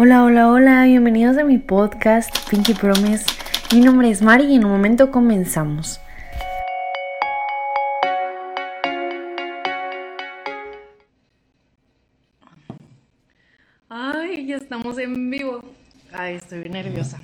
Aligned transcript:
Hola, 0.00 0.22
hola, 0.22 0.48
hola, 0.52 0.84
bienvenidos 0.84 1.36
a 1.38 1.42
mi 1.42 1.58
podcast 1.58 2.48
Pinky 2.48 2.72
Promise. 2.72 3.26
Mi 3.72 3.80
nombre 3.80 4.08
es 4.08 4.22
Mari 4.22 4.44
y 4.44 4.54
en 4.54 4.64
un 4.64 4.70
momento 4.70 5.10
comenzamos. 5.10 6.00
Ay, 13.88 14.46
ya 14.46 14.58
estamos 14.58 14.96
en 14.98 15.30
vivo. 15.32 15.64
Ay, 16.12 16.36
estoy 16.36 16.68
nerviosa. 16.68 17.20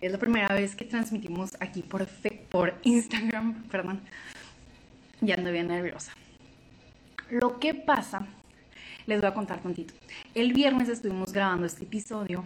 Es 0.00 0.10
la 0.10 0.18
primera 0.18 0.52
vez 0.52 0.74
que 0.74 0.84
transmitimos 0.84 1.56
aquí 1.60 1.82
por, 1.82 2.08
por 2.50 2.74
Instagram, 2.82 3.62
perdón. 3.70 4.00
Ya 5.20 5.36
ando 5.36 5.52
bien 5.52 5.68
nerviosa. 5.68 6.10
Lo 7.30 7.60
que 7.60 7.72
pasa 7.74 8.26
les 9.08 9.20
voy 9.22 9.30
a 9.30 9.34
contar 9.34 9.60
tantito. 9.60 9.94
El 10.34 10.52
viernes 10.52 10.88
estuvimos 10.90 11.32
grabando 11.32 11.64
este 11.66 11.84
episodio. 11.84 12.44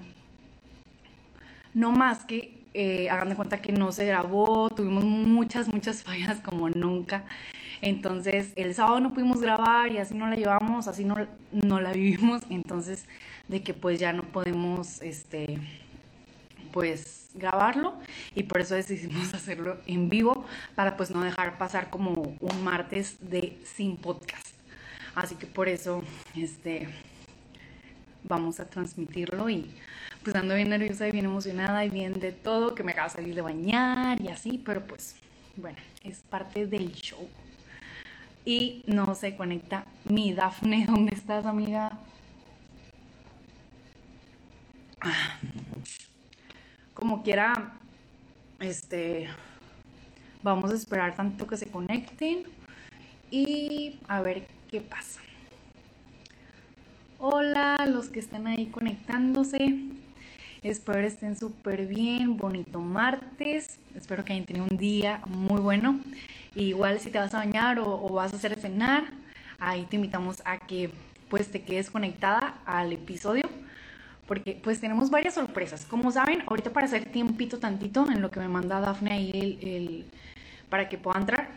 No 1.74 1.90
más 1.90 2.24
que 2.24 2.62
eh, 2.72 3.10
hagan 3.10 3.30
de 3.30 3.34
cuenta 3.34 3.60
que 3.60 3.72
no 3.72 3.90
se 3.90 4.06
grabó, 4.06 4.70
tuvimos 4.70 5.04
muchas, 5.04 5.66
muchas 5.66 6.02
fallas 6.04 6.40
como 6.40 6.70
nunca. 6.70 7.24
Entonces 7.80 8.52
el 8.54 8.74
sábado 8.74 9.00
no 9.00 9.12
pudimos 9.12 9.40
grabar 9.40 9.90
y 9.90 9.98
así 9.98 10.14
no 10.14 10.28
la 10.28 10.36
llevamos, 10.36 10.86
así 10.86 11.04
no, 11.04 11.16
no 11.50 11.80
la 11.80 11.92
vivimos. 11.92 12.42
Entonces 12.48 13.06
de 13.48 13.62
que 13.62 13.74
pues 13.74 13.98
ya 13.98 14.12
no 14.12 14.22
podemos, 14.22 15.02
este, 15.02 15.58
pues 16.72 17.28
grabarlo 17.34 17.94
y 18.36 18.44
por 18.44 18.60
eso 18.60 18.76
decidimos 18.76 19.34
hacerlo 19.34 19.78
en 19.88 20.08
vivo 20.08 20.46
para 20.76 20.96
pues 20.96 21.10
no 21.10 21.22
dejar 21.22 21.58
pasar 21.58 21.90
como 21.90 22.36
un 22.38 22.62
martes 22.62 23.16
de 23.20 23.58
sin 23.64 23.96
podcast. 23.96 24.41
Así 25.14 25.34
que 25.34 25.46
por 25.46 25.68
eso 25.68 26.02
este, 26.34 26.88
vamos 28.24 28.60
a 28.60 28.66
transmitirlo 28.66 29.50
y 29.50 29.70
pues 30.22 30.36
ando 30.36 30.54
bien 30.54 30.70
nerviosa 30.70 31.08
y 31.08 31.12
bien 31.12 31.24
emocionada 31.24 31.84
y 31.84 31.90
bien 31.90 32.18
de 32.20 32.32
todo, 32.32 32.74
que 32.74 32.82
me 32.82 32.92
acaba 32.92 33.08
de 33.08 33.14
salir 33.14 33.34
de 33.34 33.42
bañar 33.42 34.20
y 34.20 34.28
así, 34.28 34.62
pero 34.64 34.86
pues 34.86 35.16
bueno, 35.56 35.78
es 36.04 36.20
parte 36.20 36.66
del 36.66 36.92
show. 36.92 37.28
Y 38.44 38.82
no 38.86 39.14
se 39.14 39.36
conecta 39.36 39.84
mi 40.04 40.32
Dafne, 40.32 40.86
¿dónde 40.88 41.14
estás 41.14 41.44
amiga? 41.46 41.98
Como 46.94 47.22
quiera, 47.22 47.72
este, 48.60 49.28
vamos 50.42 50.70
a 50.70 50.74
esperar 50.74 51.16
tanto 51.16 51.46
que 51.46 51.56
se 51.56 51.66
conecten 51.66 52.44
y 53.30 53.98
a 54.06 54.20
ver 54.22 54.46
qué 54.72 54.80
pasa. 54.80 55.20
Hola, 57.18 57.76
los 57.86 58.08
que 58.08 58.18
están 58.18 58.46
ahí 58.46 58.66
conectándose. 58.68 59.80
Espero 60.62 61.00
estén 61.00 61.36
súper 61.36 61.86
bien. 61.86 62.38
Bonito 62.38 62.80
martes. 62.80 63.78
Espero 63.94 64.24
que 64.24 64.32
hayan 64.32 64.46
tenido 64.46 64.66
un 64.68 64.78
día 64.78 65.20
muy 65.26 65.60
bueno. 65.60 66.00
igual 66.54 67.00
si 67.00 67.10
te 67.10 67.18
vas 67.18 67.34
a 67.34 67.38
bañar 67.38 67.78
o, 67.80 68.08
vas 68.08 68.32
a 68.32 68.36
hacer 68.36 68.58
cenar, 68.58 69.04
ahí 69.58 69.84
te 69.84 69.96
invitamos 69.96 70.40
a 70.46 70.58
que 70.58 70.90
pues 71.28 71.50
te 71.50 71.62
quedes 71.62 71.90
conectada 71.90 72.58
al 72.64 72.94
episodio 72.94 73.44
porque 74.26 74.58
pues 74.64 74.80
tenemos 74.80 75.10
varias 75.10 75.34
sorpresas. 75.34 75.84
Como 75.84 76.10
saben, 76.12 76.44
ahorita 76.46 76.72
para 76.72 76.86
hacer 76.86 77.12
tiempito 77.12 77.58
tantito 77.58 78.10
en 78.10 78.22
lo 78.22 78.30
que 78.30 78.40
me 78.40 78.48
manda 78.48 78.80
Dafne 78.80 79.12
ahí 79.12 79.58
el, 79.60 80.06
para 80.70 80.88
que 80.88 80.96
pueda 80.96 81.20
entrar, 81.20 81.50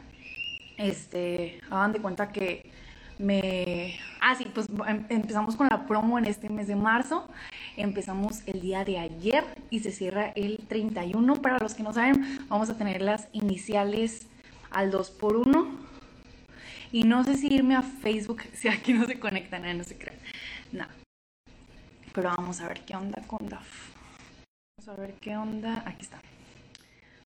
este, 0.75 1.61
hagan 1.69 1.93
de 1.93 2.01
cuenta 2.01 2.33
que 2.33 2.75
me... 3.17 3.97
Ah, 4.21 4.35
sí, 4.35 4.45
pues 4.53 4.67
em, 4.87 5.05
empezamos 5.09 5.55
con 5.55 5.67
la 5.69 5.85
promo 5.85 6.17
en 6.17 6.25
este 6.25 6.49
mes 6.49 6.67
de 6.67 6.75
marzo. 6.75 7.27
Empezamos 7.77 8.41
el 8.47 8.61
día 8.61 8.83
de 8.83 8.99
ayer 8.99 9.43
y 9.69 9.79
se 9.79 9.91
cierra 9.91 10.31
el 10.35 10.59
31. 10.67 11.41
Para 11.41 11.59
los 11.59 11.73
que 11.73 11.83
no 11.83 11.93
saben, 11.93 12.39
vamos 12.47 12.69
a 12.69 12.77
tener 12.77 13.01
las 13.01 13.27
iniciales 13.31 14.27
al 14.71 14.91
2x1. 14.91 15.67
Y 16.91 17.03
no 17.03 17.23
sé 17.23 17.37
si 17.37 17.53
irme 17.53 17.75
a 17.75 17.81
Facebook, 17.81 18.43
si 18.53 18.67
aquí 18.67 18.93
no 18.93 19.05
se 19.05 19.19
conectan, 19.19 19.77
no 19.77 19.83
se 19.83 19.97
crean. 19.97 20.17
No. 20.71 20.85
Pero 22.13 22.29
vamos 22.35 22.61
a 22.61 22.67
ver 22.67 22.81
qué 22.85 22.95
onda 22.95 23.21
con 23.27 23.47
DAF. 23.47 23.91
Vamos 24.77 24.97
a 24.97 25.01
ver 25.01 25.13
qué 25.15 25.35
onda. 25.35 25.83
Aquí 25.85 26.03
está. 26.03 26.19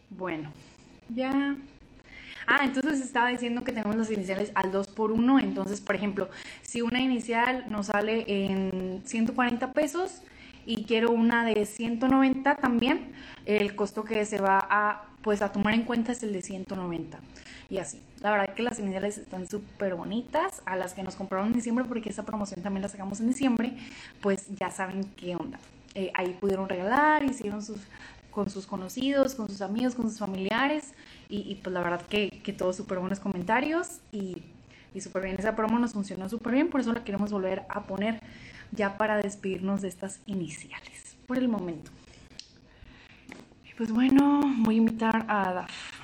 Bueno, 0.09 0.51
ya 1.09 1.55
Ah, 2.51 2.61
entonces 2.63 2.99
estaba 2.99 3.29
diciendo 3.29 3.63
que 3.63 3.71
tenemos 3.71 3.95
las 3.95 4.09
iniciales 4.09 4.51
al 4.55 4.71
2 4.71 4.87
por 4.87 5.11
1. 5.11 5.39
Entonces, 5.39 5.81
por 5.81 5.95
ejemplo, 5.95 6.29
si 6.63 6.81
una 6.81 6.99
inicial 6.99 7.65
nos 7.69 7.87
sale 7.87 8.25
en 8.27 9.03
140 9.05 9.71
pesos 9.71 10.23
y 10.65 10.83
quiero 10.85 11.11
una 11.11 11.45
de 11.45 11.67
190 11.67 12.55
también, 12.55 13.11
el 13.45 13.75
costo 13.75 14.03
que 14.03 14.25
se 14.25 14.39
va 14.41 14.65
a, 14.67 15.03
pues, 15.21 15.43
a 15.43 15.51
tomar 15.51 15.75
en 15.75 15.83
cuenta 15.83 16.11
es 16.11 16.23
el 16.23 16.33
de 16.33 16.41
190. 16.41 17.19
Y 17.69 17.77
así. 17.77 18.01
La 18.21 18.31
verdad 18.31 18.55
que 18.55 18.63
las 18.63 18.79
iniciales 18.79 19.19
están 19.19 19.47
súper 19.47 19.93
bonitas. 19.93 20.63
A 20.65 20.75
las 20.75 20.95
que 20.95 21.03
nos 21.03 21.15
compraron 21.15 21.49
en 21.49 21.53
diciembre, 21.53 21.85
porque 21.85 22.09
esa 22.09 22.25
promoción 22.25 22.63
también 22.63 22.81
la 22.81 22.89
sacamos 22.89 23.19
en 23.19 23.27
diciembre, 23.27 23.73
pues 24.21 24.47
ya 24.59 24.71
saben 24.71 25.03
qué 25.17 25.35
onda. 25.35 25.59
Eh, 25.93 26.11
ahí 26.15 26.35
pudieron 26.39 26.67
regalar, 26.67 27.23
hicieron 27.23 27.61
sus, 27.61 27.77
con 28.31 28.49
sus 28.49 28.65
conocidos, 28.65 29.35
con 29.35 29.47
sus 29.47 29.61
amigos, 29.61 29.93
con 29.93 30.09
sus 30.09 30.17
familiares. 30.17 30.93
Y, 31.31 31.55
pues 31.61 31.71
la 31.73 31.81
verdad 31.83 32.01
que, 32.07 32.41
que 32.43 32.53
todos 32.53 32.75
súper 32.75 32.97
buenos 32.97 33.19
comentarios 33.19 33.99
y, 34.11 34.41
y 34.95 35.01
súper 35.01 35.23
bien. 35.23 35.35
Esa 35.37 35.55
promo 35.55 35.77
nos 35.77 35.93
funcionó 35.93 36.27
súper 36.27 36.53
bien, 36.53 36.69
por 36.71 36.81
eso 36.81 36.91
la 36.91 37.03
queremos 37.03 37.31
volver 37.31 37.65
a 37.69 37.83
poner 37.83 38.19
ya 38.71 38.97
para 38.97 39.17
despedirnos 39.17 39.83
de 39.83 39.89
estas 39.89 40.21
iniciales 40.25 41.17
por 41.27 41.37
el 41.37 41.47
momento. 41.47 41.91
pues 43.77 43.91
bueno, 43.91 44.41
voy 44.57 44.75
a 44.75 44.77
invitar 44.79 45.25
a 45.29 45.53
Daf. 45.53 45.99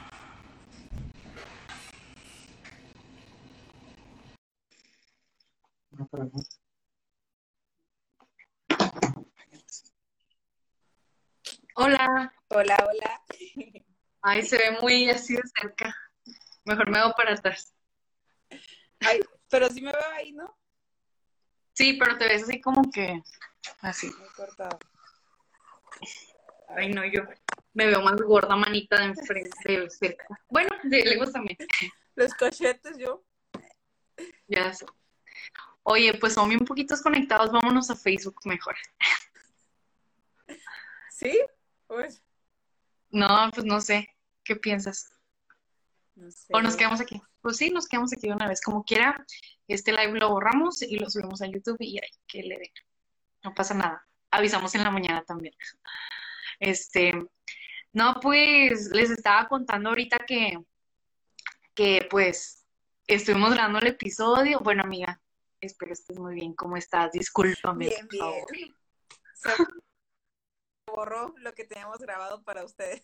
Hola. 11.75 12.33
Hola, 12.49 12.77
hola. 12.87 13.81
Ay, 14.27 14.41
se 14.41 14.57
ve 14.57 14.71
muy 14.81 15.07
así 15.07 15.35
de 15.35 15.43
cerca. 15.55 15.95
Mejor 16.63 16.89
me 16.89 16.97
hago 16.97 17.13
para 17.13 17.33
atrás. 17.33 17.75
Ay, 18.99 19.19
pero 19.51 19.69
sí 19.69 19.83
me 19.83 19.91
veo 19.91 20.11
ahí, 20.15 20.31
¿no? 20.31 20.57
Sí, 21.73 21.93
pero 21.93 22.17
te 22.17 22.27
ves 22.27 22.41
así 22.41 22.59
como 22.59 22.89
que 22.91 23.21
así. 23.81 24.07
Muy 24.07 24.29
cortado. 24.29 24.79
Ay, 26.69 26.89
no, 26.89 27.05
yo 27.05 27.21
me 27.73 27.85
veo 27.85 28.01
más 28.01 28.19
gorda 28.19 28.55
manita 28.55 28.97
de 28.97 29.05
enfrente 29.05 29.79
de 29.79 29.89
cerca. 29.91 30.25
Bueno, 30.49 30.71
de 30.81 31.03
lejos 31.03 31.31
también. 31.31 31.59
Los 32.15 32.33
cochetes 32.33 32.97
yo. 32.97 33.23
Ya 34.47 34.73
sé. 34.73 34.87
Oye, 35.83 36.15
pues 36.15 36.33
son 36.33 36.49
bien 36.49 36.65
poquitos 36.65 36.99
conectados, 37.03 37.51
vámonos 37.51 37.91
a 37.91 37.95
Facebook 37.95 38.39
mejor. 38.45 38.75
¿Sí? 41.11 41.39
Pues. 41.85 42.23
No, 43.11 43.51
pues 43.53 43.63
no 43.63 43.79
sé. 43.79 44.14
¿Qué 44.45 44.55
piensas? 44.55 45.11
No 46.15 46.31
sé. 46.31 46.53
O 46.53 46.61
nos 46.61 46.77
quedamos 46.77 47.01
aquí. 47.01 47.21
Pues 47.41 47.57
sí, 47.57 47.71
nos 47.71 47.87
quedamos 47.87 48.13
aquí 48.13 48.27
de 48.27 48.33
una 48.33 48.47
vez. 48.47 48.61
Como 48.61 48.85
quiera, 48.85 49.25
este 49.67 49.91
live 49.91 50.19
lo 50.19 50.29
borramos 50.29 50.81
y 50.81 50.97
lo 50.97 51.09
subimos 51.09 51.41
a 51.41 51.47
YouTube 51.47 51.77
y 51.79 51.97
ahí 51.97 52.09
que 52.27 52.43
le 52.43 52.57
den. 52.57 52.71
No 53.43 53.53
pasa 53.53 53.73
nada. 53.73 54.07
Avisamos 54.31 54.73
en 54.75 54.83
la 54.83 54.91
mañana 54.91 55.23
también. 55.23 55.53
Este, 56.59 57.11
no, 57.91 58.19
pues 58.21 58.91
les 58.91 59.09
estaba 59.09 59.47
contando 59.47 59.89
ahorita 59.89 60.19
que, 60.19 60.57
que 61.73 62.07
pues 62.09 62.65
estuvimos 63.07 63.53
grabando 63.53 63.79
el 63.79 63.87
episodio. 63.87 64.59
Bueno, 64.59 64.83
amiga, 64.83 65.19
espero 65.59 65.93
estés 65.93 66.19
muy 66.19 66.35
bien. 66.35 66.53
¿Cómo 66.53 66.77
estás? 66.77 67.11
Discúlpame. 67.11 67.87
Bien, 67.89 68.07
bien. 68.07 68.75
borró 70.85 71.33
lo 71.37 71.53
que 71.53 71.65
teníamos 71.65 71.99
grabado 71.99 72.43
para 72.43 72.63
ustedes. 72.63 73.03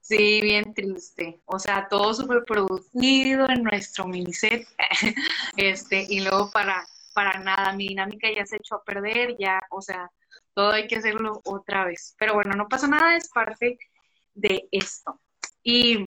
Sí, 0.00 0.40
bien 0.40 0.72
triste. 0.74 1.40
O 1.44 1.58
sea, 1.58 1.86
todo 1.88 2.14
súper 2.14 2.44
producido 2.44 3.48
en 3.48 3.62
nuestro 3.62 4.06
miniset. 4.06 4.66
este, 5.56 6.06
y 6.08 6.20
luego 6.20 6.50
para, 6.50 6.86
para 7.14 7.38
nada, 7.40 7.72
mi 7.74 7.88
dinámica 7.88 8.28
ya 8.34 8.46
se 8.46 8.56
echó 8.56 8.76
a 8.76 8.84
perder, 8.84 9.36
ya, 9.38 9.60
o 9.70 9.82
sea, 9.82 10.10
todo 10.54 10.70
hay 10.70 10.86
que 10.86 10.96
hacerlo 10.96 11.40
otra 11.44 11.84
vez. 11.84 12.14
Pero 12.18 12.34
bueno, 12.34 12.54
no 12.56 12.68
pasa 12.68 12.88
nada, 12.88 13.16
es 13.16 13.28
parte 13.28 13.78
de 14.34 14.68
esto. 14.72 15.20
Y 15.62 16.06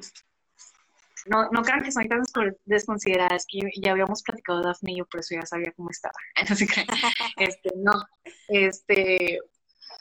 no, 1.27 1.49
no 1.51 1.61
crean 1.61 1.83
que 1.83 1.91
soy 1.91 2.07
tan 2.07 2.23
desconsiderada, 2.65 3.35
es 3.35 3.45
que 3.47 3.59
ya 3.81 3.91
habíamos 3.91 4.23
platicado 4.23 4.59
de 4.59 4.67
Daphne 4.67 4.93
y 4.93 4.97
yo 4.97 5.05
por 5.05 5.19
eso 5.19 5.35
ya 5.35 5.45
sabía 5.45 5.71
cómo 5.75 5.89
estaba. 5.89 6.15
Este, 7.37 7.69
no, 7.77 7.93
este, 8.47 9.39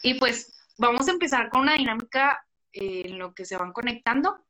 y 0.03 0.15
pues 0.15 0.53
vamos 0.79 1.09
a 1.09 1.13
empezar 1.13 1.51
con 1.51 1.63
una 1.63 1.75
dinámica 1.75 2.43
en 2.73 3.19
lo 3.19 3.35
que 3.35 3.45
se 3.45 3.57
van 3.57 3.73
conectando 3.73 4.45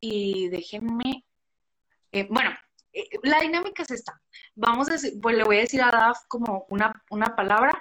y 0.00 0.48
déjenme, 0.48 1.24
eh, 2.12 2.26
bueno, 2.30 2.50
eh, 2.92 3.08
la 3.22 3.40
dinámica 3.40 3.82
es 3.82 3.90
esta. 3.90 4.20
Vamos 4.54 4.88
a 4.88 4.92
decir, 4.92 5.14
pues 5.20 5.36
le 5.36 5.44
voy 5.44 5.58
a 5.58 5.60
decir 5.60 5.82
a 5.82 5.90
Daf 5.90 6.18
como 6.28 6.66
una, 6.68 6.92
una 7.10 7.34
palabra 7.34 7.72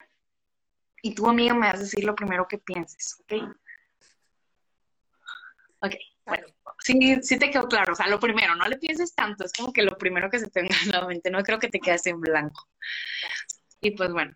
y 1.02 1.14
tú, 1.14 1.28
amiga, 1.28 1.54
me 1.54 1.68
vas 1.68 1.76
a 1.76 1.84
decir 1.84 2.04
lo 2.04 2.16
primero 2.16 2.48
que 2.48 2.58
pienses, 2.58 3.18
¿ok? 3.22 3.34
Ok, 5.82 5.96
bueno, 6.26 6.48
sí, 6.80 7.22
sí 7.22 7.38
te 7.38 7.52
quedó 7.52 7.68
claro, 7.68 7.92
o 7.92 7.96
sea, 7.96 8.08
lo 8.08 8.20
primero, 8.20 8.56
no 8.56 8.66
le 8.70 8.78
pienses 8.78 9.14
tanto, 9.14 9.44
es 9.44 9.52
como 9.52 9.74
que 9.74 9.84
lo 9.84 9.98
primero 9.98 10.30
que 10.30 10.40
se 10.40 10.50
te 10.50 10.62
venga 10.62 10.78
la 10.92 11.06
mente, 11.06 11.30
no 11.30 11.44
creo 11.44 11.60
que 11.60 11.68
te 11.68 11.80
quedes 11.80 12.06
en 12.08 12.22
blanco. 12.22 12.70
Y 13.82 13.92
pues 13.92 14.14
bueno, 14.14 14.34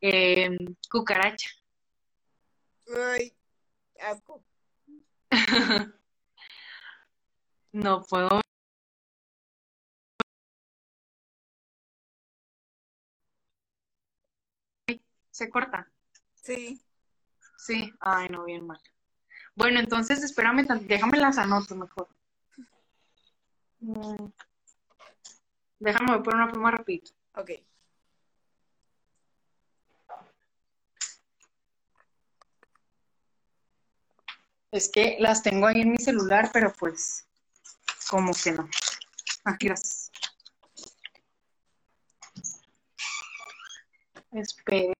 eh, 0.00 0.56
cucaracha. 0.88 1.50
Ay. 2.94 3.34
No 7.72 8.02
puedo. 8.02 8.40
Se 15.32 15.50
corta. 15.50 15.90
Sí. 16.34 16.80
Sí, 17.58 17.92
ay, 18.00 18.28
no, 18.30 18.44
bien 18.44 18.66
mal. 18.66 18.80
Bueno, 19.56 19.80
entonces 19.80 20.22
espérame, 20.24 20.66
déjame 20.88 21.18
las 21.18 21.38
anoto 21.38 21.76
mejor. 21.76 22.08
Mm, 23.82 24.32
Déjame 25.80 26.14
voy 26.14 26.22
por 26.22 26.34
una 26.34 26.50
pluma 26.50 26.70
rapidito. 26.70 27.12
Ok. 27.34 27.50
Es 34.72 34.88
que 34.88 35.16
las 35.20 35.42
tengo 35.42 35.66
ahí 35.66 35.82
en 35.82 35.92
mi 35.92 35.98
celular, 35.98 36.48
pero 36.50 36.72
pues, 36.72 37.26
como 38.08 38.32
que 38.32 38.52
no. 38.52 38.68
Aquí 39.44 39.68
las. 39.68 40.10
Espere. 44.32 44.94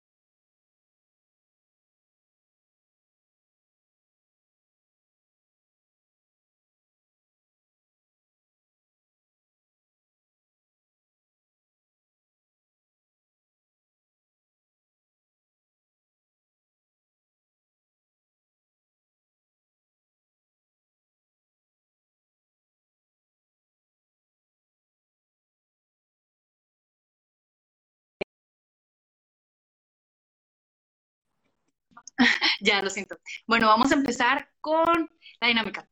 Ya, 32.60 32.80
lo 32.80 32.90
siento. 32.90 33.18
Bueno, 33.46 33.66
vamos 33.66 33.90
a 33.90 33.94
empezar 33.94 34.48
con 34.60 35.10
la 35.40 35.48
dinámica. 35.48 35.88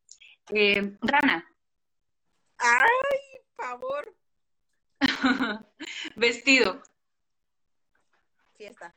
Eh, 0.53 0.97
rana, 1.01 1.45
Ay, 2.61 3.41
favor. 3.57 4.15
vestido. 6.17 6.83
Fiesta. 8.57 8.95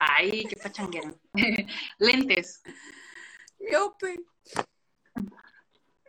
Ay, 0.00 0.44
qué 0.46 0.56
pachanguera. 0.56 1.14
Lentes. 1.98 2.62
Miope. 3.60 4.16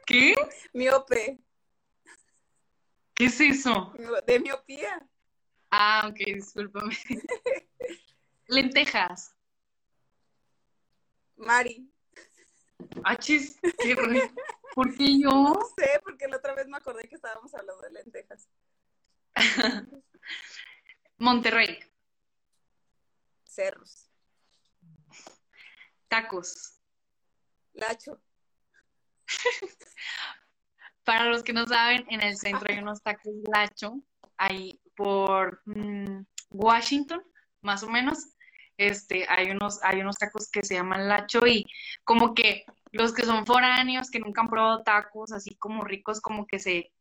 ¿Qué? 0.07 0.33
Miope. 0.74 1.39
¿Qué 3.13 3.25
es 3.25 3.39
eso? 3.39 3.94
De 4.25 4.39
miopía. 4.39 5.07
Ah, 5.69 6.07
ok, 6.10 6.18
discúlpame. 6.25 6.98
Lentejas. 8.48 9.36
Mari. 11.40 11.90
Achis, 13.04 13.58
qué 13.82 13.96
rollo. 13.96 14.22
¿Por 14.76 14.96
qué 14.96 15.20
yo? 15.20 15.32
No 15.32 15.60
sé, 15.76 16.00
porque 16.04 16.28
la 16.28 16.38
otra 16.38 16.54
vez 16.54 16.68
me 16.68 16.78
acordé 16.78 17.08
que 17.08 17.16
estábamos 17.16 17.54
hablando 17.54 17.82
de 17.82 17.92
lentejas. 17.92 18.48
Monterrey. 21.18 21.80
Cerros. 23.46 24.10
Tacos. 26.08 26.80
Lacho. 27.74 28.22
Para 31.04 31.26
los 31.26 31.44
que 31.44 31.54
no 31.54 31.66
saben, 31.66 32.06
en 32.10 32.22
el 32.22 32.38
centro 32.38 32.68
hay 32.70 32.80
unos 32.80 33.02
tacos 33.02 33.34
Lacho, 33.52 34.02
ahí 34.38 34.80
por 34.96 35.62
mm, 35.66 36.24
Washington, 36.52 37.24
más 37.62 37.82
o 37.84 37.90
menos. 37.90 38.20
Este, 38.80 39.26
hay 39.28 39.52
unos, 39.52 39.84
hay 39.84 40.00
unos 40.00 40.18
tacos 40.18 40.50
que 40.50 40.64
se 40.64 40.76
llaman 40.76 41.10
Lacho 41.10 41.46
y 41.46 41.66
como 42.06 42.34
que 42.34 42.64
los 42.94 43.14
que 43.14 43.26
son 43.26 43.46
foráneos, 43.46 44.10
que 44.10 44.20
nunca 44.20 44.40
han 44.40 44.48
probado 44.48 44.84
tacos 44.84 45.34
así 45.34 45.54
como 45.56 45.84
ricos, 45.84 46.22
como 46.22 46.48
que 46.48 46.60
se, 46.60 46.94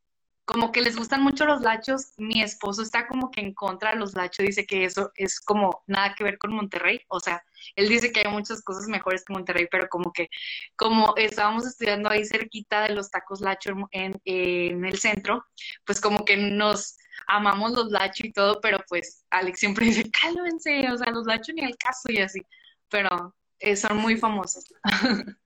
como 0.44 0.72
que 0.72 0.80
les 0.80 0.96
gustan 0.96 1.22
mucho 1.22 1.46
los 1.46 1.60
lachos. 1.60 2.14
Mi 2.16 2.42
esposo 2.42 2.82
está 2.82 3.06
como 3.06 3.30
que 3.30 3.42
en 3.42 3.54
contra 3.54 3.90
de 3.92 3.96
los 3.96 4.14
lachos, 4.14 4.44
dice 4.44 4.66
que 4.66 4.84
eso 4.84 5.12
es 5.14 5.40
como 5.40 5.84
nada 5.86 6.16
que 6.16 6.25
ver 6.25 6.36
con 6.38 6.52
Monterrey. 6.52 7.00
O 7.06 7.20
sea, 7.20 7.44
él 7.76 7.88
dice 7.88 8.10
que 8.10 8.26
hay 8.26 8.32
muchas 8.32 8.60
cosas 8.62 8.88
mejores 8.88 9.25
que 9.25 9.32
Monterrey, 9.32 9.69
pero 9.70 9.88
como 9.88 10.12
que 10.12 10.30
como 10.75 11.14
estábamos 11.16 11.64
estudiando 11.64 12.10
ahí 12.10 12.25
cerquita 12.25 12.82
de 12.82 12.94
los 12.96 13.08
tacos 13.08 13.40
lacho 13.40 13.70
en, 13.92 14.20
en 14.25 14.84
el 14.84 14.98
centro, 14.98 15.44
pues 15.86 16.00
como 16.00 16.25
que 16.25 16.36
nos 16.36 16.96
amamos 17.28 17.72
los 17.72 17.90
lacho 17.90 18.26
y 18.26 18.32
todo, 18.32 18.60
pero 18.60 18.78
pues 18.88 19.25
Alex 19.30 19.60
siempre 19.60 19.86
dice, 19.86 20.10
cálmense, 20.10 20.90
o 20.90 20.96
sea, 20.96 21.12
los 21.12 21.26
lacho 21.26 21.52
ni 21.52 21.62
el 21.62 21.76
caso 21.76 22.10
y 22.10 22.19
así, 22.19 22.40
pero 22.88 23.36
eh, 23.60 23.76
son 23.76 23.98
muy 23.98 24.16
famosos. 24.16 24.64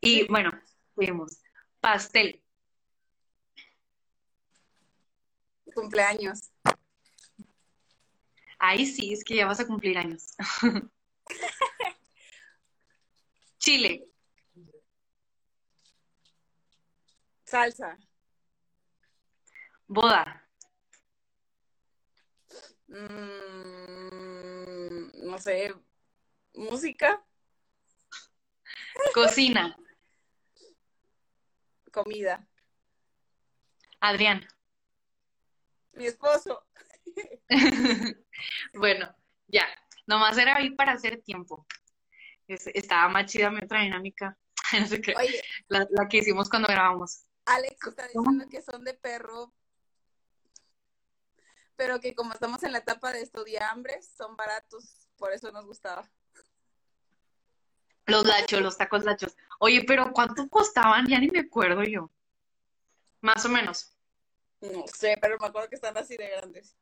y 0.00 0.26
bueno, 0.28 0.50
seguimos. 0.94 1.40
Pastel. 1.80 2.42
Cumpleaños. 5.74 6.50
Ahí 8.58 8.86
sí, 8.86 9.12
es 9.12 9.24
que 9.24 9.36
ya 9.36 9.46
vas 9.46 9.60
a 9.60 9.66
cumplir 9.66 9.98
años. 9.98 10.34
Chile. 13.58 14.06
Salsa. 17.44 17.98
Boda. 19.88 20.43
Mm, 23.94 25.10
no 25.28 25.38
sé. 25.38 25.74
Música. 26.54 27.22
Cocina. 29.12 29.76
Comida. 31.92 32.46
Adrián. 34.00 34.46
Mi 35.92 36.06
esposo. 36.06 36.64
Bueno, 38.74 39.14
ya, 39.46 39.64
nomás 40.06 40.36
era 40.38 40.56
ahí 40.56 40.70
para 40.70 40.92
hacer 40.92 41.22
tiempo. 41.22 41.66
Es- 42.48 42.66
estaba 42.74 43.08
más 43.08 43.26
chida 43.30 43.50
mi 43.50 43.62
otra 43.62 43.82
dinámica, 43.82 44.36
no 44.80 44.86
sé 44.86 45.00
qué, 45.00 45.14
Oye, 45.16 45.40
la, 45.68 45.86
la 45.90 46.08
que 46.08 46.18
hicimos 46.18 46.48
cuando 46.50 46.66
grabamos. 46.68 47.24
Alex 47.46 47.76
está 47.86 48.06
diciendo 48.08 48.46
que 48.50 48.60
son 48.62 48.82
de 48.84 48.94
perro, 48.94 49.54
pero 51.76 52.00
que 52.00 52.14
como 52.14 52.32
estamos 52.32 52.62
en 52.62 52.72
la 52.72 52.78
etapa 52.78 53.12
de 53.12 53.22
estudiambres, 53.22 54.08
son 54.16 54.36
baratos, 54.36 55.08
por 55.16 55.32
eso 55.32 55.50
nos 55.52 55.66
gustaba. 55.66 56.08
Los 58.06 58.26
lachos, 58.26 58.60
los 58.60 58.76
tacos 58.76 59.04
lachos. 59.04 59.34
Oye, 59.58 59.84
pero 59.86 60.12
¿cuánto 60.12 60.48
costaban? 60.48 61.06
Ya 61.06 61.18
ni 61.18 61.28
me 61.28 61.40
acuerdo 61.40 61.82
yo. 61.84 62.10
Más 63.20 63.44
o 63.46 63.48
menos. 63.48 63.96
No 64.60 64.84
sé, 64.86 65.16
pero 65.20 65.38
me 65.40 65.46
acuerdo 65.46 65.68
que 65.68 65.76
están 65.76 65.96
así 65.96 66.16
de 66.16 66.28
grandes. 66.28 66.76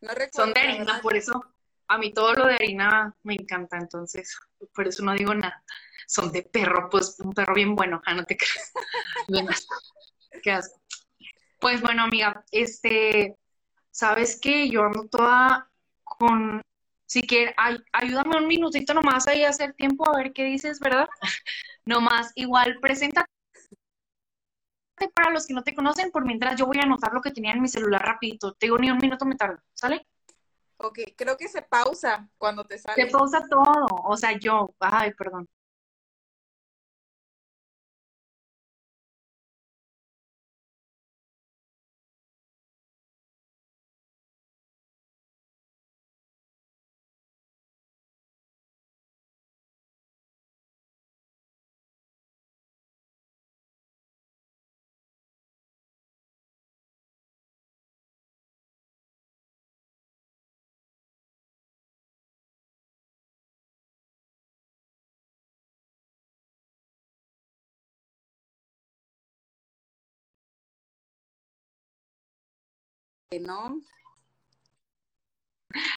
No 0.00 0.14
recuerdo. 0.14 0.30
Son 0.32 0.52
de 0.54 0.60
harina, 0.60 1.00
por 1.02 1.16
eso 1.16 1.40
a 1.88 1.98
mí 1.98 2.12
todo 2.12 2.32
lo 2.32 2.46
de 2.46 2.54
harina 2.54 3.14
me 3.22 3.34
encanta, 3.34 3.76
entonces 3.76 4.38
por 4.74 4.88
eso 4.88 5.04
no 5.04 5.12
digo 5.12 5.34
nada. 5.34 5.62
Son 6.06 6.32
de 6.32 6.42
perro, 6.42 6.88
pues 6.90 7.20
un 7.20 7.32
perro 7.32 7.54
bien 7.54 7.74
bueno, 7.74 8.00
ah, 8.06 8.14
no 8.14 8.24
te 8.24 8.36
creas. 8.36 8.72
Qué 10.42 10.52
asco. 10.52 10.81
Pues 11.62 11.80
bueno, 11.80 12.02
amiga, 12.02 12.44
este, 12.50 13.38
¿sabes 13.92 14.36
qué? 14.42 14.68
Yo 14.68 14.82
ando 14.82 15.06
toda 15.06 15.70
con, 16.02 16.60
si 17.06 17.22
quieres, 17.22 17.54
ay, 17.56 17.78
ayúdame 17.92 18.36
un 18.36 18.48
minutito 18.48 18.92
nomás 18.94 19.28
ahí 19.28 19.44
a 19.44 19.50
hacer 19.50 19.72
tiempo 19.74 20.04
a 20.08 20.16
ver 20.16 20.32
qué 20.32 20.42
dices, 20.42 20.80
¿verdad? 20.80 21.08
Nomás, 21.86 22.32
igual, 22.34 22.80
preséntate 22.80 23.28
para 25.14 25.30
los 25.30 25.46
que 25.46 25.54
no 25.54 25.62
te 25.62 25.72
conocen, 25.72 26.10
por 26.10 26.24
mientras 26.24 26.56
yo 26.56 26.66
voy 26.66 26.78
a 26.80 26.82
anotar 26.82 27.12
lo 27.12 27.22
que 27.22 27.30
tenía 27.30 27.52
en 27.52 27.62
mi 27.62 27.68
celular 27.68 28.02
rapidito. 28.04 28.54
Te 28.54 28.66
digo, 28.66 28.78
ni 28.78 28.90
un 28.90 28.98
minuto 28.98 29.24
me 29.24 29.36
tardo, 29.36 29.62
¿sale? 29.72 30.04
Ok, 30.78 30.98
creo 31.16 31.36
que 31.36 31.46
se 31.46 31.62
pausa 31.62 32.28
cuando 32.38 32.64
te 32.64 32.76
Se 32.76 32.82
sale. 32.82 33.08
pausa 33.08 33.46
todo, 33.48 33.86
o 34.02 34.16
sea, 34.16 34.36
yo, 34.36 34.74
ay, 34.80 35.12
perdón. 35.14 35.48
¿No? 73.40 73.80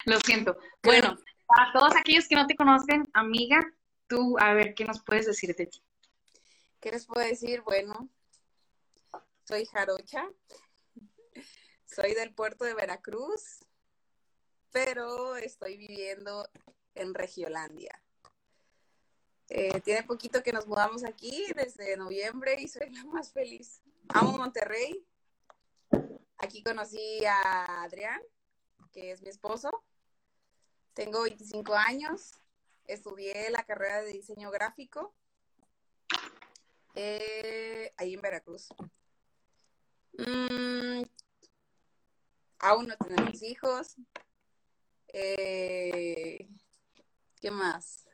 Lo 0.05 0.19
siento. 0.21 0.57
Bueno, 0.83 1.17
para 1.47 1.73
todos 1.73 1.95
aquellos 1.95 2.27
que 2.27 2.35
no 2.35 2.47
te 2.47 2.55
conocen, 2.55 3.09
amiga, 3.13 3.59
tú, 4.07 4.37
a 4.39 4.53
ver, 4.53 4.73
¿qué 4.73 4.85
nos 4.85 5.03
puedes 5.03 5.25
decir 5.25 5.55
de 5.55 5.67
ti? 5.67 5.81
¿Qué 6.79 6.91
les 6.91 7.05
puedo 7.05 7.25
decir? 7.25 7.61
Bueno, 7.61 8.09
soy 9.43 9.65
jarocha, 9.65 10.27
soy 11.85 12.13
del 12.13 12.33
puerto 12.33 12.65
de 12.65 12.73
Veracruz, 12.73 13.65
pero 14.71 15.35
estoy 15.35 15.77
viviendo 15.77 16.47
en 16.95 17.13
Regiolandia. 17.13 18.01
Eh, 19.49 19.79
tiene 19.81 20.03
poquito 20.03 20.41
que 20.41 20.51
nos 20.51 20.65
mudamos 20.65 21.03
aquí 21.03 21.45
desde 21.55 21.95
noviembre 21.97 22.55
y 22.59 22.67
soy 22.67 22.89
la 22.89 23.03
más 23.05 23.31
feliz. 23.31 23.81
Amo 24.09 24.37
Monterrey. 24.37 25.05
Aquí 26.37 26.63
conocí 26.63 27.23
a 27.25 27.83
Adrián, 27.83 28.21
que 28.91 29.11
es 29.11 29.21
mi 29.21 29.29
esposo. 29.29 29.83
Tengo 30.93 31.23
25 31.23 31.73
años. 31.75 32.31
Estudié 32.85 33.49
la 33.49 33.63
carrera 33.63 34.01
de 34.03 34.13
diseño 34.13 34.51
gráfico 34.51 35.15
eh, 36.95 37.93
ahí 37.97 38.13
en 38.13 38.21
Veracruz. 38.21 38.69
Mm, 40.17 41.03
aún 42.59 42.87
no 42.87 42.95
tenemos 42.97 43.41
hijos. 43.43 43.95
Eh, 45.09 46.47
¿Qué 47.41 47.51
más? 47.51 48.07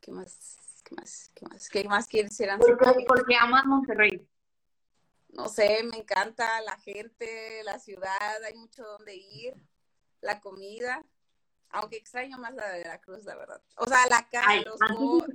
¿Qué 0.00 0.10
más? 0.10 0.56
¿Qué 0.82 0.94
más? 0.94 1.30
¿Qué 1.34 1.46
más? 1.46 1.68
¿Qué 1.68 1.84
más 1.84 2.08
quisieran 2.08 2.60
saber? 2.60 3.06
¿Por 3.06 3.26
qué 3.26 3.36
amas 3.36 3.66
Monterrey? 3.66 4.26
No 5.36 5.48
sé, 5.48 5.82
me 5.84 5.98
encanta 5.98 6.60
la 6.62 6.78
gente, 6.78 7.62
la 7.64 7.78
ciudad, 7.78 8.42
hay 8.42 8.54
mucho 8.54 8.82
donde 8.82 9.14
ir, 9.14 9.54
la 10.22 10.40
comida, 10.40 11.04
aunque 11.68 11.98
extraño 11.98 12.38
más 12.38 12.54
la 12.54 12.70
de 12.70 12.78
Veracruz, 12.78 13.24
la 13.24 13.36
verdad. 13.36 13.62
O 13.76 13.86
sea, 13.86 14.06
la 14.08 14.26
calle, 14.30 14.64
los 14.64 14.80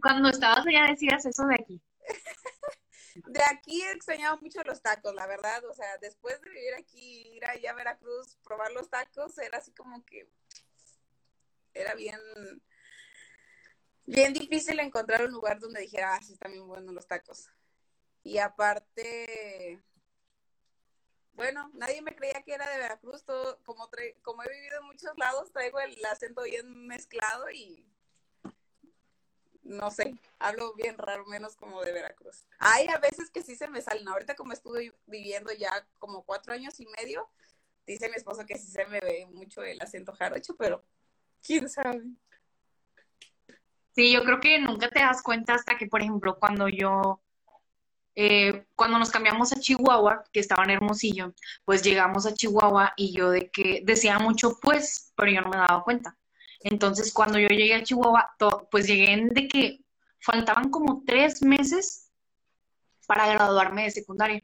Cuando 0.01 0.29
estabas 0.29 0.65
allá 0.65 0.87
decías 0.89 1.23
eso 1.25 1.45
de 1.45 1.55
aquí. 1.55 1.81
de 3.27 3.41
aquí 3.43 3.83
he 3.83 3.91
extrañado 3.91 4.39
mucho 4.41 4.63
los 4.63 4.81
tacos, 4.81 5.13
la 5.13 5.27
verdad. 5.27 5.63
O 5.65 5.73
sea, 5.73 5.97
después 5.99 6.41
de 6.41 6.49
vivir 6.49 6.73
aquí, 6.79 7.35
ir 7.35 7.45
allá 7.45 7.69
a 7.69 7.75
Veracruz, 7.75 8.37
probar 8.43 8.71
los 8.71 8.89
tacos, 8.89 9.37
era 9.37 9.59
así 9.59 9.71
como 9.71 10.03
que 10.03 10.27
era 11.75 11.93
bien, 11.93 12.19
bien 14.05 14.33
difícil 14.33 14.79
encontrar 14.79 15.25
un 15.25 15.31
lugar 15.31 15.59
donde 15.59 15.81
dijera, 15.81 16.15
ah, 16.15 16.21
sí, 16.23 16.33
están 16.33 16.53
bien 16.53 16.67
buenos 16.67 16.91
los 16.91 17.05
tacos. 17.05 17.49
Y 18.23 18.39
aparte, 18.39 19.83
bueno, 21.41 21.71
nadie 21.73 22.03
me 22.03 22.15
creía 22.15 22.43
que 22.43 22.53
era 22.53 22.69
de 22.69 22.77
Veracruz, 22.77 23.23
todo, 23.23 23.57
como, 23.63 23.89
como 24.21 24.43
he 24.43 24.49
vivido 24.49 24.79
en 24.79 24.85
muchos 24.85 25.17
lados, 25.17 25.51
traigo 25.51 25.79
el 25.79 25.97
acento 26.05 26.43
bien 26.43 26.85
mezclado 26.85 27.49
y 27.49 27.83
no 29.63 29.89
sé, 29.89 30.13
hablo 30.37 30.75
bien 30.75 30.99
raro, 30.99 31.25
menos 31.25 31.55
como 31.55 31.81
de 31.81 31.93
Veracruz. 31.93 32.45
Hay 32.59 32.87
a 32.89 32.99
veces 32.99 33.31
que 33.31 33.41
sí 33.41 33.55
se 33.55 33.67
me 33.67 33.81
salen. 33.81 34.07
Ahorita 34.07 34.35
como 34.35 34.53
estuve 34.53 34.93
viviendo 35.07 35.51
ya 35.51 35.71
como 35.97 36.23
cuatro 36.23 36.53
años 36.53 36.79
y 36.79 36.85
medio, 36.85 37.27
dice 37.87 38.07
mi 38.09 38.17
esposo 38.17 38.45
que 38.45 38.59
sí 38.59 38.67
se 38.67 38.85
me 38.85 38.99
ve 38.99 39.25
mucho 39.31 39.63
el 39.63 39.81
acento 39.81 40.13
jarocho, 40.13 40.55
pero 40.57 40.85
quién 41.41 41.67
sabe. 41.67 42.03
Sí, 43.95 44.13
yo 44.13 44.23
creo 44.23 44.39
que 44.39 44.59
nunca 44.59 44.89
te 44.89 44.99
das 44.99 45.23
cuenta 45.23 45.55
hasta 45.55 45.75
que, 45.75 45.87
por 45.87 46.01
ejemplo, 46.01 46.37
cuando 46.37 46.69
yo, 46.69 47.19
eh, 48.15 48.65
cuando 48.75 48.99
nos 48.99 49.09
cambiamos 49.09 49.53
a 49.53 49.59
Chihuahua, 49.59 50.23
que 50.31 50.39
estaba 50.39 50.63
en 50.63 50.71
Hermosillo, 50.71 51.33
pues 51.65 51.81
llegamos 51.81 52.25
a 52.25 52.33
Chihuahua 52.33 52.93
y 52.97 53.13
yo 53.15 53.29
de 53.31 53.49
que 53.49 53.81
decía 53.85 54.19
mucho 54.19 54.57
pues, 54.61 55.13
pero 55.15 55.31
yo 55.31 55.41
no 55.41 55.49
me 55.49 55.57
daba 55.57 55.83
cuenta. 55.83 56.17
Entonces, 56.59 57.13
cuando 57.13 57.39
yo 57.39 57.47
llegué 57.47 57.75
a 57.75 57.83
Chihuahua, 57.83 58.35
pues 58.69 58.87
llegué 58.87 59.13
en 59.13 59.29
de 59.29 59.47
que 59.47 59.79
faltaban 60.19 60.69
como 60.69 61.03
tres 61.05 61.41
meses 61.41 62.11
para 63.07 63.27
graduarme 63.27 63.83
de 63.83 63.91
secundaria. 63.91 64.43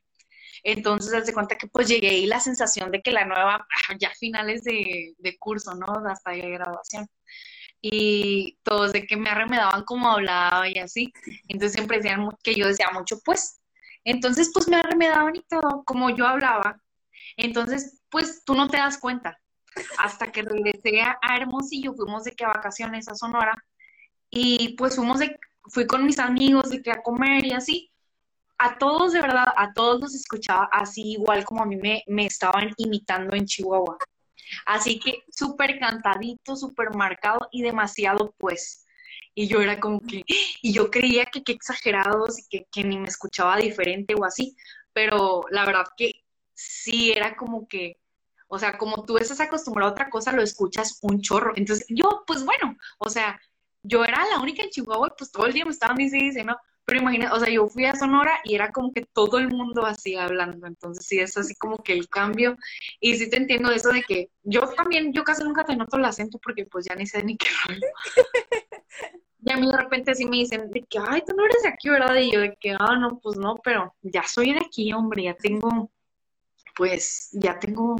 Entonces, 0.63 1.11
desde 1.11 1.33
cuenta 1.33 1.57
que 1.57 1.67
pues 1.67 1.87
llegué 1.87 2.17
y 2.17 2.25
la 2.25 2.39
sensación 2.39 2.91
de 2.91 3.01
que 3.01 3.11
la 3.11 3.25
nueva, 3.25 3.67
ya 3.99 4.11
finales 4.19 4.63
de, 4.63 5.15
curso, 5.39 5.75
¿no? 5.75 5.87
Hasta 6.09 6.31
de 6.31 6.49
graduación. 6.49 7.07
Y 7.81 8.57
todos 8.63 8.93
de 8.93 9.05
que 9.05 9.17
me 9.17 9.29
arremedaban 9.29 9.83
como 9.83 10.09
hablaba 10.09 10.67
y 10.67 10.77
así. 10.79 11.13
Entonces 11.47 11.73
siempre 11.73 11.97
decían 11.97 12.27
que 12.43 12.55
yo 12.55 12.67
decía 12.67 12.89
mucho, 12.93 13.19
pues. 13.23 13.61
Entonces, 14.03 14.51
pues 14.53 14.67
me 14.67 14.77
arremedaban 14.77 15.35
y 15.35 15.41
todo, 15.41 15.83
como 15.85 16.09
yo 16.09 16.25
hablaba. 16.25 16.81
Entonces, 17.35 18.01
pues 18.09 18.43
tú 18.45 18.55
no 18.55 18.67
te 18.69 18.77
das 18.77 18.97
cuenta 18.97 19.37
hasta 19.97 20.31
que 20.31 20.41
regresé 20.41 21.01
a 21.01 21.17
Hermosillo, 21.37 21.93
fuimos 21.93 22.23
de 22.23 22.31
que 22.31 22.45
a 22.45 22.49
vacaciones 22.49 23.07
a 23.07 23.15
Sonora 23.15 23.55
y 24.29 24.75
pues 24.75 24.95
fuimos 24.95 25.19
de, 25.19 25.39
fui 25.69 25.85
con 25.87 26.05
mis 26.05 26.19
amigos 26.19 26.69
de 26.69 26.81
que 26.81 26.91
a 26.91 27.01
comer 27.01 27.45
y 27.45 27.53
así. 27.53 27.91
A 28.57 28.77
todos, 28.77 29.13
de 29.13 29.21
verdad, 29.21 29.53
a 29.55 29.71
todos 29.73 30.01
los 30.01 30.15
escuchaba 30.15 30.67
así 30.71 31.11
igual 31.11 31.45
como 31.45 31.61
a 31.61 31.65
mí 31.65 31.75
me, 31.75 32.03
me 32.07 32.25
estaban 32.25 32.71
imitando 32.77 33.35
en 33.35 33.45
Chihuahua. 33.45 33.97
Así 34.65 34.99
que 34.99 35.23
súper 35.31 35.79
cantadito, 35.79 36.55
súper 36.55 36.95
marcado 36.95 37.47
y 37.51 37.61
demasiado 37.61 38.33
pues. 38.37 38.85
Y 39.33 39.47
yo 39.47 39.61
era 39.61 39.79
como 39.79 40.01
que, 40.01 40.23
y 40.61 40.73
yo 40.73 40.89
creía 40.91 41.25
que 41.25 41.43
qué 41.43 41.53
exagerados 41.53 42.39
y 42.39 42.47
que, 42.49 42.67
que 42.71 42.83
ni 42.83 42.97
me 42.97 43.07
escuchaba 43.07 43.57
diferente 43.57 44.15
o 44.15 44.25
así, 44.25 44.55
pero 44.93 45.43
la 45.51 45.65
verdad 45.65 45.85
que 45.95 46.23
sí 46.53 47.11
era 47.11 47.35
como 47.35 47.67
que 47.67 47.97
o 48.47 48.57
sea, 48.59 48.77
como 48.77 49.03
tú 49.03 49.17
estás 49.17 49.39
acostumbrado 49.41 49.89
a 49.89 49.91
otra 49.91 50.09
cosa, 50.09 50.31
lo 50.31 50.41
escuchas 50.41 50.99
un 51.01 51.21
chorro. 51.21 51.53
Entonces, 51.55 51.85
yo, 51.89 52.23
pues 52.25 52.45
bueno, 52.45 52.77
o 52.97 53.09
sea, 53.09 53.39
yo 53.83 54.03
era 54.03 54.25
la 54.29 54.39
única 54.39 54.63
en 54.63 54.69
Chihuahua 54.69 55.13
pues 55.17 55.31
todo 55.31 55.45
el 55.45 55.53
día 55.53 55.65
me 55.65 55.71
estaban 55.71 55.97
diciendo, 55.97 56.57
pero 56.87 57.01
imagínate, 57.01 57.35
o 57.35 57.39
sea, 57.39 57.49
yo 57.53 57.67
fui 57.67 57.85
a 57.85 57.95
Sonora 57.95 58.39
y 58.45 58.55
era 58.55 58.71
como 58.71 58.93
que 58.93 59.01
todo 59.01 59.37
el 59.39 59.49
mundo 59.49 59.85
así 59.85 60.15
hablando. 60.15 60.67
Entonces, 60.67 61.05
sí, 61.05 61.19
es 61.19 61.35
así 61.37 61.53
como 61.55 61.83
que 61.83 61.93
el 61.93 62.07
cambio. 62.07 62.55
Y 63.01 63.17
sí 63.17 63.29
te 63.29 63.37
entiendo 63.37 63.71
eso 63.71 63.89
de 63.89 64.03
que 64.03 64.29
yo 64.43 64.61
también, 64.69 65.11
yo 65.13 65.23
casi 65.23 65.43
nunca 65.43 65.65
te 65.65 65.75
noto 65.75 65.97
el 65.97 66.05
acento 66.05 66.39
porque 66.41 66.65
pues 66.65 66.85
ya 66.89 66.95
ni 66.95 67.05
sé 67.05 67.23
ni 67.23 67.37
qué 67.37 67.49
rollo. 67.67 67.87
Y 69.39 69.51
a 69.51 69.55
mí 69.55 69.71
de 69.71 69.77
repente 69.77 70.13
sí 70.13 70.25
me 70.25 70.37
dicen 70.37 70.69
de 70.71 70.83
que, 70.83 70.99
ay, 70.99 71.23
tú 71.25 71.33
no 71.33 71.45
eres 71.45 71.63
de 71.63 71.69
aquí, 71.69 71.89
¿verdad? 71.89 72.15
Y 72.15 72.33
yo 72.33 72.41
de 72.41 72.57
que, 72.59 72.75
ah, 72.77 72.97
no, 72.97 73.19
pues 73.19 73.37
no, 73.37 73.55
pero 73.63 73.95
ya 74.01 74.23
soy 74.23 74.51
de 74.51 74.59
aquí, 74.59 74.91
hombre, 74.91 75.23
ya 75.23 75.35
tengo, 75.35 75.89
pues, 76.75 77.29
ya 77.31 77.57
tengo 77.57 77.95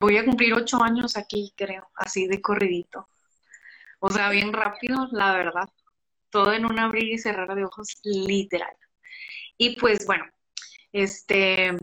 Voy 0.00 0.16
a 0.16 0.24
cumplir 0.24 0.54
ocho 0.54 0.82
años 0.82 1.18
aquí, 1.18 1.52
creo, 1.54 1.90
así 1.94 2.26
de 2.26 2.40
corridito. 2.40 3.06
O 3.98 4.10
sea, 4.10 4.30
bien 4.30 4.50
rápido, 4.50 5.06
la 5.12 5.34
verdad. 5.34 5.68
Todo 6.30 6.52
en 6.52 6.64
un 6.64 6.78
abrir 6.78 7.12
y 7.12 7.18
cerrar 7.18 7.54
de 7.54 7.64
ojos, 7.64 7.88
literal. 8.04 8.74
Y 9.58 9.76
pues 9.76 10.06
bueno, 10.06 10.24
este, 10.92 11.76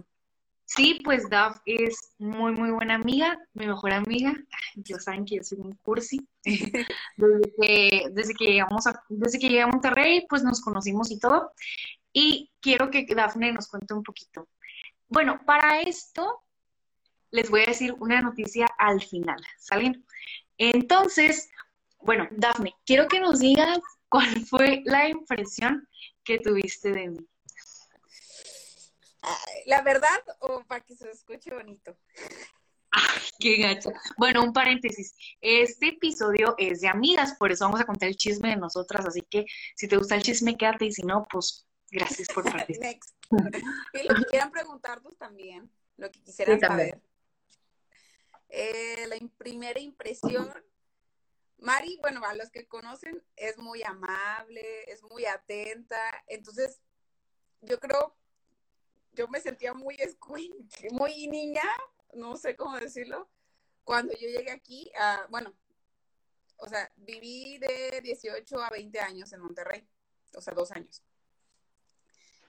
sí, 0.65 0.99
pues 1.03 1.29
Daf 1.29 1.59
es 1.65 2.15
muy, 2.17 2.51
muy 2.51 2.71
buena 2.71 2.95
amiga, 2.95 3.37
mi 3.53 3.67
mejor 3.67 3.93
amiga. 3.93 4.33
Dios 4.75 5.03
saben 5.03 5.25
que 5.25 5.37
yo 5.37 5.43
soy 5.43 5.59
un 5.59 5.75
cursi. 5.83 6.27
desde, 6.43 7.53
que, 7.61 8.07
desde, 8.11 8.33
que 8.33 8.45
llegamos 8.45 8.87
a, 8.87 9.03
desde 9.09 9.39
que 9.39 9.49
llegué 9.49 9.61
a 9.61 9.67
Monterrey, 9.67 10.25
pues 10.27 10.43
nos 10.43 10.61
conocimos 10.61 11.11
y 11.11 11.19
todo. 11.19 11.51
Y 12.11 12.51
quiero 12.61 12.89
que 12.89 13.05
Dafne 13.05 13.51
nos 13.51 13.67
cuente 13.67 13.93
un 13.93 14.03
poquito. 14.03 14.47
Bueno, 15.09 15.39
para 15.45 15.81
esto 15.81 16.43
les 17.31 17.49
voy 17.49 17.61
a 17.61 17.67
decir 17.67 17.93
una 17.99 18.21
noticia 18.21 18.67
al 18.77 19.01
final, 19.01 19.39
¿salen? 19.59 20.05
Entonces, 20.57 21.49
bueno, 21.99 22.27
Dafne, 22.31 22.73
quiero 22.85 23.07
que 23.07 23.19
nos 23.19 23.39
digas 23.39 23.79
cuál 24.09 24.45
fue 24.45 24.81
la 24.85 25.09
impresión 25.09 25.87
que 26.23 26.39
tuviste 26.39 26.91
de 26.91 27.09
mí. 27.09 27.27
La 29.65 29.81
verdad, 29.81 30.23
o 30.39 30.63
para 30.63 30.81
que 30.81 30.95
se 30.95 31.09
escuche 31.09 31.53
bonito. 31.53 31.97
Ay, 32.91 33.21
qué 33.39 33.57
gacho. 33.57 33.91
Bueno, 34.17 34.43
un 34.43 34.53
paréntesis. 34.53 35.13
Este 35.41 35.89
episodio 35.89 36.55
es 36.57 36.81
de 36.81 36.87
amigas, 36.87 37.35
por 37.37 37.51
eso 37.51 37.65
vamos 37.65 37.81
a 37.81 37.85
contar 37.85 38.07
el 38.09 38.15
chisme 38.15 38.49
de 38.49 38.55
nosotras. 38.55 39.05
Así 39.05 39.21
que 39.29 39.45
si 39.75 39.87
te 39.87 39.97
gusta 39.97 40.15
el 40.15 40.23
chisme, 40.23 40.57
quédate 40.57 40.85
y 40.85 40.93
si 40.93 41.03
no, 41.03 41.27
pues 41.29 41.67
gracias 41.91 42.29
por 42.29 42.43
participar. 42.51 42.95
y 43.93 44.07
lo 44.07 44.15
que 44.15 44.23
quieran 44.29 44.51
preguntarnos 44.51 45.17
también, 45.17 45.69
lo 45.97 46.09
que 46.09 46.21
quisieran 46.21 46.59
saber. 46.59 47.01
Eh, 48.49 49.07
la 49.07 49.17
primera 49.37 49.79
impresión, 49.79 50.49
Mari, 51.59 51.97
bueno, 52.01 52.23
a 52.23 52.35
los 52.35 52.49
que 52.51 52.67
conocen, 52.67 53.23
es 53.35 53.57
muy 53.57 53.83
amable, 53.83 54.83
es 54.91 55.01
muy 55.03 55.25
atenta, 55.25 56.23
entonces 56.27 56.81
yo 57.61 57.79
creo, 57.79 58.15
yo 59.13 59.27
me 59.27 59.41
sentía 59.41 59.73
muy 59.73 59.97
muy 60.91 61.27
niña, 61.27 61.63
no 62.13 62.37
sé 62.37 62.55
cómo 62.55 62.77
decirlo, 62.77 63.29
cuando 63.83 64.13
yo 64.13 64.27
llegué 64.27 64.51
aquí, 64.51 64.91
bueno, 65.29 65.53
o 66.57 66.67
sea, 66.67 66.91
viví 66.95 67.57
de 67.59 68.01
18 68.01 68.61
a 68.61 68.69
20 68.69 68.99
años 68.99 69.31
en 69.33 69.41
Monterrey, 69.41 69.87
o 70.35 70.41
sea, 70.41 70.53
dos 70.53 70.71
años. 70.71 71.03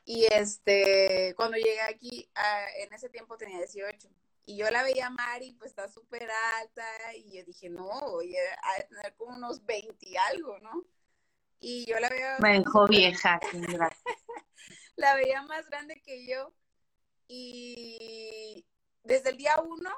Y 0.05 0.25
este, 0.33 1.35
cuando 1.37 1.59
llegué 1.59 1.81
aquí, 1.83 2.31
ah, 2.35 2.65
en 2.79 2.93
ese 2.95 3.11
tiempo 3.11 3.37
tenía 3.37 3.59
18. 3.59 4.09
Y 4.49 4.57
yo 4.57 4.71
la 4.71 4.83
veía 4.83 5.09
a 5.09 5.11
Mari, 5.11 5.52
pues 5.59 5.73
está 5.73 5.88
súper 5.88 6.26
alta. 6.59 7.14
Y 7.14 7.37
yo 7.37 7.45
dije, 7.45 7.69
no, 7.69 7.85
voy 7.85 8.35
a 8.35 8.83
tener 8.88 9.14
como 9.14 9.37
unos 9.37 9.62
20 9.67 9.95
y 10.00 10.17
algo, 10.17 10.59
¿no? 10.61 10.87
Y 11.61 11.85
yo 11.85 12.00
la 12.00 12.09
veía. 12.09 12.38
Me 12.40 12.59
dejó 12.59 12.87
vieja, 12.87 13.38
La 14.97 15.17
veía 15.17 15.43
más 15.43 15.69
grande 15.69 16.00
que 16.00 16.26
yo. 16.26 16.55
Y 17.26 18.64
desde 19.02 19.28
el 19.28 19.37
día 19.37 19.61
uno, 19.61 19.90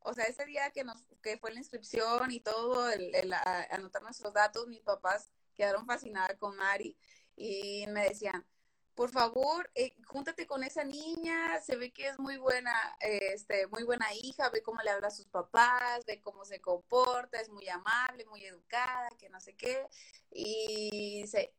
o 0.00 0.12
sea, 0.12 0.26
ese 0.26 0.44
día 0.44 0.70
que, 0.70 0.84
nos, 0.84 1.02
que 1.22 1.38
fue 1.38 1.54
la 1.54 1.60
inscripción 1.60 2.30
y 2.30 2.40
todo, 2.40 2.90
el, 2.90 3.14
el 3.14 3.32
anotar 3.32 4.02
nuestros 4.02 4.34
datos, 4.34 4.66
mis 4.66 4.82
papás 4.82 5.30
quedaron 5.54 5.86
fascinadas 5.86 6.36
con 6.36 6.56
Mari 6.56 6.94
y 7.36 7.86
me 7.88 8.04
decían, 8.10 8.46
por 8.94 9.10
favor, 9.10 9.70
eh, 9.74 9.94
júntate 10.06 10.46
con 10.46 10.62
esa 10.62 10.84
niña, 10.84 11.60
se 11.60 11.76
ve 11.76 11.92
que 11.92 12.08
es 12.08 12.18
muy 12.18 12.36
buena, 12.36 12.72
este, 13.00 13.66
muy 13.66 13.82
buena 13.82 14.06
hija, 14.14 14.50
ve 14.50 14.62
cómo 14.62 14.80
le 14.82 14.90
habla 14.90 15.08
a 15.08 15.10
sus 15.10 15.26
papás, 15.26 16.04
ve 16.06 16.20
cómo 16.20 16.44
se 16.44 16.60
comporta, 16.60 17.40
es 17.40 17.48
muy 17.48 17.68
amable, 17.68 18.24
muy 18.26 18.44
educada, 18.44 19.08
que 19.18 19.28
no 19.30 19.40
sé 19.40 19.54
qué. 19.56 19.86
Y 20.30 21.22
dice, 21.22 21.52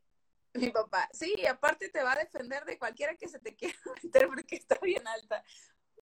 mi 0.54 0.70
papá, 0.70 1.10
sí, 1.12 1.46
aparte 1.46 1.90
te 1.90 2.04
va 2.04 2.14
a 2.14 2.20
defender 2.20 2.64
de 2.64 2.80
cualquiera 2.80 3.16
que 3.16 3.28
se 3.28 3.40
te 3.40 3.56
quiera 3.56 3.76
meter 4.04 4.28
porque 4.28 4.56
está 4.56 4.78
bien 4.82 5.06
alta. 5.08 5.44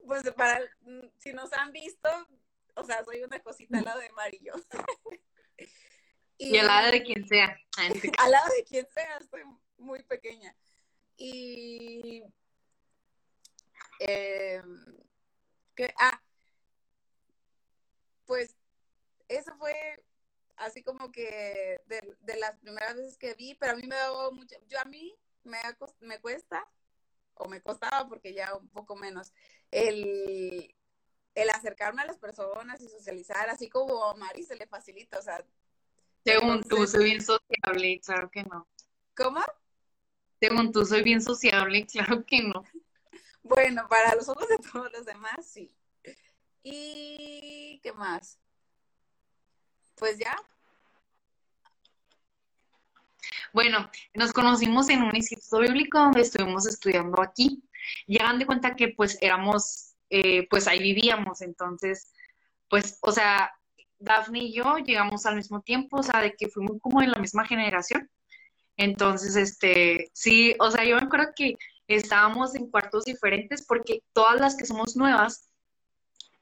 Pues 0.06 0.22
para, 0.32 0.60
mm, 0.82 1.08
si 1.18 1.32
nos 1.32 1.52
han 1.52 1.72
visto, 1.72 2.08
o 2.76 2.84
sea, 2.84 3.04
soy 3.04 3.22
una 3.24 3.40
cosita 3.40 3.78
al 3.78 3.84
lado 3.84 4.00
de 4.00 4.12
Mario. 4.12 4.54
y, 6.38 6.54
y 6.54 6.58
al 6.58 6.66
lado 6.68 6.92
de 6.92 7.02
quien 7.02 7.26
sea. 7.26 7.56
al 8.18 8.30
lado 8.30 8.54
de 8.56 8.64
quien 8.64 8.86
sea, 8.92 9.16
estoy 9.16 9.42
muy 9.78 10.02
pequeña. 10.04 10.54
Y 11.16 12.24
eh, 14.00 14.62
que, 15.74 15.94
ah, 15.98 16.20
pues 18.26 18.56
eso 19.28 19.54
fue 19.56 19.74
así 20.56 20.82
como 20.82 21.10
que 21.10 21.80
de, 21.86 22.36
las 22.38 22.56
primeras 22.58 22.96
veces 22.96 23.18
que 23.18 23.34
vi, 23.34 23.54
pero 23.54 23.72
a 23.72 23.76
mí 23.76 23.86
me 23.86 23.96
daba 23.96 24.30
mucho, 24.30 24.56
yo 24.68 24.78
a 24.80 24.84
mí 24.84 25.16
me, 25.42 25.58
me 26.00 26.20
cuesta, 26.20 26.66
o 27.34 27.48
me 27.48 27.60
costaba 27.60 28.08
porque 28.08 28.32
ya 28.32 28.54
un 28.54 28.68
poco 28.68 28.96
menos, 28.96 29.32
el, 29.70 30.74
el 31.34 31.50
acercarme 31.50 32.02
a 32.02 32.06
las 32.06 32.18
personas 32.18 32.80
y 32.80 32.88
socializar, 32.88 33.48
así 33.50 33.68
como 33.68 34.04
a 34.04 34.14
Mari 34.14 34.44
se 34.44 34.56
le 34.56 34.66
facilita, 34.66 35.18
o 35.18 35.22
sea. 35.22 35.44
Según 36.24 36.62
tú, 36.62 36.86
soy 36.86 37.04
bien 37.04 37.22
sociable, 37.22 38.00
claro 38.00 38.30
que 38.30 38.44
no. 38.44 38.66
¿Cómo? 39.14 39.40
Según 40.46 40.72
tú, 40.72 40.84
soy 40.84 41.02
bien 41.02 41.22
sociable, 41.22 41.86
claro 41.92 42.22
que 42.26 42.42
no. 42.42 42.64
Bueno, 43.42 43.86
para 43.88 44.14
los 44.14 44.28
ojos 44.28 44.46
de 44.46 44.58
todos 44.58 44.92
los 44.92 45.06
demás, 45.06 45.46
sí. 45.46 45.74
¿Y 46.62 47.80
qué 47.82 47.94
más? 47.94 48.38
Pues 49.94 50.18
ya. 50.18 50.36
Bueno, 53.54 53.90
nos 54.12 54.34
conocimos 54.34 54.90
en 54.90 55.02
un 55.02 55.16
instituto 55.16 55.60
bíblico 55.60 55.98
donde 55.98 56.20
estuvimos 56.20 56.66
estudiando 56.66 57.22
aquí. 57.22 57.62
Llegan 58.06 58.38
de 58.38 58.44
cuenta 58.44 58.76
que 58.76 58.88
pues 58.88 59.16
éramos, 59.22 59.94
eh, 60.10 60.46
pues 60.50 60.68
ahí 60.68 60.78
vivíamos, 60.80 61.40
entonces, 61.40 62.12
pues, 62.68 62.98
o 63.00 63.12
sea, 63.12 63.50
Daphne 63.98 64.40
y 64.40 64.52
yo 64.52 64.76
llegamos 64.76 65.24
al 65.24 65.36
mismo 65.36 65.62
tiempo, 65.62 66.00
o 66.00 66.02
sea, 66.02 66.20
de 66.20 66.34
que 66.36 66.48
fuimos 66.48 66.78
como 66.82 67.00
en 67.00 67.12
la 67.12 67.18
misma 67.18 67.46
generación. 67.46 68.10
Entonces, 68.76 69.36
este, 69.36 70.10
sí, 70.12 70.54
o 70.58 70.70
sea, 70.70 70.84
yo 70.84 70.96
me 70.96 71.02
acuerdo 71.02 71.32
que 71.36 71.56
estábamos 71.86 72.54
en 72.54 72.70
cuartos 72.70 73.04
diferentes 73.04 73.64
porque 73.66 74.02
todas 74.12 74.40
las 74.40 74.56
que 74.56 74.66
somos 74.66 74.96
nuevas 74.96 75.50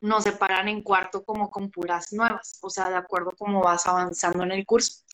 nos 0.00 0.24
separan 0.24 0.68
en 0.68 0.82
cuarto 0.82 1.24
como 1.24 1.50
con 1.50 1.70
puras 1.70 2.12
nuevas, 2.12 2.58
o 2.62 2.70
sea, 2.70 2.88
de 2.88 2.96
acuerdo 2.96 3.32
como 3.38 3.62
vas 3.62 3.86
avanzando 3.86 4.42
en 4.42 4.52
el 4.52 4.66
curso. 4.66 5.04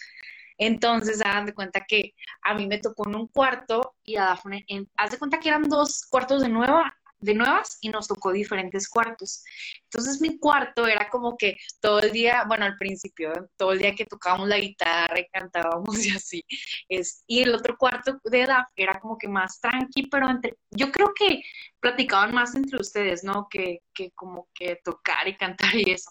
Entonces, 0.56 1.20
hagan 1.24 1.46
de 1.46 1.54
cuenta 1.54 1.84
que 1.86 2.14
a 2.42 2.54
mí 2.54 2.66
me 2.66 2.78
tocó 2.78 3.08
en 3.08 3.14
un 3.14 3.28
cuarto 3.28 3.94
y 4.02 4.16
a 4.16 4.24
Dafne, 4.24 4.64
en, 4.66 4.90
haz 4.96 5.10
de 5.12 5.18
cuenta 5.18 5.38
que 5.38 5.48
eran 5.48 5.68
dos 5.68 6.04
cuartos 6.10 6.42
de 6.42 6.48
nueva 6.48 6.97
de 7.20 7.34
nuevas 7.34 7.78
y 7.80 7.88
nos 7.88 8.08
tocó 8.08 8.32
diferentes 8.32 8.88
cuartos. 8.88 9.44
Entonces 9.84 10.20
mi 10.20 10.38
cuarto 10.38 10.86
era 10.86 11.08
como 11.08 11.36
que 11.36 11.56
todo 11.80 12.00
el 12.00 12.12
día, 12.12 12.44
bueno, 12.46 12.64
al 12.64 12.76
principio, 12.76 13.32
todo 13.56 13.72
el 13.72 13.78
día 13.78 13.94
que 13.94 14.06
tocábamos 14.06 14.48
la 14.48 14.58
guitarra 14.58 15.18
y 15.18 15.28
cantábamos 15.28 15.86
y 16.06 16.10
así. 16.10 16.44
Es, 16.88 17.24
y 17.26 17.42
el 17.42 17.54
otro 17.54 17.76
cuarto 17.76 18.20
de 18.24 18.42
edad 18.42 18.64
era 18.76 19.00
como 19.00 19.18
que 19.18 19.28
más 19.28 19.60
tranqui, 19.60 20.06
pero 20.08 20.28
entre, 20.28 20.56
yo 20.70 20.90
creo 20.92 21.12
que 21.14 21.42
platicaban 21.80 22.34
más 22.34 22.54
entre 22.54 22.80
ustedes, 22.80 23.24
¿no? 23.24 23.48
Que, 23.50 23.80
que 23.92 24.12
como 24.12 24.48
que 24.54 24.76
tocar 24.84 25.26
y 25.28 25.36
cantar 25.36 25.74
y 25.74 25.90
eso. 25.90 26.10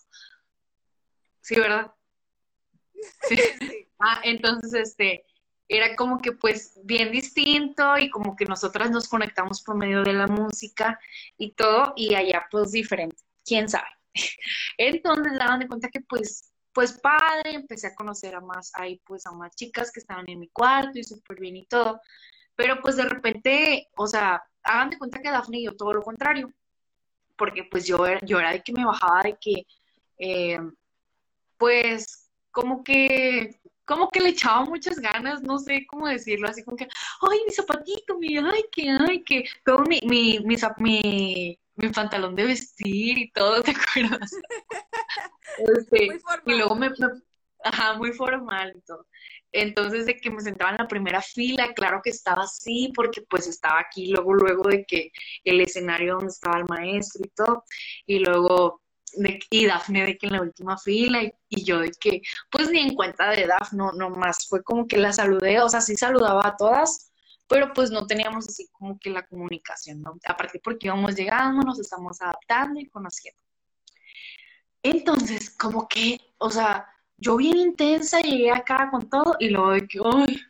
Sí, 1.41 1.55
¿verdad? 1.55 1.91
Sí. 3.29 3.37
Ah, 3.99 4.21
entonces, 4.23 4.73
este, 4.73 5.23
era 5.67 5.95
como 5.95 6.19
que 6.19 6.31
pues 6.31 6.79
bien 6.83 7.11
distinto 7.11 7.97
y 7.97 8.09
como 8.09 8.35
que 8.35 8.45
nosotras 8.45 8.89
nos 8.91 9.07
conectamos 9.07 9.61
por 9.61 9.75
medio 9.75 10.03
de 10.03 10.13
la 10.13 10.27
música 10.27 10.99
y 11.37 11.51
todo 11.51 11.93
y 11.95 12.15
allá 12.15 12.47
pues 12.49 12.71
diferente, 12.71 13.17
quién 13.45 13.67
sabe. 13.69 13.87
Entonces 14.77 15.37
daban 15.37 15.59
de 15.59 15.67
cuenta 15.67 15.89
que 15.89 16.01
pues 16.01 16.51
pues 16.73 16.93
padre, 16.93 17.55
empecé 17.55 17.87
a 17.87 17.95
conocer 17.95 18.35
a 18.35 18.39
más 18.39 18.71
ahí 18.75 19.01
pues 19.03 19.25
a 19.25 19.31
más 19.31 19.55
chicas 19.55 19.91
que 19.91 19.99
estaban 19.99 20.29
en 20.29 20.39
mi 20.39 20.47
cuarto 20.49 20.99
y 20.99 21.03
súper 21.03 21.39
bien 21.39 21.55
y 21.57 21.65
todo, 21.65 21.99
pero 22.55 22.81
pues 22.81 22.97
de 22.97 23.05
repente, 23.05 23.87
o 23.95 24.05
sea, 24.05 24.43
hagan 24.63 24.91
de 24.91 24.97
cuenta 24.99 25.19
que 25.19 25.31
Daphne 25.31 25.59
y 25.59 25.65
yo 25.65 25.75
todo 25.75 25.93
lo 25.93 26.03
contrario, 26.03 26.53
porque 27.35 27.63
pues 27.63 27.87
yo, 27.87 27.97
yo 28.23 28.39
era 28.39 28.51
de 28.51 28.61
que 28.63 28.73
me 28.73 28.85
bajaba 28.85 29.23
de 29.23 29.37
que 29.41 29.65
eh, 30.19 30.59
pues 31.57 32.29
como 32.51 32.83
que 32.83 33.59
como 33.87 34.09
que 34.09 34.19
le 34.19 34.29
echaba 34.29 34.65
muchas 34.65 34.99
ganas, 34.99 35.41
no 35.41 35.57
sé 35.57 35.87
cómo 35.87 36.07
decirlo, 36.07 36.49
así 36.49 36.63
como 36.63 36.75
que, 36.75 36.87
ay, 37.21 37.39
mi 37.47 37.53
zapatito, 37.53 38.19
mi, 38.19 38.37
ay, 38.37 38.65
que, 38.71 38.89
ay, 38.89 39.23
que, 39.23 39.45
todo 39.65 39.79
mi, 39.83 39.99
mi, 40.03 40.39
mi, 40.41 41.57
mi, 41.75 41.89
pantalón 41.89 42.35
de 42.35 42.45
vestir 42.45 43.17
y 43.17 43.31
todo, 43.31 43.63
¿te 43.63 43.71
acuerdas? 43.71 44.31
Este, 45.57 46.05
muy 46.07 46.19
formal. 46.19 46.41
Y 46.45 46.57
luego 46.57 46.75
me, 46.75 46.91
ajá, 47.63 47.93
muy 47.93 48.11
formal 48.11 48.73
y 48.75 48.81
todo. 48.81 49.07
Entonces, 49.53 50.05
de 50.05 50.17
que 50.17 50.29
me 50.29 50.41
sentaba 50.41 50.71
en 50.71 50.77
la 50.79 50.87
primera 50.87 51.21
fila, 51.21 51.73
claro 51.73 52.01
que 52.03 52.09
estaba 52.09 52.43
así, 52.43 52.91
porque 52.93 53.21
pues 53.21 53.47
estaba 53.47 53.79
aquí, 53.79 54.07
luego, 54.07 54.33
luego 54.33 54.69
de 54.69 54.85
que 54.85 55.11
el 55.45 55.61
escenario 55.61 56.15
donde 56.15 56.27
estaba 56.27 56.57
el 56.57 56.65
maestro 56.65 57.21
y 57.25 57.29
todo, 57.29 57.63
y 58.05 58.19
luego 58.19 58.81
y 59.49 59.65
Dafne 59.65 60.05
de 60.05 60.17
que 60.17 60.27
en 60.27 60.33
la 60.33 60.41
última 60.41 60.77
fila 60.77 61.21
y, 61.23 61.63
yo 61.63 61.79
de 61.79 61.91
que 61.91 62.21
pues 62.49 62.69
ni 62.69 62.79
en 62.79 62.95
cuenta 62.95 63.31
de 63.31 63.47
Dafne, 63.47 63.83
no, 63.95 64.09
más 64.11 64.47
fue 64.47 64.63
como 64.63 64.87
que 64.87 64.97
la 64.97 65.13
saludé, 65.13 65.59
o 65.61 65.69
sea, 65.69 65.81
sí 65.81 65.95
saludaba 65.95 66.47
a 66.47 66.57
todas, 66.57 67.11
pero 67.47 67.73
pues 67.73 67.91
no 67.91 68.05
teníamos 68.07 68.47
así 68.47 68.67
como 68.71 68.99
que 68.99 69.09
la 69.09 69.25
comunicación, 69.25 70.01
¿no? 70.01 70.17
Aparte 70.25 70.59
porque 70.63 70.87
íbamos 70.87 71.15
llegando, 71.15 71.61
nos 71.63 71.79
estamos 71.79 72.21
adaptando 72.21 72.79
y 72.79 72.87
conociendo. 72.89 73.39
Entonces, 74.83 75.49
como 75.49 75.87
que, 75.87 76.19
o 76.37 76.49
sea, 76.49 76.87
yo 77.17 77.37
bien 77.37 77.57
intensa 77.57 78.21
llegué 78.21 78.51
acá 78.51 78.89
con 78.91 79.09
todo 79.09 79.35
y 79.39 79.49
luego 79.49 79.71
de 79.71 79.87
que, 79.87 79.99
uy, 79.99 80.41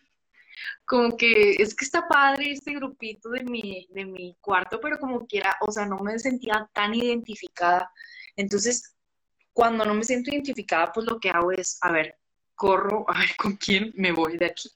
como 0.85 1.17
que 1.17 1.55
es 1.59 1.75
que 1.75 1.85
está 1.85 2.07
padre 2.07 2.51
este 2.51 2.73
grupito 2.73 3.29
de 3.29 3.43
mi, 3.43 3.87
de 3.91 4.05
mi 4.05 4.37
cuarto, 4.41 4.79
pero 4.81 4.97
como 4.99 5.25
quiera, 5.27 5.55
o 5.61 5.71
sea, 5.71 5.85
no 5.85 5.97
me 5.99 6.17
sentía 6.19 6.69
tan 6.73 6.95
identificada 6.95 7.91
entonces, 8.37 8.95
cuando 9.51 9.83
no 9.83 9.93
me 9.93 10.03
siento 10.03 10.31
identificada, 10.31 10.91
pues 10.93 11.05
lo 11.07 11.19
que 11.19 11.29
hago 11.29 11.51
es, 11.51 11.77
a 11.81 11.91
ver, 11.91 12.17
corro, 12.55 13.05
a 13.09 13.19
ver 13.19 13.35
con 13.37 13.55
quién 13.57 13.91
me 13.95 14.11
voy 14.11 14.37
de 14.37 14.45
aquí. 14.45 14.69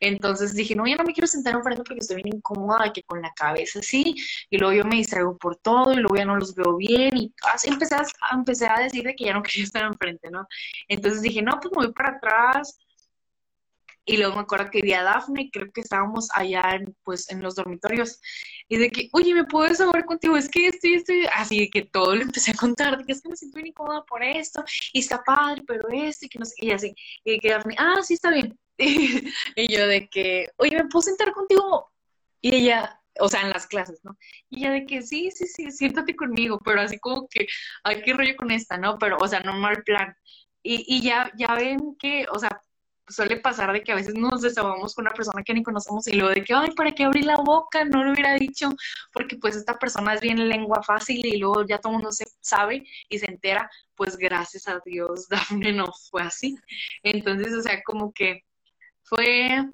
Entonces 0.00 0.54
dije, 0.54 0.74
no, 0.74 0.86
ya 0.86 0.96
no 0.96 1.04
me 1.04 1.12
quiero 1.12 1.26
sentar 1.26 1.54
enfrente 1.54 1.82
porque 1.84 2.00
estoy 2.00 2.22
bien 2.22 2.36
incómoda, 2.36 2.92
que 2.92 3.02
con 3.02 3.20
la 3.20 3.32
cabeza 3.34 3.80
así, 3.80 4.14
y 4.50 4.58
luego 4.58 4.72
yo 4.74 4.84
me 4.84 4.96
distraigo 4.96 5.36
por 5.36 5.56
todo, 5.56 5.92
y 5.92 5.96
luego 5.96 6.16
ya 6.16 6.24
no 6.24 6.36
los 6.36 6.54
veo 6.54 6.76
bien, 6.76 7.16
y 7.16 7.34
así 7.52 7.68
empecé 7.68 7.96
a, 7.96 8.04
empecé 8.32 8.66
a 8.66 8.80
decir 8.80 9.04
de 9.04 9.14
que 9.14 9.24
ya 9.24 9.34
no 9.34 9.42
quería 9.42 9.64
estar 9.64 9.84
enfrente, 9.84 10.30
¿no? 10.30 10.46
Entonces 10.88 11.22
dije, 11.22 11.42
no, 11.42 11.58
pues 11.60 11.72
me 11.76 11.86
voy 11.86 11.92
para 11.92 12.10
atrás, 12.10 12.78
y 14.04 14.16
luego 14.18 14.36
me 14.36 14.42
acuerdo 14.42 14.70
que 14.70 14.82
vi 14.82 14.92
a 14.92 15.02
Dafne, 15.02 15.50
creo 15.50 15.72
que 15.72 15.80
estábamos 15.80 16.28
allá 16.34 16.62
en, 16.74 16.94
pues, 17.04 17.30
en 17.30 17.42
los 17.42 17.54
dormitorios, 17.54 18.20
y 18.68 18.76
de 18.76 18.90
que, 18.90 19.08
oye, 19.12 19.34
¿me 19.34 19.44
puedes 19.44 19.80
hablar 19.80 20.04
contigo? 20.04 20.36
Es 20.36 20.48
que 20.48 20.68
estoy, 20.68 20.94
estoy, 20.94 21.26
así 21.34 21.60
de 21.60 21.70
que 21.70 21.82
todo 21.86 22.14
le 22.14 22.22
empecé 22.22 22.50
a 22.52 22.54
contar, 22.54 22.98
de 22.98 23.04
que 23.04 23.12
es 23.12 23.22
que 23.22 23.28
me 23.30 23.36
siento 23.36 23.56
bien 23.56 23.68
incómoda 23.68 24.04
por 24.04 24.22
esto, 24.22 24.64
y 24.92 25.00
está 25.00 25.22
padre, 25.22 25.62
pero 25.66 25.88
esto, 25.90 26.26
y 26.26 26.28
que 26.28 26.38
no 26.38 26.44
sé, 26.44 26.54
y 26.58 26.70
así, 26.70 26.94
y 27.24 27.38
que 27.38 27.50
Dafne, 27.50 27.76
ah, 27.78 28.02
sí, 28.02 28.14
está 28.14 28.30
bien. 28.30 28.58
y 28.78 29.74
yo 29.74 29.86
de 29.86 30.08
que, 30.08 30.48
oye, 30.56 30.76
¿me 30.76 30.88
puedo 30.88 31.02
sentar 31.02 31.32
contigo? 31.32 31.90
Y 32.40 32.54
ella, 32.56 33.00
o 33.20 33.28
sea, 33.28 33.42
en 33.42 33.50
las 33.50 33.66
clases, 33.66 34.00
¿no? 34.04 34.18
Y 34.50 34.60
ella 34.60 34.72
de 34.72 34.86
que 34.86 35.02
sí, 35.02 35.30
sí, 35.30 35.46
sí, 35.46 35.70
siéntate 35.70 36.16
conmigo, 36.16 36.60
pero 36.64 36.80
así 36.80 36.98
como 36.98 37.28
que, 37.28 37.46
ay, 37.84 38.02
qué 38.02 38.12
rollo 38.12 38.36
con 38.36 38.50
esta, 38.50 38.76
¿no? 38.76 38.98
Pero, 38.98 39.16
o 39.18 39.28
sea, 39.28 39.40
no 39.40 39.54
mal 39.54 39.82
plan. 39.84 40.14
Y, 40.62 40.84
y 40.88 41.02
ya, 41.02 41.30
ya 41.36 41.54
ven 41.54 41.96
que, 41.98 42.26
o 42.32 42.38
sea, 42.38 42.63
suele 43.08 43.36
pasar 43.36 43.72
de 43.72 43.82
que 43.82 43.92
a 43.92 43.96
veces 43.96 44.14
nos 44.14 44.40
desahogamos 44.40 44.94
con 44.94 45.06
una 45.06 45.14
persona 45.14 45.42
que 45.42 45.54
ni 45.54 45.62
conocemos 45.62 46.06
y 46.06 46.14
luego 46.14 46.34
de 46.34 46.44
que, 46.44 46.54
ay, 46.54 46.70
¿para 46.72 46.92
qué 46.92 47.04
abrir 47.04 47.24
la 47.24 47.36
boca? 47.36 47.84
No 47.84 48.04
lo 48.04 48.12
hubiera 48.12 48.34
dicho, 48.34 48.70
porque 49.12 49.36
pues 49.36 49.56
esta 49.56 49.78
persona 49.78 50.14
es 50.14 50.20
bien 50.20 50.48
lengua 50.48 50.82
fácil 50.82 51.24
y 51.24 51.36
luego 51.38 51.64
ya 51.66 51.78
todo 51.78 51.92
el 51.92 51.96
mundo 51.98 52.12
se 52.12 52.24
sabe 52.40 52.84
y 53.08 53.18
se 53.18 53.30
entera, 53.30 53.70
pues 53.94 54.16
gracias 54.16 54.68
a 54.68 54.80
Dios, 54.84 55.28
Dafne 55.30 55.72
no 55.72 55.92
fue 56.10 56.22
así. 56.22 56.56
Entonces, 57.02 57.54
o 57.54 57.62
sea, 57.62 57.82
como 57.82 58.12
que 58.12 58.42
fue, 59.02 59.64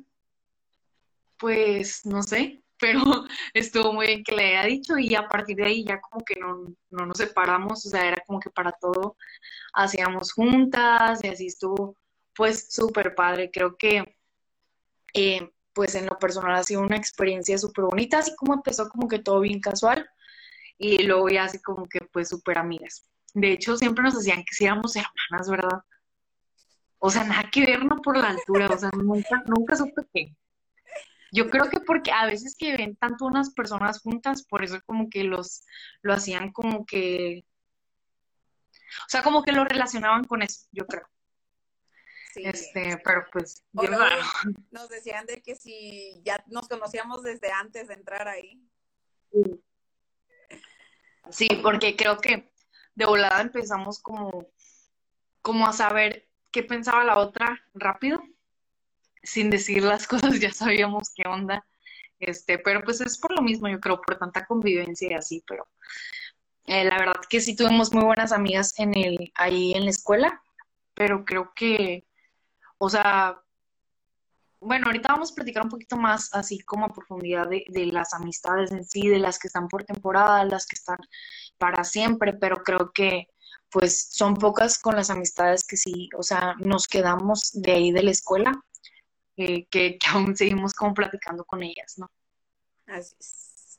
pues, 1.39 2.05
no 2.05 2.23
sé, 2.23 2.63
pero 2.79 3.01
estuvo 3.55 3.93
muy 3.93 4.07
bien 4.07 4.25
que 4.25 4.35
le 4.35 4.57
haya 4.57 4.69
dicho 4.69 4.99
y 4.99 5.15
a 5.15 5.29
partir 5.29 5.57
de 5.57 5.65
ahí 5.65 5.85
ya 5.85 6.01
como 6.01 6.25
que 6.25 6.35
no, 6.41 6.75
no 6.91 7.07
nos 7.07 7.19
separamos, 7.19 7.87
o 7.87 7.91
sea, 7.91 8.07
era 8.09 8.23
como 8.27 8.41
que 8.41 8.51
para 8.51 8.73
todo 8.73 9.17
hacíamos 9.75 10.33
juntas 10.33 11.23
y 11.23 11.29
así 11.29 11.47
estuvo 11.47 11.97
pues 12.41 12.69
súper 12.71 13.15
padre. 13.15 13.51
Creo 13.53 13.77
que, 13.77 14.17
eh, 15.13 15.51
pues 15.75 15.95
en 15.95 16.07
lo 16.07 16.19
personal 16.19 16.55
ha 16.55 16.65
sido 16.65 16.81
una 16.81 16.97
experiencia 16.97 17.59
súper 17.59 17.85
bonita, 17.85 18.19
así 18.19 18.35
como 18.35 18.55
empezó 18.55 18.89
como 18.89 19.09
que 19.09 19.19
todo 19.19 19.41
bien 19.41 19.61
casual 19.61 20.09
y 20.79 21.03
luego 21.03 21.29
ya 21.29 21.45
así 21.45 21.61
como 21.61 21.87
que 21.87 22.01
pues 22.11 22.31
súper 22.31 22.57
amigas. 22.57 23.07
De 23.35 23.53
hecho, 23.53 23.77
siempre 23.77 24.03
nos 24.03 24.17
decían 24.17 24.39
que 24.39 24.55
si 24.55 24.65
éramos 24.65 24.97
hermanas, 24.97 25.51
¿verdad? 25.51 25.81
O 26.99 27.11
sea, 27.11 27.25
nada 27.25 27.51
que 27.53 27.67
ver, 27.67 27.85
no 27.85 28.01
por 28.01 28.17
la 28.17 28.31
altura, 28.31 28.69
o 28.69 28.79
sea, 28.79 28.91
nunca, 28.97 29.43
nunca 29.47 29.77
supe 29.77 30.03
qué. 30.15 30.35
Yo 31.33 31.51
creo 31.51 31.69
que 31.69 31.81
porque 31.81 32.11
a 32.11 32.25
veces 32.25 32.57
que 32.59 32.75
ven 32.75 32.97
tanto 32.97 33.27
unas 33.27 33.53
personas 33.53 34.01
juntas, 34.01 34.47
por 34.47 34.65
eso 34.65 34.81
como 34.87 35.11
que 35.11 35.25
los, 35.25 35.67
lo 36.01 36.15
hacían 36.15 36.53
como 36.53 36.87
que, 36.87 37.45
o 39.07 39.09
sea, 39.11 39.23
como 39.23 39.43
que 39.43 39.53
lo 39.53 39.65
relacionaban 39.65 40.25
con 40.25 40.41
eso, 40.41 40.67
yo 40.73 40.87
creo. 40.87 41.07
Este, 42.37 42.99
pero 43.05 43.27
pues, 43.33 43.65
Nos 44.71 44.89
decían 44.89 45.27
de 45.27 45.43
que 45.43 45.55
si 45.55 46.21
ya 46.25 46.43
nos 46.49 46.69
conocíamos 46.69 47.23
desde 47.23 47.51
antes 47.51 47.89
de 47.89 47.95
entrar 47.95 48.29
ahí. 48.29 48.63
Sí, 51.31 51.49
porque 51.63 51.97
creo 51.97 52.19
que 52.19 52.53
de 52.95 53.05
volada 53.05 53.41
empezamos 53.41 54.01
como, 54.01 54.47
como 55.43 55.67
a 55.67 55.73
saber 55.73 56.29
qué 56.51 56.63
pensaba 56.63 57.05
la 57.05 57.19
otra 57.19 57.63
rápido, 57.75 58.23
sin 59.23 59.51
decir 59.51 59.83
las 59.83 60.07
cosas, 60.09 60.41
ya 60.41 60.53
sabíamos 60.53 61.13
qué 61.15 61.29
onda. 61.29 61.67
Este, 62.19 62.59
pero 62.59 62.83
pues 62.83 63.01
es 63.01 63.19
por 63.19 63.33
lo 63.33 63.41
mismo, 63.41 63.69
yo 63.69 63.81
creo, 63.81 64.01
por 64.01 64.19
tanta 64.19 64.45
convivencia 64.45 65.11
y 65.11 65.15
así, 65.15 65.43
pero 65.47 65.67
eh, 66.67 66.85
la 66.85 66.99
verdad 66.99 67.21
que 67.29 67.41
sí 67.41 67.57
tuvimos 67.57 67.95
muy 67.95 68.05
buenas 68.05 68.33
amigas 68.33 68.79
en 68.79 68.95
el, 68.95 69.33
ahí 69.37 69.73
en 69.73 69.85
la 69.85 69.91
escuela, 69.91 70.43
pero 70.93 71.25
creo 71.25 71.53
que 71.55 72.07
o 72.83 72.89
sea, 72.89 73.39
bueno, 74.59 74.87
ahorita 74.87 75.13
vamos 75.13 75.33
a 75.33 75.35
platicar 75.35 75.63
un 75.63 75.69
poquito 75.69 75.99
más 75.99 76.33
así 76.33 76.61
como 76.61 76.87
a 76.87 76.95
profundidad 76.95 77.47
de, 77.47 77.87
las 77.93 78.15
amistades 78.15 78.73
en 78.73 78.85
sí, 78.85 79.07
de 79.07 79.19
las 79.19 79.39
que 79.39 79.49
están 79.49 79.69
por 79.69 79.85
temporada, 79.85 80.45
las 80.47 80.67
que 80.67 80.77
están 80.77 80.99
para 81.59 81.85
siempre, 81.85 82.33
pero 82.33 82.63
creo 82.63 82.91
que 82.93 83.29
pues 83.71 84.09
son 84.13 84.35
pocas 84.35 84.79
con 84.79 84.97
las 84.97 85.11
amistades 85.11 85.65
que 85.67 85.77
sí, 85.77 86.09
o 86.17 86.23
sea, 86.23 86.55
nos 86.59 86.89
quedamos 86.89 87.51
de 87.53 87.73
ahí 87.73 87.93
de 87.93 88.03
la 88.03 88.11
escuela, 88.13 88.53
eh, 89.37 89.67
que, 89.71 89.99
que, 89.99 90.09
aún 90.11 90.35
seguimos 90.35 90.73
como 90.73 90.95
platicando 90.95 91.45
con 91.45 91.63
ellas, 91.63 91.99
¿no? 91.99 92.11
Así 92.87 93.15
es. 93.21 93.79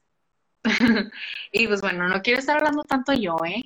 y 1.52 1.68
pues 1.68 1.82
bueno, 1.82 2.08
no 2.08 2.22
quiero 2.22 2.40
estar 2.40 2.58
hablando 2.58 2.84
tanto 2.84 3.14
yo, 3.14 3.36
¿eh? 3.46 3.64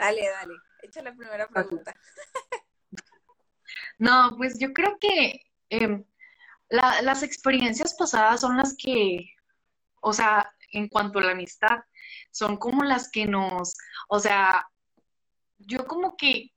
Dale, 0.00 0.28
dale, 0.28 0.54
echa 0.82 1.00
la 1.02 1.14
primera 1.14 1.46
pregunta. 1.48 1.94
No, 3.98 4.34
pues 4.36 4.58
yo 4.58 4.72
creo 4.72 4.98
que 4.98 5.40
em, 5.70 6.04
las 6.68 7.22
experiencias 7.22 7.94
pasadas 7.94 8.40
son 8.40 8.56
las 8.56 8.74
que, 8.76 9.34
o 10.00 10.12
sea, 10.12 10.52
en 10.72 10.88
cuanto 10.88 11.18
a 11.18 11.22
la 11.22 11.32
amistad, 11.32 11.80
son 12.30 12.56
como 12.56 12.84
las 12.84 13.10
que 13.10 13.26
nos, 13.26 13.74
o 14.08 14.18
sea, 14.18 14.68
yo 15.58 15.86
como 15.86 16.16
que, 16.16 16.52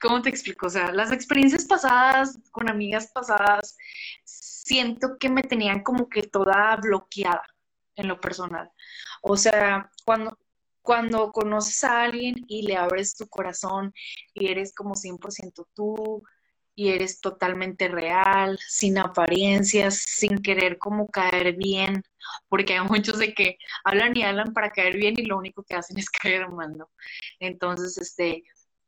¿cómo 0.00 0.22
te 0.22 0.30
explico? 0.30 0.66
O 0.66 0.70
sea, 0.70 0.92
las 0.92 1.12
experiencias 1.12 1.64
pasadas 1.64 2.38
con 2.52 2.68
amigas 2.68 3.10
pasadas, 3.12 3.76
siento 4.24 5.18
que 5.18 5.28
me 5.28 5.42
tenían 5.42 5.82
como 5.82 6.08
que 6.08 6.22
toda 6.22 6.76
bloqueada 6.76 7.42
en 7.96 8.08
lo 8.08 8.20
personal. 8.20 8.70
O 9.22 9.36
sea, 9.36 9.90
cuando, 10.04 10.38
cuando 10.82 11.30
conoces 11.32 11.84
a 11.84 12.02
alguien 12.02 12.36
y 12.48 12.62
le 12.62 12.76
abres 12.76 13.16
tu 13.16 13.28
corazón 13.28 13.92
y 14.34 14.48
eres 14.48 14.74
como 14.74 14.94
100% 14.94 15.66
tú 15.74 16.22
y 16.74 16.88
eres 16.88 17.20
totalmente 17.20 17.88
real, 17.88 18.58
sin 18.66 18.98
apariencias, 18.98 19.96
sin 19.96 20.38
querer 20.38 20.78
como 20.78 21.08
caer 21.08 21.54
bien, 21.56 22.02
porque 22.48 22.78
hay 22.78 22.86
muchos 22.88 23.18
de 23.18 23.34
que 23.34 23.58
hablan 23.84 24.16
y 24.16 24.22
hablan 24.22 24.54
para 24.54 24.70
caer 24.70 24.96
bien 24.96 25.14
y 25.18 25.26
lo 25.26 25.36
único 25.36 25.62
que 25.62 25.74
hacen 25.74 25.98
es 25.98 26.08
caer 26.22 26.48
mal, 26.48 26.76
¿no? 26.76 26.90
Entonces, 27.38 27.98
este, 27.98 28.44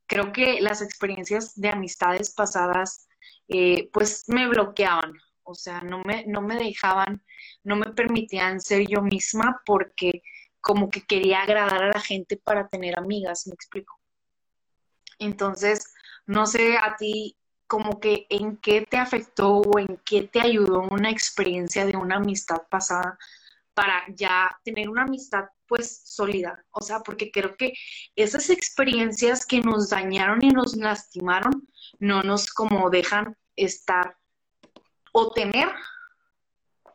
creo 0.06 0.32
que 0.32 0.60
las 0.60 0.80
experiencias 0.80 1.54
de 1.54 1.68
amistades 1.68 2.32
pasadas, 2.34 3.08
eh, 3.48 3.90
pues 3.92 4.24
me 4.28 4.48
bloqueaban, 4.48 5.12
o 5.42 5.54
sea, 5.54 5.80
no 5.82 6.02
me, 6.04 6.24
no 6.26 6.40
me 6.40 6.56
dejaban, 6.56 7.22
no 7.64 7.76
me 7.76 7.92
permitían 7.92 8.60
ser 8.60 8.86
yo 8.88 9.02
misma 9.02 9.60
porque 9.66 10.22
como 10.62 10.88
que 10.88 11.04
quería 11.04 11.42
agradar 11.42 11.82
a 11.82 11.88
la 11.88 12.00
gente 12.00 12.38
para 12.38 12.68
tener 12.68 12.98
amigas, 12.98 13.46
me 13.46 13.52
explico. 13.52 14.00
Entonces, 15.18 15.92
no 16.24 16.46
sé 16.46 16.78
a 16.78 16.96
ti 16.96 17.36
como 17.66 18.00
que 18.00 18.26
en 18.30 18.56
qué 18.58 18.86
te 18.88 18.96
afectó 18.96 19.58
o 19.58 19.78
en 19.78 20.00
qué 20.04 20.22
te 20.22 20.40
ayudó 20.40 20.82
una 20.90 21.10
experiencia 21.10 21.84
de 21.84 21.96
una 21.96 22.16
amistad 22.16 22.62
pasada 22.70 23.18
para 23.74 24.04
ya 24.14 24.58
tener 24.64 24.88
una 24.88 25.02
amistad 25.02 25.46
pues 25.66 26.02
sólida. 26.04 26.64
O 26.70 26.82
sea, 26.82 27.00
porque 27.00 27.30
creo 27.30 27.56
que 27.56 27.72
esas 28.14 28.50
experiencias 28.50 29.46
que 29.46 29.60
nos 29.60 29.90
dañaron 29.90 30.44
y 30.44 30.50
nos 30.50 30.76
lastimaron 30.76 31.66
no 31.98 32.22
nos 32.22 32.52
como 32.52 32.90
dejan 32.90 33.36
estar 33.56 34.16
o 35.12 35.32
tener 35.32 35.68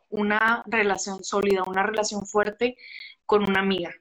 una 0.08 0.62
relación 0.66 1.22
sólida, 1.22 1.64
una 1.66 1.82
relación 1.82 2.26
fuerte 2.26 2.76
con 3.28 3.42
una 3.42 3.60
amiga? 3.60 3.94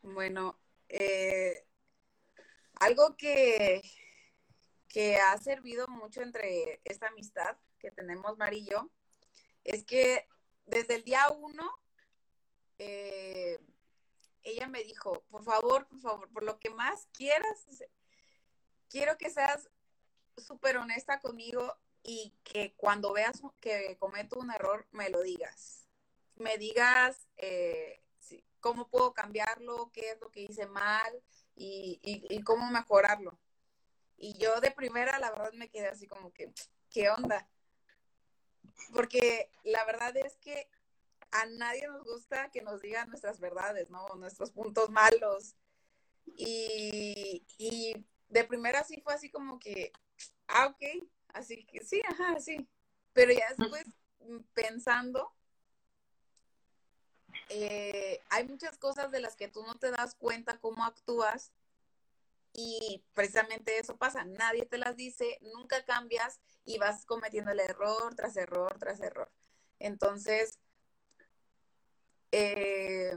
Bueno, 0.00 0.56
eh, 0.88 1.66
algo 2.74 3.16
que, 3.16 3.82
que 4.86 5.16
ha 5.16 5.36
servido 5.38 5.88
mucho 5.88 6.22
entre 6.22 6.80
esta 6.84 7.08
amistad 7.08 7.56
que 7.80 7.90
tenemos 7.90 8.38
Mari 8.38 8.58
y 8.58 8.70
yo 8.70 8.88
es 9.64 9.84
que 9.84 10.28
desde 10.66 10.94
el 10.94 11.02
día 11.02 11.28
uno 11.36 11.68
eh, 12.78 13.58
ella 14.44 14.68
me 14.68 14.84
dijo, 14.84 15.24
por 15.28 15.42
favor, 15.42 15.88
por 15.88 15.98
favor, 15.98 16.30
por 16.30 16.44
lo 16.44 16.60
que 16.60 16.70
más 16.70 17.08
quieras, 17.12 17.66
quiero 18.88 19.18
que 19.18 19.30
seas 19.30 19.68
súper 20.36 20.76
honesta 20.76 21.18
conmigo 21.18 21.76
y 22.04 22.36
que 22.44 22.72
cuando 22.76 23.12
veas 23.12 23.42
que 23.58 23.96
cometo 23.98 24.38
un 24.38 24.52
error, 24.52 24.86
me 24.92 25.10
lo 25.10 25.22
digas 25.22 25.83
me 26.36 26.58
digas 26.58 27.28
eh, 27.36 28.00
cómo 28.60 28.88
puedo 28.88 29.12
cambiarlo, 29.12 29.90
qué 29.92 30.12
es 30.12 30.20
lo 30.20 30.30
que 30.30 30.42
hice 30.42 30.66
mal 30.66 31.22
y, 31.54 32.42
cómo 32.44 32.70
mejorarlo. 32.70 33.38
Y 34.16 34.38
yo 34.38 34.60
de 34.60 34.70
primera, 34.70 35.18
la 35.18 35.30
verdad, 35.30 35.52
me 35.52 35.68
quedé 35.68 35.88
así 35.88 36.06
como 36.06 36.32
que, 36.32 36.52
¿qué 36.90 37.10
onda? 37.10 37.48
Porque 38.94 39.50
la 39.64 39.84
verdad 39.84 40.16
es 40.16 40.36
que 40.36 40.68
a 41.30 41.46
nadie 41.46 41.86
nos 41.88 42.04
gusta 42.04 42.50
que 42.50 42.62
nos 42.62 42.80
digan 42.80 43.08
nuestras 43.08 43.38
verdades, 43.38 43.90
¿no? 43.90 44.06
Nuestros 44.16 44.50
puntos 44.50 44.88
malos. 44.88 45.56
Y, 46.24 47.44
y 47.58 48.06
de 48.28 48.44
primera 48.44 48.82
sí 48.84 49.00
fue 49.02 49.14
así 49.14 49.30
como 49.30 49.58
que, 49.58 49.92
ah, 50.48 50.68
ok, 50.68 51.06
así 51.28 51.66
que 51.66 51.84
sí, 51.84 52.00
ajá, 52.08 52.40
sí. 52.40 52.68
Pero 53.12 53.32
ya 53.32 53.44
después 53.56 53.84
pensando, 54.54 55.34
eh, 57.48 58.20
hay 58.30 58.46
muchas 58.48 58.78
cosas 58.78 59.10
de 59.10 59.20
las 59.20 59.36
que 59.36 59.48
tú 59.48 59.62
no 59.64 59.76
te 59.76 59.90
das 59.90 60.14
cuenta 60.14 60.58
cómo 60.58 60.84
actúas 60.84 61.52
y 62.52 63.04
precisamente 63.14 63.78
eso 63.78 63.96
pasa, 63.96 64.24
nadie 64.24 64.64
te 64.66 64.78
las 64.78 64.96
dice, 64.96 65.38
nunca 65.42 65.84
cambias 65.84 66.40
y 66.64 66.78
vas 66.78 67.04
cometiendo 67.04 67.50
el 67.50 67.60
error 67.60 68.14
tras 68.14 68.36
error 68.36 68.78
tras 68.78 69.00
error. 69.00 69.30
Entonces, 69.80 70.58
eh, 72.30 73.12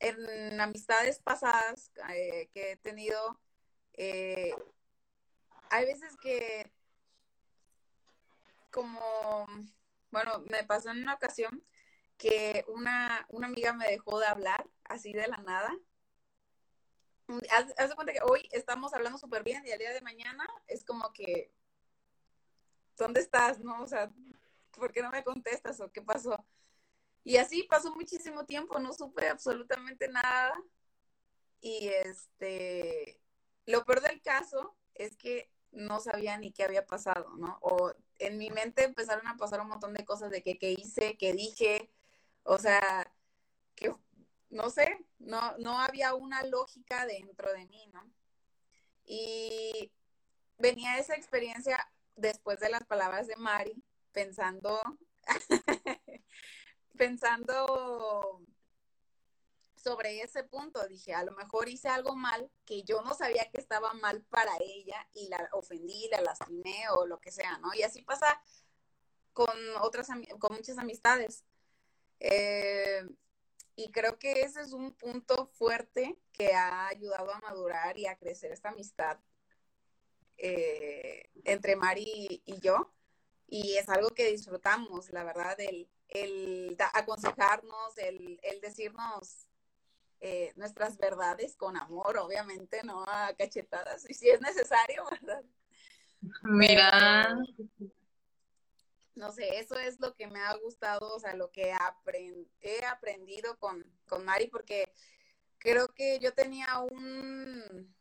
en 0.00 0.60
amistades 0.60 1.18
pasadas 1.20 1.90
eh, 2.14 2.48
que 2.52 2.72
he 2.72 2.76
tenido, 2.76 3.40
hay 5.70 5.84
veces 5.84 6.16
que 6.20 6.70
como, 8.70 9.46
bueno, 10.10 10.44
me 10.50 10.64
pasó 10.64 10.90
en 10.90 11.02
una 11.02 11.14
ocasión 11.14 11.64
que 12.18 12.64
una, 12.68 13.26
amiga 13.42 13.72
me 13.72 13.86
dejó 13.86 14.18
de 14.18 14.26
hablar 14.26 14.68
así 14.84 15.12
de 15.12 15.28
la 15.28 15.38
nada. 15.38 15.78
haz, 17.50 17.88
de 17.88 17.94
cuenta 17.94 18.12
que 18.12 18.20
hoy 18.22 18.48
estamos 18.52 18.92
hablando 18.92 19.18
súper 19.18 19.44
bien 19.44 19.64
y 19.64 19.70
el 19.70 19.78
día 19.78 19.92
de 19.92 20.00
mañana 20.02 20.46
es 20.66 20.84
como 20.84 21.12
que, 21.12 21.52
¿dónde 22.96 23.20
estás? 23.20 23.60
¿No? 23.60 23.82
O 23.82 23.86
sea, 23.86 24.10
¿por 24.72 24.92
qué 24.92 25.02
no 25.02 25.10
me 25.10 25.24
contestas 25.24 25.80
o 25.80 25.92
qué 25.92 26.02
pasó? 26.02 26.44
Y 27.24 27.36
así 27.36 27.62
pasó 27.64 27.94
muchísimo 27.94 28.44
tiempo, 28.46 28.78
no 28.80 28.92
supe 28.92 29.28
absolutamente 29.28 30.08
nada. 30.08 30.54
Y 31.60 31.88
este, 31.88 33.20
lo 33.66 33.84
peor 33.84 34.00
del 34.00 34.20
caso 34.22 34.76
es 34.94 35.16
que 35.16 35.50
no 35.70 36.00
sabía 36.00 36.38
ni 36.38 36.52
qué 36.52 36.64
había 36.64 36.86
pasado, 36.86 37.36
¿no? 37.36 37.58
O 37.60 37.92
en 38.18 38.38
mi 38.38 38.50
mente 38.50 38.84
empezaron 38.84 39.26
a 39.26 39.36
pasar 39.36 39.60
un 39.60 39.68
montón 39.68 39.94
de 39.94 40.04
cosas 40.04 40.30
de 40.30 40.42
que, 40.42 40.58
qué 40.58 40.72
hice, 40.72 41.16
qué 41.18 41.32
dije, 41.32 41.90
o 42.48 42.58
sea, 42.58 43.12
que 43.74 43.94
no 44.48 44.70
sé, 44.70 45.04
no, 45.18 45.58
no 45.58 45.78
había 45.78 46.14
una 46.14 46.42
lógica 46.44 47.04
dentro 47.04 47.52
de 47.52 47.66
mí, 47.66 47.86
¿no? 47.92 48.10
Y 49.04 49.92
venía 50.56 50.96
esa 50.98 51.14
experiencia 51.14 51.78
después 52.16 52.58
de 52.58 52.70
las 52.70 52.84
palabras 52.86 53.26
de 53.26 53.36
Mari, 53.36 53.84
pensando, 54.12 54.80
pensando 56.96 58.40
sobre 59.76 60.22
ese 60.22 60.42
punto, 60.42 60.86
dije, 60.88 61.12
a 61.12 61.24
lo 61.24 61.32
mejor 61.32 61.68
hice 61.68 61.88
algo 61.88 62.16
mal 62.16 62.50
que 62.64 62.82
yo 62.82 63.02
no 63.02 63.14
sabía 63.14 63.50
que 63.50 63.60
estaba 63.60 63.92
mal 63.92 64.22
para 64.22 64.52
ella 64.60 65.06
y 65.12 65.28
la 65.28 65.50
ofendí, 65.52 66.08
la 66.10 66.22
lastimé 66.22 66.88
o 66.96 67.04
lo 67.04 67.20
que 67.20 67.30
sea, 67.30 67.58
¿no? 67.58 67.74
Y 67.74 67.82
así 67.82 68.00
pasa 68.00 68.40
con 69.34 69.54
otras, 69.82 70.08
con 70.38 70.56
muchas 70.56 70.78
amistades. 70.78 71.44
Eh, 72.20 73.06
y 73.76 73.90
creo 73.90 74.18
que 74.18 74.42
ese 74.42 74.60
es 74.60 74.72
un 74.72 74.92
punto 74.92 75.46
fuerte 75.54 76.18
que 76.32 76.54
ha 76.54 76.88
ayudado 76.88 77.32
a 77.32 77.40
madurar 77.40 77.96
y 77.96 78.06
a 78.06 78.16
crecer 78.16 78.50
esta 78.50 78.70
amistad 78.70 79.18
eh, 80.36 81.30
entre 81.44 81.76
Mari 81.76 82.42
y 82.44 82.60
yo. 82.60 82.92
Y 83.46 83.76
es 83.76 83.88
algo 83.88 84.10
que 84.10 84.30
disfrutamos, 84.30 85.10
la 85.10 85.24
verdad, 85.24 85.58
el, 85.60 85.88
el 86.08 86.76
aconsejarnos, 86.92 87.96
el, 87.96 88.38
el 88.42 88.60
decirnos 88.60 89.48
eh, 90.20 90.52
nuestras 90.56 90.98
verdades 90.98 91.54
con 91.54 91.76
amor, 91.76 92.18
obviamente, 92.18 92.82
no 92.82 93.04
a 93.06 93.32
cachetadas, 93.34 94.08
y 94.10 94.14
si 94.14 94.28
es 94.28 94.40
necesario, 94.40 95.04
¿verdad? 95.10 95.44
Mira. 96.42 97.38
No 99.18 99.32
sé, 99.32 99.58
eso 99.58 99.76
es 99.76 100.00
lo 100.00 100.14
que 100.14 100.28
me 100.28 100.40
ha 100.40 100.54
gustado, 100.56 101.14
o 101.14 101.20
sea, 101.20 101.34
lo 101.34 101.50
que 101.50 101.74
he 102.60 102.84
aprendido 102.84 103.58
con, 103.58 103.84
con 104.06 104.24
Mari, 104.24 104.46
porque 104.46 104.92
creo 105.58 105.88
que 105.94 106.18
yo 106.20 106.32
tenía 106.34 106.78
un 106.78 107.94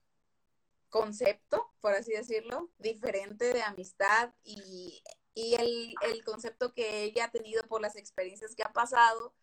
concepto, 0.89 1.73
por 1.81 1.93
así 1.93 2.13
decirlo, 2.13 2.71
diferente 2.77 3.53
de 3.53 3.63
amistad 3.63 4.33
y, 4.43 5.01
y 5.33 5.55
el, 5.55 5.95
el, 6.03 6.23
concepto 6.23 6.73
que 6.73 7.03
ella 7.03 7.25
ha 7.25 7.31
tenido 7.31 7.63
por 7.63 7.81
las 7.81 7.95
experiencias 7.95 8.55
que 8.55 8.63
ha 8.63 8.71
pasado 8.73 9.33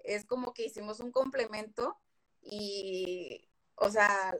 es 0.00 0.24
como 0.24 0.54
que 0.54 0.66
hicimos 0.66 1.00
un 1.00 1.12
complemento 1.12 2.00
y, 2.40 3.48
o 3.74 3.90
sea, 3.90 4.36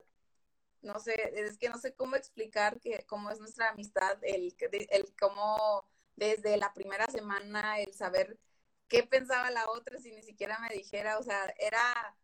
no 0.82 1.00
sé, 1.00 1.14
es 1.34 1.58
que 1.58 1.68
no 1.68 1.78
sé 1.78 1.94
cómo 1.94 2.16
explicar 2.16 2.80
que 2.80 3.04
cómo 3.06 3.30
es 3.30 3.40
nuestra 3.40 3.70
amistad, 3.70 4.18
el, 4.22 4.56
el 4.90 5.14
cómo 5.16 5.88
desde 6.18 6.56
la 6.56 6.74
primera 6.74 7.06
semana, 7.06 7.78
el 7.78 7.94
saber 7.94 8.38
qué 8.88 9.04
pensaba 9.04 9.50
la 9.50 9.70
otra 9.70 10.00
si 10.00 10.10
ni 10.10 10.22
siquiera 10.22 10.58
me 10.58 10.74
dijera, 10.74 11.18
o 11.18 11.22
sea, 11.22 11.54
era, 11.58 12.16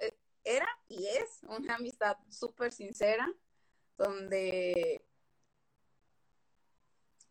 eh, 0.00 0.18
era 0.44 0.68
y 0.88 1.06
es 1.06 1.40
una 1.44 1.76
amistad 1.76 2.18
súper 2.28 2.72
sincera, 2.72 3.32
donde 3.96 5.02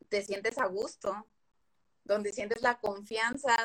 te 0.10 0.24
sientes 0.24 0.58
a 0.58 0.66
gusto, 0.66 1.28
donde 2.04 2.34
sientes 2.34 2.64
la 2.64 2.80
confianza 2.80 3.56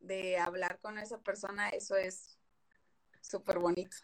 de 0.00 0.36
hablar 0.36 0.80
con 0.80 0.98
esa 0.98 1.18
persona, 1.18 1.70
eso 1.70 1.96
es 1.96 2.36
súper 3.22 3.58
bonito. 3.58 3.96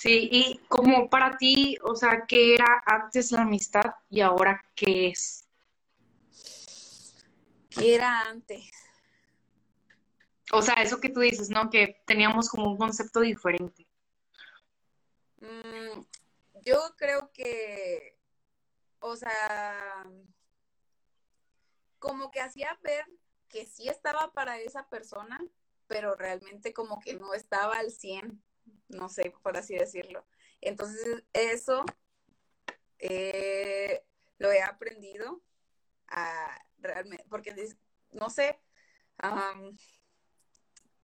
Sí, 0.00 0.30
y 0.32 0.58
como 0.66 1.10
para 1.10 1.36
ti, 1.36 1.76
o 1.82 1.94
sea, 1.94 2.24
¿qué 2.26 2.54
era 2.54 2.82
antes 2.86 3.32
la 3.32 3.42
amistad 3.42 3.96
y 4.08 4.22
ahora 4.22 4.58
qué 4.74 5.08
es? 5.08 5.46
¿Qué 7.68 7.96
era 7.96 8.22
antes? 8.22 8.70
O 10.52 10.62
sea, 10.62 10.76
eso 10.76 11.02
que 11.02 11.10
tú 11.10 11.20
dices, 11.20 11.50
¿no? 11.50 11.68
Que 11.68 12.02
teníamos 12.06 12.48
como 12.48 12.70
un 12.70 12.78
concepto 12.78 13.20
diferente. 13.20 13.86
Mm, 15.42 16.00
yo 16.62 16.94
creo 16.96 17.30
que, 17.34 18.16
o 19.00 19.14
sea, 19.16 20.06
como 21.98 22.30
que 22.30 22.40
hacía 22.40 22.78
ver 22.82 23.04
que 23.50 23.66
sí 23.66 23.90
estaba 23.90 24.32
para 24.32 24.58
esa 24.60 24.88
persona, 24.88 25.38
pero 25.88 26.14
realmente 26.14 26.72
como 26.72 27.00
que 27.00 27.16
no 27.16 27.34
estaba 27.34 27.74
al 27.74 27.90
100, 27.90 28.42
no 28.90 29.08
sé, 29.08 29.32
por 29.42 29.56
así 29.56 29.74
decirlo. 29.76 30.24
Entonces, 30.60 31.24
eso 31.32 31.84
eh, 32.98 34.04
lo 34.38 34.52
he 34.52 34.62
aprendido 34.62 35.40
a 36.08 36.58
realmente, 36.78 37.24
porque 37.28 37.54
no 38.12 38.30
sé, 38.30 38.58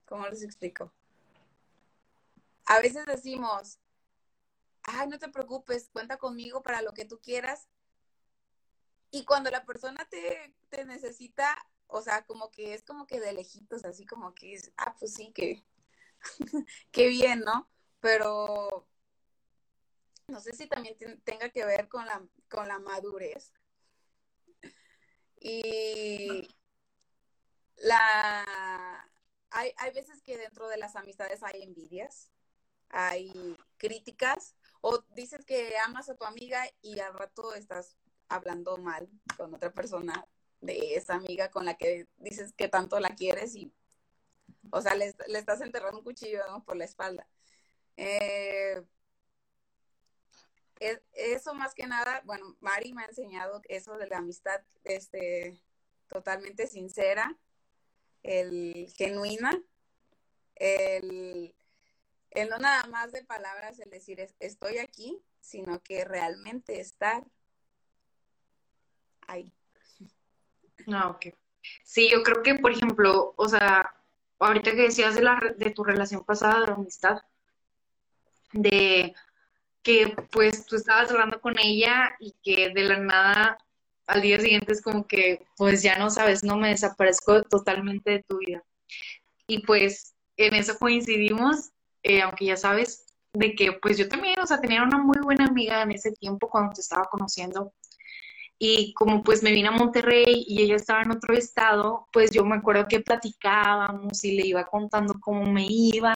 ¿cómo 0.04 0.26
les 0.28 0.42
explico? 0.42 0.92
A 2.66 2.80
veces 2.80 3.06
decimos, 3.06 3.78
ay, 4.82 5.08
no 5.08 5.18
te 5.18 5.28
preocupes, 5.28 5.88
cuenta 5.92 6.16
conmigo 6.16 6.62
para 6.62 6.82
lo 6.82 6.92
que 6.92 7.04
tú 7.04 7.20
quieras. 7.20 7.68
Y 9.10 9.24
cuando 9.24 9.50
la 9.50 9.64
persona 9.64 10.06
te, 10.10 10.54
te 10.68 10.84
necesita, 10.84 11.56
o 11.86 12.02
sea, 12.02 12.24
como 12.26 12.50
que 12.50 12.74
es 12.74 12.82
como 12.82 13.06
que 13.06 13.20
de 13.20 13.32
lejitos, 13.32 13.84
así 13.84 14.04
como 14.04 14.34
que 14.34 14.54
es, 14.54 14.72
ah, 14.76 14.96
pues 14.98 15.14
sí, 15.14 15.32
que, 15.32 15.64
qué 16.90 17.08
bien, 17.08 17.40
¿no? 17.40 17.68
Pero 18.06 18.86
no 20.28 20.40
sé 20.40 20.52
si 20.52 20.68
también 20.68 20.96
tenga 21.24 21.48
que 21.50 21.64
ver 21.64 21.88
con 21.88 22.06
la, 22.06 22.24
con 22.48 22.68
la 22.68 22.78
madurez. 22.78 23.52
Y 25.40 26.48
la 27.78 29.10
hay, 29.50 29.72
hay 29.76 29.92
veces 29.92 30.22
que 30.22 30.38
dentro 30.38 30.68
de 30.68 30.76
las 30.76 30.94
amistades 30.94 31.42
hay 31.42 31.64
envidias, 31.64 32.30
hay 32.90 33.56
críticas, 33.76 34.54
o 34.82 35.02
dices 35.16 35.44
que 35.44 35.76
amas 35.78 36.08
a 36.08 36.14
tu 36.14 36.24
amiga 36.26 36.62
y 36.82 37.00
al 37.00 37.12
rato 37.12 37.54
estás 37.54 37.96
hablando 38.28 38.76
mal 38.76 39.08
con 39.36 39.52
otra 39.52 39.72
persona 39.72 40.28
de 40.60 40.94
esa 40.94 41.14
amiga 41.14 41.50
con 41.50 41.64
la 41.64 41.76
que 41.76 42.06
dices 42.18 42.52
que 42.52 42.68
tanto 42.68 43.00
la 43.00 43.16
quieres 43.16 43.56
y, 43.56 43.72
o 44.70 44.80
sea, 44.80 44.94
le, 44.94 45.12
estás 45.26 45.60
enterrando 45.60 45.98
un 45.98 46.04
cuchillo 46.04 46.40
por 46.64 46.76
la 46.76 46.84
espalda. 46.84 47.26
Eh, 47.96 48.82
eso 51.12 51.54
más 51.54 51.74
que 51.74 51.86
nada, 51.86 52.22
bueno, 52.24 52.56
Mari 52.60 52.92
me 52.92 53.02
ha 53.02 53.06
enseñado 53.06 53.62
eso 53.68 53.96
de 53.96 54.06
la 54.08 54.18
amistad 54.18 54.60
este, 54.84 55.58
totalmente 56.08 56.66
sincera, 56.66 57.36
el 58.22 58.92
genuina, 58.96 59.50
el, 60.56 61.54
el 62.30 62.48
no 62.48 62.58
nada 62.58 62.84
más 62.88 63.12
de 63.12 63.24
palabras, 63.24 63.78
el 63.80 63.90
decir 63.90 64.20
estoy 64.38 64.78
aquí, 64.78 65.22
sino 65.40 65.82
que 65.82 66.04
realmente 66.04 66.80
estar 66.80 67.24
ahí. 69.26 69.52
Ah, 70.92 71.08
ok. 71.08 71.26
Sí, 71.82 72.10
yo 72.10 72.22
creo 72.22 72.42
que, 72.42 72.54
por 72.56 72.70
ejemplo, 72.70 73.34
o 73.36 73.48
sea, 73.48 73.94
ahorita 74.38 74.72
que 74.72 74.82
decías 74.82 75.14
de, 75.14 75.22
la, 75.22 75.40
de 75.56 75.70
tu 75.70 75.82
relación 75.84 76.24
pasada 76.24 76.66
de 76.66 76.72
amistad, 76.72 77.22
de 78.52 79.14
que 79.82 80.16
pues 80.32 80.66
tú 80.66 80.76
estabas 80.76 81.10
hablando 81.10 81.40
con 81.40 81.54
ella 81.58 82.16
y 82.18 82.34
que 82.42 82.70
de 82.70 82.82
la 82.84 82.98
nada 82.98 83.58
al 84.06 84.22
día 84.22 84.40
siguiente 84.40 84.72
es 84.72 84.82
como 84.82 85.06
que 85.06 85.46
pues 85.56 85.82
ya 85.82 85.98
no 85.98 86.10
sabes, 86.10 86.42
no 86.44 86.56
me 86.56 86.68
desaparezco 86.68 87.42
totalmente 87.42 88.10
de 88.10 88.22
tu 88.22 88.38
vida. 88.38 88.64
Y 89.46 89.60
pues 89.60 90.14
en 90.36 90.54
eso 90.54 90.78
coincidimos, 90.78 91.70
eh, 92.02 92.22
aunque 92.22 92.46
ya 92.46 92.56
sabes, 92.56 93.06
de 93.32 93.54
que 93.54 93.72
pues 93.72 93.98
yo 93.98 94.08
también, 94.08 94.38
o 94.40 94.46
sea, 94.46 94.60
tenía 94.60 94.82
una 94.82 94.98
muy 94.98 95.18
buena 95.22 95.46
amiga 95.46 95.82
en 95.82 95.92
ese 95.92 96.12
tiempo 96.12 96.48
cuando 96.48 96.72
te 96.72 96.80
estaba 96.80 97.04
conociendo 97.04 97.72
y 98.58 98.94
como 98.94 99.22
pues 99.22 99.42
me 99.42 99.52
vine 99.52 99.68
a 99.68 99.72
Monterrey 99.72 100.44
y 100.46 100.62
ella 100.62 100.76
estaba 100.76 101.02
en 101.02 101.10
otro 101.10 101.34
estado, 101.34 102.08
pues 102.12 102.30
yo 102.30 102.44
me 102.44 102.56
acuerdo 102.56 102.86
que 102.88 103.00
platicábamos 103.00 104.24
y 104.24 104.36
le 104.36 104.46
iba 104.46 104.64
contando 104.64 105.14
cómo 105.20 105.44
me 105.44 105.66
iba 105.68 106.14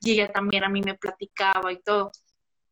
y 0.00 0.12
ella 0.12 0.32
también 0.32 0.64
a 0.64 0.68
mí 0.68 0.82
me 0.82 0.94
platicaba 0.94 1.72
y 1.72 1.80
todo. 1.82 2.12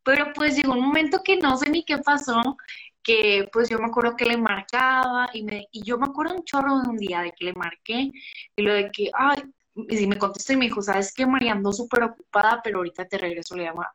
Pero 0.04 0.32
pues 0.34 0.56
llegó 0.56 0.72
un 0.72 0.86
momento 0.86 1.22
que 1.24 1.36
no 1.36 1.56
sé 1.56 1.68
ni 1.70 1.84
qué 1.84 1.98
pasó, 1.98 2.56
que 3.02 3.48
pues 3.52 3.68
yo 3.68 3.78
me 3.78 3.86
acuerdo 3.86 4.16
que 4.16 4.24
le 4.24 4.36
marcaba 4.36 5.28
y, 5.32 5.42
me, 5.42 5.66
y 5.72 5.82
yo 5.82 5.98
me 5.98 6.06
acuerdo 6.06 6.34
un 6.34 6.44
chorro 6.44 6.80
de 6.80 6.88
un 6.88 6.96
día 6.96 7.22
de 7.22 7.32
que 7.32 7.46
le 7.46 7.52
marqué 7.54 8.10
y 8.56 8.62
lo 8.62 8.72
de 8.74 8.90
que, 8.90 9.10
ay, 9.14 9.42
y 9.74 10.06
me 10.06 10.18
contestó 10.18 10.52
y 10.52 10.56
me 10.56 10.66
dijo, 10.66 10.82
¿sabes 10.82 11.12
qué, 11.12 11.26
María? 11.26 11.52
Ando 11.52 11.72
súper 11.72 12.04
ocupada, 12.04 12.60
pero 12.62 12.78
ahorita 12.78 13.06
te 13.06 13.18
regreso 13.18 13.56
la 13.56 13.64
llamada. 13.64 13.94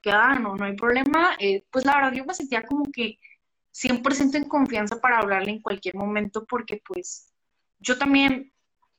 Que, 0.00 0.10
ah, 0.10 0.38
no, 0.38 0.54
no 0.56 0.64
hay 0.64 0.74
problema. 0.76 1.36
Eh, 1.38 1.64
pues 1.70 1.84
la 1.84 1.96
verdad, 1.96 2.12
yo 2.12 2.24
me 2.24 2.34
sentía 2.34 2.62
como 2.62 2.84
que 2.92 3.18
100% 3.74 4.36
en 4.36 4.44
confianza 4.44 5.00
para 5.00 5.18
hablarle 5.18 5.50
en 5.52 5.62
cualquier 5.62 5.96
momento 5.96 6.44
porque 6.46 6.80
pues 6.86 7.32
yo 7.80 7.98
también 7.98 8.52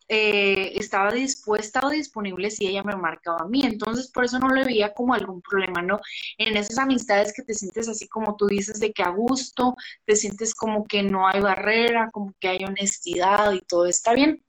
eh, 0.07 0.73
estaba 0.75 1.11
dispuesta 1.11 1.79
o 1.83 1.89
disponible 1.89 2.51
si 2.51 2.67
ella 2.67 2.83
me 2.83 2.95
marcaba 2.95 3.41
a 3.41 3.47
mí. 3.47 3.63
Entonces, 3.63 4.11
por 4.11 4.25
eso 4.25 4.37
no 4.37 4.49
le 4.49 4.63
veía 4.63 4.93
como 4.93 5.13
algún 5.15 5.41
problema, 5.41 5.81
¿no? 5.81 5.99
En 6.37 6.55
esas 6.57 6.77
amistades 6.77 7.33
que 7.33 7.41
te 7.43 7.55
sientes 7.55 7.87
así 7.87 8.07
como 8.07 8.35
tú 8.35 8.47
dices, 8.47 8.79
de 8.79 8.93
que 8.93 9.01
a 9.03 9.09
gusto, 9.09 9.75
te 10.05 10.15
sientes 10.15 10.53
como 10.53 10.85
que 10.85 11.01
no 11.03 11.27
hay 11.27 11.41
barrera, 11.41 12.11
como 12.11 12.33
que 12.39 12.49
hay 12.49 12.63
honestidad 12.65 13.53
y 13.53 13.61
todo 13.61 13.87
está 13.87 14.13
bien. 14.13 14.43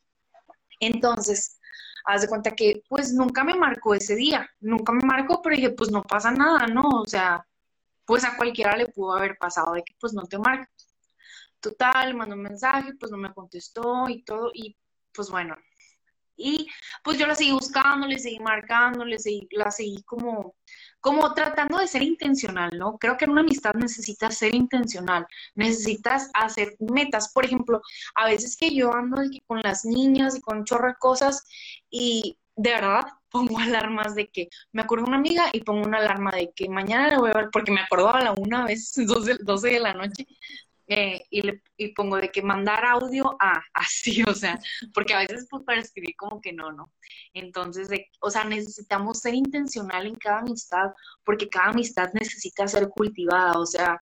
Entonces, 0.80 1.58
haz 2.04 2.22
de 2.22 2.28
cuenta 2.28 2.52
que 2.52 2.82
pues 2.88 3.12
nunca 3.12 3.44
me 3.44 3.54
marcó 3.54 3.94
ese 3.94 4.14
día, 4.14 4.48
nunca 4.60 4.92
me 4.92 5.04
marcó, 5.06 5.42
pero 5.42 5.56
dije, 5.56 5.70
pues 5.70 5.90
no 5.90 6.02
pasa 6.02 6.30
nada, 6.30 6.66
¿no? 6.66 6.82
O 6.88 7.06
sea, 7.06 7.46
pues 8.06 8.24
a 8.24 8.36
cualquiera 8.36 8.76
le 8.76 8.86
pudo 8.88 9.14
haber 9.14 9.36
pasado 9.38 9.74
de 9.74 9.82
que 9.82 9.94
pues 10.00 10.14
no 10.14 10.22
te 10.24 10.38
marca. 10.38 10.70
Total, 11.60 12.14
mandó 12.14 12.36
un 12.36 12.42
mensaje, 12.42 12.94
pues 12.94 13.10
no 13.10 13.18
me 13.18 13.32
contestó 13.34 14.08
y 14.08 14.22
todo, 14.22 14.50
y 14.54 14.76
pues 15.12 15.30
bueno. 15.30 15.56
Y 16.36 16.68
pues 17.02 17.18
yo 17.18 17.26
la 17.26 17.34
seguí 17.34 17.52
buscando, 17.52 18.06
le 18.06 18.18
seguí 18.18 18.38
marcando, 18.40 19.04
le 19.04 19.18
seguí, 19.18 19.48
la 19.52 19.70
seguí 19.70 20.02
como, 20.04 20.54
como 21.00 21.32
tratando 21.34 21.78
de 21.78 21.88
ser 21.88 22.02
intencional, 22.02 22.70
¿no? 22.78 22.98
Creo 22.98 23.16
que 23.16 23.24
en 23.24 23.32
una 23.32 23.40
amistad 23.40 23.74
necesitas 23.74 24.36
ser 24.36 24.54
intencional, 24.54 25.26
necesitas 25.54 26.30
hacer 26.34 26.76
metas. 26.78 27.32
Por 27.32 27.46
ejemplo, 27.46 27.80
a 28.14 28.26
veces 28.26 28.56
que 28.56 28.74
yo 28.74 28.92
ando 28.92 29.22
con 29.46 29.60
las 29.62 29.86
niñas 29.86 30.36
y 30.36 30.42
con 30.42 30.64
chorro 30.64 30.88
de 30.88 30.96
cosas 30.96 31.42
y 31.90 32.38
de 32.54 32.70
verdad 32.70 33.04
pongo 33.36 33.58
alarmas 33.58 34.14
de 34.14 34.28
que 34.28 34.48
me 34.72 34.82
de 34.82 35.02
una 35.02 35.16
amiga 35.16 35.50
y 35.52 35.60
pongo 35.60 35.86
una 35.86 35.98
alarma 35.98 36.30
de 36.32 36.52
que 36.54 36.68
mañana 36.68 37.08
le 37.08 37.18
voy 37.18 37.30
a 37.34 37.38
ver, 37.38 37.48
porque 37.52 37.72
me 37.72 37.80
acuerdo 37.80 38.12
a 38.12 38.22
la 38.22 38.32
una 38.32 38.64
vez, 38.64 38.92
12, 38.96 39.38
12 39.42 39.68
de 39.68 39.80
la 39.80 39.94
noche, 39.94 40.26
eh, 40.88 41.26
y, 41.30 41.42
le, 41.42 41.62
y 41.76 41.88
pongo 41.88 42.16
de 42.16 42.30
que 42.30 42.42
mandar 42.42 42.84
audio 42.84 43.36
a 43.40 43.60
así, 43.74 44.22
o 44.22 44.34
sea, 44.34 44.58
porque 44.94 45.14
a 45.14 45.18
veces 45.18 45.46
pues 45.50 45.64
para 45.64 45.80
escribir 45.80 46.14
como 46.16 46.40
que 46.40 46.52
no, 46.52 46.72
¿no? 46.72 46.92
Entonces, 47.34 47.88
o 48.20 48.30
sea, 48.30 48.44
necesitamos 48.44 49.18
ser 49.20 49.34
intencional 49.34 50.06
en 50.06 50.14
cada 50.14 50.40
amistad, 50.40 50.92
porque 51.24 51.48
cada 51.48 51.70
amistad 51.70 52.10
necesita 52.14 52.68
ser 52.68 52.88
cultivada, 52.88 53.58
o 53.58 53.66
sea, 53.66 54.00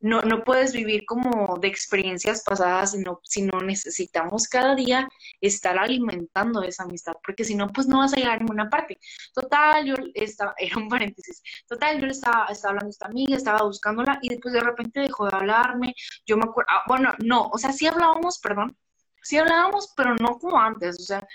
no, 0.00 0.20
no 0.22 0.44
puedes 0.44 0.72
vivir 0.72 1.04
como 1.06 1.58
de 1.58 1.68
experiencias 1.68 2.42
pasadas, 2.44 2.92
sino, 2.92 3.20
sino 3.24 3.60
necesitamos 3.60 4.48
cada 4.48 4.74
día 4.74 5.08
estar 5.40 5.78
alimentando 5.78 6.62
esa 6.62 6.84
amistad, 6.84 7.14
porque 7.24 7.44
si 7.44 7.54
no, 7.54 7.68
pues 7.68 7.88
no 7.88 7.98
vas 7.98 8.12
a 8.12 8.16
llegar 8.16 8.36
a 8.36 8.38
ninguna 8.38 8.70
parte. 8.70 8.98
Total, 9.34 9.84
yo 9.84 9.94
estaba, 10.14 10.54
era 10.58 10.76
un 10.76 10.88
paréntesis, 10.88 11.42
total, 11.66 12.00
yo 12.00 12.06
le 12.06 12.12
estaba, 12.12 12.46
estaba 12.46 12.70
hablando 12.70 12.88
a 12.88 12.90
esta 12.90 13.06
amiga, 13.06 13.36
estaba 13.36 13.64
buscándola 13.64 14.18
y 14.22 14.28
después 14.28 14.54
de 14.54 14.60
repente 14.60 15.00
dejó 15.00 15.26
de 15.28 15.36
hablarme, 15.36 15.94
yo 16.26 16.36
me 16.36 16.44
acuerdo, 16.44 16.68
ah, 16.70 16.82
bueno, 16.86 17.14
no, 17.24 17.48
o 17.48 17.58
sea, 17.58 17.72
sí 17.72 17.86
hablábamos, 17.86 18.38
perdón, 18.38 18.76
sí 19.22 19.36
hablábamos, 19.36 19.92
pero 19.96 20.14
no 20.16 20.38
como 20.38 20.60
antes, 20.60 20.98
o 21.00 21.02
sea, 21.02 21.26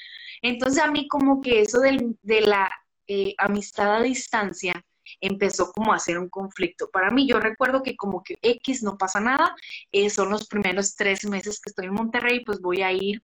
entonces 0.41 0.81
a 0.81 0.91
mí 0.91 1.07
como 1.07 1.41
que 1.41 1.61
eso 1.61 1.79
de, 1.79 2.15
de 2.21 2.41
la 2.41 2.69
eh, 3.07 3.35
amistad 3.37 3.95
a 3.95 4.01
distancia, 4.01 4.73
empezó 5.21 5.71
como 5.71 5.93
a 5.93 5.99
ser 5.99 6.17
un 6.17 6.29
conflicto. 6.29 6.89
Para 6.91 7.11
mí, 7.11 7.27
yo 7.27 7.39
recuerdo 7.39 7.83
que 7.83 7.95
como 7.95 8.23
que 8.23 8.35
X 8.41 8.83
no 8.83 8.97
pasa 8.97 9.19
nada, 9.19 9.55
eh, 9.91 10.09
son 10.09 10.29
los 10.29 10.47
primeros 10.47 10.95
tres 10.95 11.25
meses 11.25 11.59
que 11.59 11.69
estoy 11.69 11.85
en 11.85 11.93
Monterrey, 11.93 12.43
pues 12.45 12.59
voy 12.59 12.81
a 12.81 12.91
ir, 12.91 13.23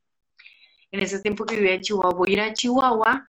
en 0.90 1.01
ese 1.01 1.20
tiempo 1.20 1.44
que 1.44 1.57
vivía 1.57 1.74
en 1.74 1.83
Chihuahua, 1.83 2.14
voy 2.14 2.31
a 2.31 2.33
ir 2.33 2.40
a 2.40 2.55
Chihuahua 2.55 3.29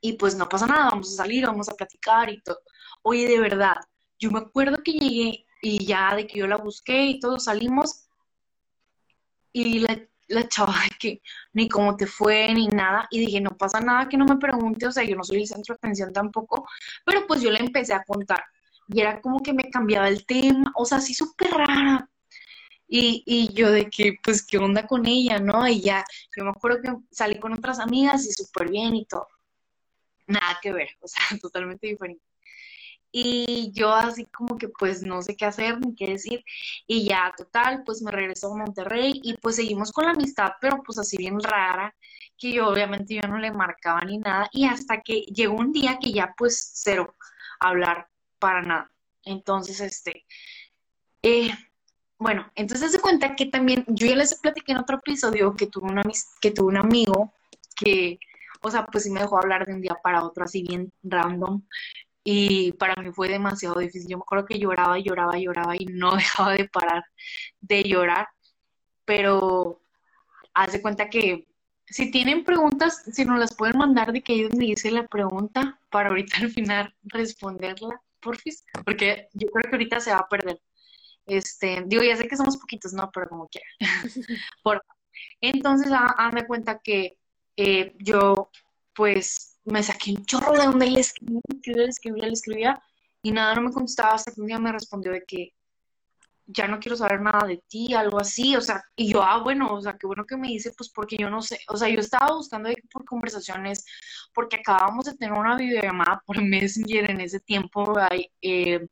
y 0.00 0.14
pues 0.14 0.34
no 0.36 0.48
pasa 0.48 0.66
nada, 0.66 0.90
vamos 0.90 1.12
a 1.12 1.16
salir, 1.16 1.46
vamos 1.46 1.68
a 1.68 1.74
platicar 1.74 2.30
y 2.30 2.40
todo. 2.42 2.60
Oye, 3.02 3.28
de 3.28 3.38
verdad, 3.38 3.76
yo 4.18 4.30
me 4.30 4.38
acuerdo 4.38 4.78
que 4.82 4.92
llegué 4.92 5.46
y 5.62 5.84
ya 5.84 6.14
de 6.14 6.26
que 6.26 6.38
yo 6.38 6.46
la 6.46 6.56
busqué 6.56 7.06
y 7.06 7.20
todos 7.20 7.44
salimos 7.44 8.06
y 9.52 9.80
la 9.80 10.00
la 10.30 10.48
chava 10.48 10.74
de 10.84 10.90
que 10.98 11.22
ni 11.52 11.68
cómo 11.68 11.96
te 11.96 12.06
fue, 12.06 12.52
ni 12.54 12.68
nada, 12.68 13.06
y 13.10 13.20
dije, 13.20 13.40
no 13.40 13.56
pasa 13.56 13.80
nada 13.80 14.08
que 14.08 14.16
no 14.16 14.24
me 14.24 14.36
pregunte, 14.36 14.86
o 14.86 14.92
sea, 14.92 15.04
yo 15.04 15.16
no 15.16 15.24
soy 15.24 15.38
el 15.42 15.48
centro 15.48 15.74
de 15.74 15.78
atención 15.78 16.12
tampoco, 16.12 16.66
pero 17.04 17.26
pues 17.26 17.42
yo 17.42 17.50
le 17.50 17.60
empecé 17.60 17.94
a 17.94 18.04
contar, 18.04 18.44
y 18.88 19.00
era 19.00 19.20
como 19.20 19.40
que 19.40 19.52
me 19.52 19.70
cambiaba 19.70 20.08
el 20.08 20.24
tema, 20.26 20.72
o 20.76 20.84
sea, 20.84 20.98
así 20.98 21.14
súper 21.14 21.50
rara, 21.50 22.08
y, 22.88 23.22
y, 23.26 23.52
yo 23.54 23.70
de 23.70 23.88
que, 23.88 24.16
pues, 24.22 24.44
¿qué 24.44 24.58
onda 24.58 24.86
con 24.86 25.06
ella, 25.06 25.38
no? 25.38 25.66
Y 25.68 25.80
ya, 25.80 26.04
yo 26.36 26.44
me 26.44 26.50
acuerdo 26.50 26.80
que 26.82 26.92
salí 27.12 27.38
con 27.38 27.52
otras 27.52 27.78
amigas 27.78 28.26
y 28.26 28.32
súper 28.32 28.68
bien 28.70 28.96
y 28.96 29.06
todo, 29.06 29.28
nada 30.26 30.58
que 30.62 30.72
ver, 30.72 30.88
o 31.00 31.08
sea, 31.08 31.20
totalmente 31.42 31.86
diferente. 31.88 32.29
Y 33.12 33.72
yo 33.72 33.92
así 33.92 34.24
como 34.26 34.56
que 34.56 34.68
pues 34.68 35.02
no 35.02 35.20
sé 35.22 35.36
qué 35.36 35.44
hacer 35.44 35.80
ni 35.80 35.94
qué 35.94 36.06
decir. 36.06 36.44
Y 36.86 37.04
ya 37.08 37.32
total, 37.36 37.82
pues 37.84 38.02
me 38.02 38.10
regresó 38.10 38.52
a 38.52 38.56
Monterrey 38.56 39.20
y 39.22 39.34
pues 39.34 39.56
seguimos 39.56 39.92
con 39.92 40.04
la 40.06 40.12
amistad, 40.12 40.52
pero 40.60 40.82
pues 40.84 40.98
así 40.98 41.16
bien 41.16 41.40
rara, 41.40 41.94
que 42.38 42.52
yo 42.52 42.68
obviamente 42.68 43.14
yo 43.14 43.22
no 43.28 43.38
le 43.38 43.52
marcaba 43.52 44.00
ni 44.02 44.18
nada. 44.18 44.48
Y 44.52 44.66
hasta 44.66 45.00
que 45.00 45.22
llegó 45.22 45.54
un 45.56 45.72
día 45.72 45.98
que 46.00 46.12
ya 46.12 46.34
pues 46.36 46.72
cero 46.74 47.14
hablar 47.60 48.08
para 48.38 48.62
nada. 48.62 48.90
Entonces, 49.24 49.80
este, 49.80 50.26
eh, 51.22 51.50
bueno, 52.18 52.50
entonces 52.54 52.92
se 52.92 53.00
cuenta 53.00 53.36
que 53.36 53.46
también, 53.46 53.84
yo 53.88 54.06
ya 54.06 54.16
les 54.16 54.34
platiqué 54.34 54.72
en 54.72 54.78
otro 54.78 54.96
episodio 54.98 55.54
que 55.56 55.66
tuve, 55.66 55.90
una, 55.90 56.02
que 56.40 56.50
tuve 56.50 56.68
un 56.68 56.76
amigo 56.78 57.32
que, 57.76 58.18
o 58.62 58.70
sea, 58.70 58.86
pues 58.86 59.04
sí 59.04 59.10
me 59.10 59.20
dejó 59.20 59.38
hablar 59.38 59.66
de 59.66 59.74
un 59.74 59.80
día 59.80 59.96
para 60.02 60.24
otro, 60.24 60.44
así 60.44 60.62
bien 60.62 60.92
random 61.02 61.62
y 62.32 62.72
para 62.74 62.94
mí 63.02 63.10
fue 63.12 63.28
demasiado 63.28 63.80
difícil. 63.80 64.08
Yo 64.08 64.18
me 64.18 64.22
acuerdo 64.22 64.46
que 64.46 64.58
lloraba, 64.58 65.00
lloraba, 65.00 65.36
lloraba 65.36 65.74
y 65.76 65.86
no 65.86 66.14
dejaba 66.16 66.52
de 66.52 66.68
parar 66.68 67.04
de 67.60 67.82
llorar, 67.82 68.28
pero 69.04 69.82
haz 70.54 70.72
de 70.72 70.80
cuenta 70.80 71.10
que 71.10 71.48
si 71.86 72.12
tienen 72.12 72.44
preguntas, 72.44 73.02
si 73.12 73.24
nos 73.24 73.38
las 73.40 73.56
pueden 73.56 73.78
mandar 73.78 74.12
de 74.12 74.22
que 74.22 74.34
ellos 74.34 74.54
me 74.54 74.66
dicen 74.66 74.94
la 74.94 75.08
pregunta 75.08 75.80
para 75.90 76.10
ahorita 76.10 76.38
al 76.38 76.50
final 76.50 76.94
responderla, 77.02 78.00
porfis, 78.20 78.64
porque 78.84 79.28
yo 79.32 79.48
creo 79.48 79.64
que 79.68 79.76
ahorita 79.76 79.98
se 79.98 80.12
va 80.12 80.18
a 80.18 80.28
perder. 80.28 80.60
Este, 81.26 81.82
digo, 81.86 82.04
ya 82.04 82.16
sé 82.16 82.28
que 82.28 82.36
somos 82.36 82.58
poquitos, 82.58 82.92
no, 82.92 83.10
pero 83.12 83.28
como 83.28 83.48
quiera. 83.48 83.66
Por, 84.62 84.84
entonces, 85.40 85.90
haz 85.92 86.32
de 86.32 86.46
cuenta 86.46 86.78
que 86.78 87.18
eh, 87.56 87.92
yo, 87.98 88.50
pues, 88.94 89.49
me 89.64 89.82
saqué 89.82 90.12
un 90.12 90.24
chorro 90.24 90.52
de 90.52 90.66
donde 90.66 90.90
le 90.90 91.00
escribía, 91.00 91.40
le 91.64 91.84
escribía, 91.84 92.26
le 92.26 92.32
escribía, 92.32 92.82
y 93.22 93.32
nada, 93.32 93.54
no 93.54 93.62
me 93.62 93.72
contestaba 93.72 94.14
hasta 94.14 94.32
que 94.32 94.40
un 94.40 94.46
día 94.46 94.58
me 94.58 94.72
respondió 94.72 95.12
de 95.12 95.24
que 95.24 95.52
ya 96.52 96.66
no 96.66 96.80
quiero 96.80 96.96
saber 96.96 97.20
nada 97.20 97.46
de 97.46 97.62
ti, 97.68 97.94
algo 97.94 98.18
así, 98.20 98.56
o 98.56 98.60
sea, 98.60 98.82
y 98.96 99.12
yo, 99.12 99.22
ah, 99.22 99.38
bueno, 99.42 99.72
o 99.72 99.80
sea, 99.80 99.96
qué 99.96 100.06
bueno 100.06 100.24
que 100.26 100.36
me 100.36 100.48
dice, 100.48 100.72
pues 100.76 100.90
porque 100.90 101.16
yo 101.16 101.30
no 101.30 101.42
sé, 101.42 101.60
o 101.68 101.76
sea, 101.76 101.88
yo 101.88 102.00
estaba 102.00 102.34
buscando 102.34 102.70
por 102.92 103.04
conversaciones, 103.04 103.84
porque 104.34 104.56
acabamos 104.56 105.04
de 105.04 105.16
tener 105.16 105.38
una 105.38 105.56
videollamada 105.56 106.22
por 106.26 106.36
Messenger 106.42 107.10
en 107.10 107.20
ese 107.20 107.40
tiempo, 107.40 107.94
eh, 108.42 108.86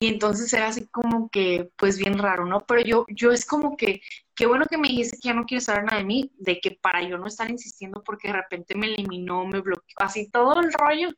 y 0.00 0.08
entonces 0.08 0.50
era 0.54 0.68
así 0.68 0.88
como 0.88 1.28
que, 1.28 1.70
pues 1.76 1.98
bien 1.98 2.18
raro, 2.18 2.46
¿no? 2.46 2.64
Pero 2.66 2.80
yo, 2.80 3.04
yo 3.08 3.32
es 3.32 3.44
como 3.44 3.76
que, 3.76 4.00
qué 4.34 4.46
bueno 4.46 4.64
que 4.64 4.78
me 4.78 4.88
dijiste 4.88 5.18
que 5.18 5.28
ya 5.28 5.34
no 5.34 5.44
quieres 5.44 5.66
saber 5.66 5.84
nada 5.84 5.98
de 5.98 6.04
mí, 6.04 6.32
de 6.38 6.58
que 6.58 6.70
para 6.80 7.02
yo 7.02 7.18
no 7.18 7.26
estar 7.26 7.50
insistiendo 7.50 8.02
porque 8.02 8.28
de 8.28 8.34
repente 8.34 8.74
me 8.74 8.86
eliminó, 8.86 9.44
me 9.44 9.60
bloqueó, 9.60 9.94
así 9.98 10.30
todo 10.30 10.58
el 10.60 10.72
rollo 10.72 11.10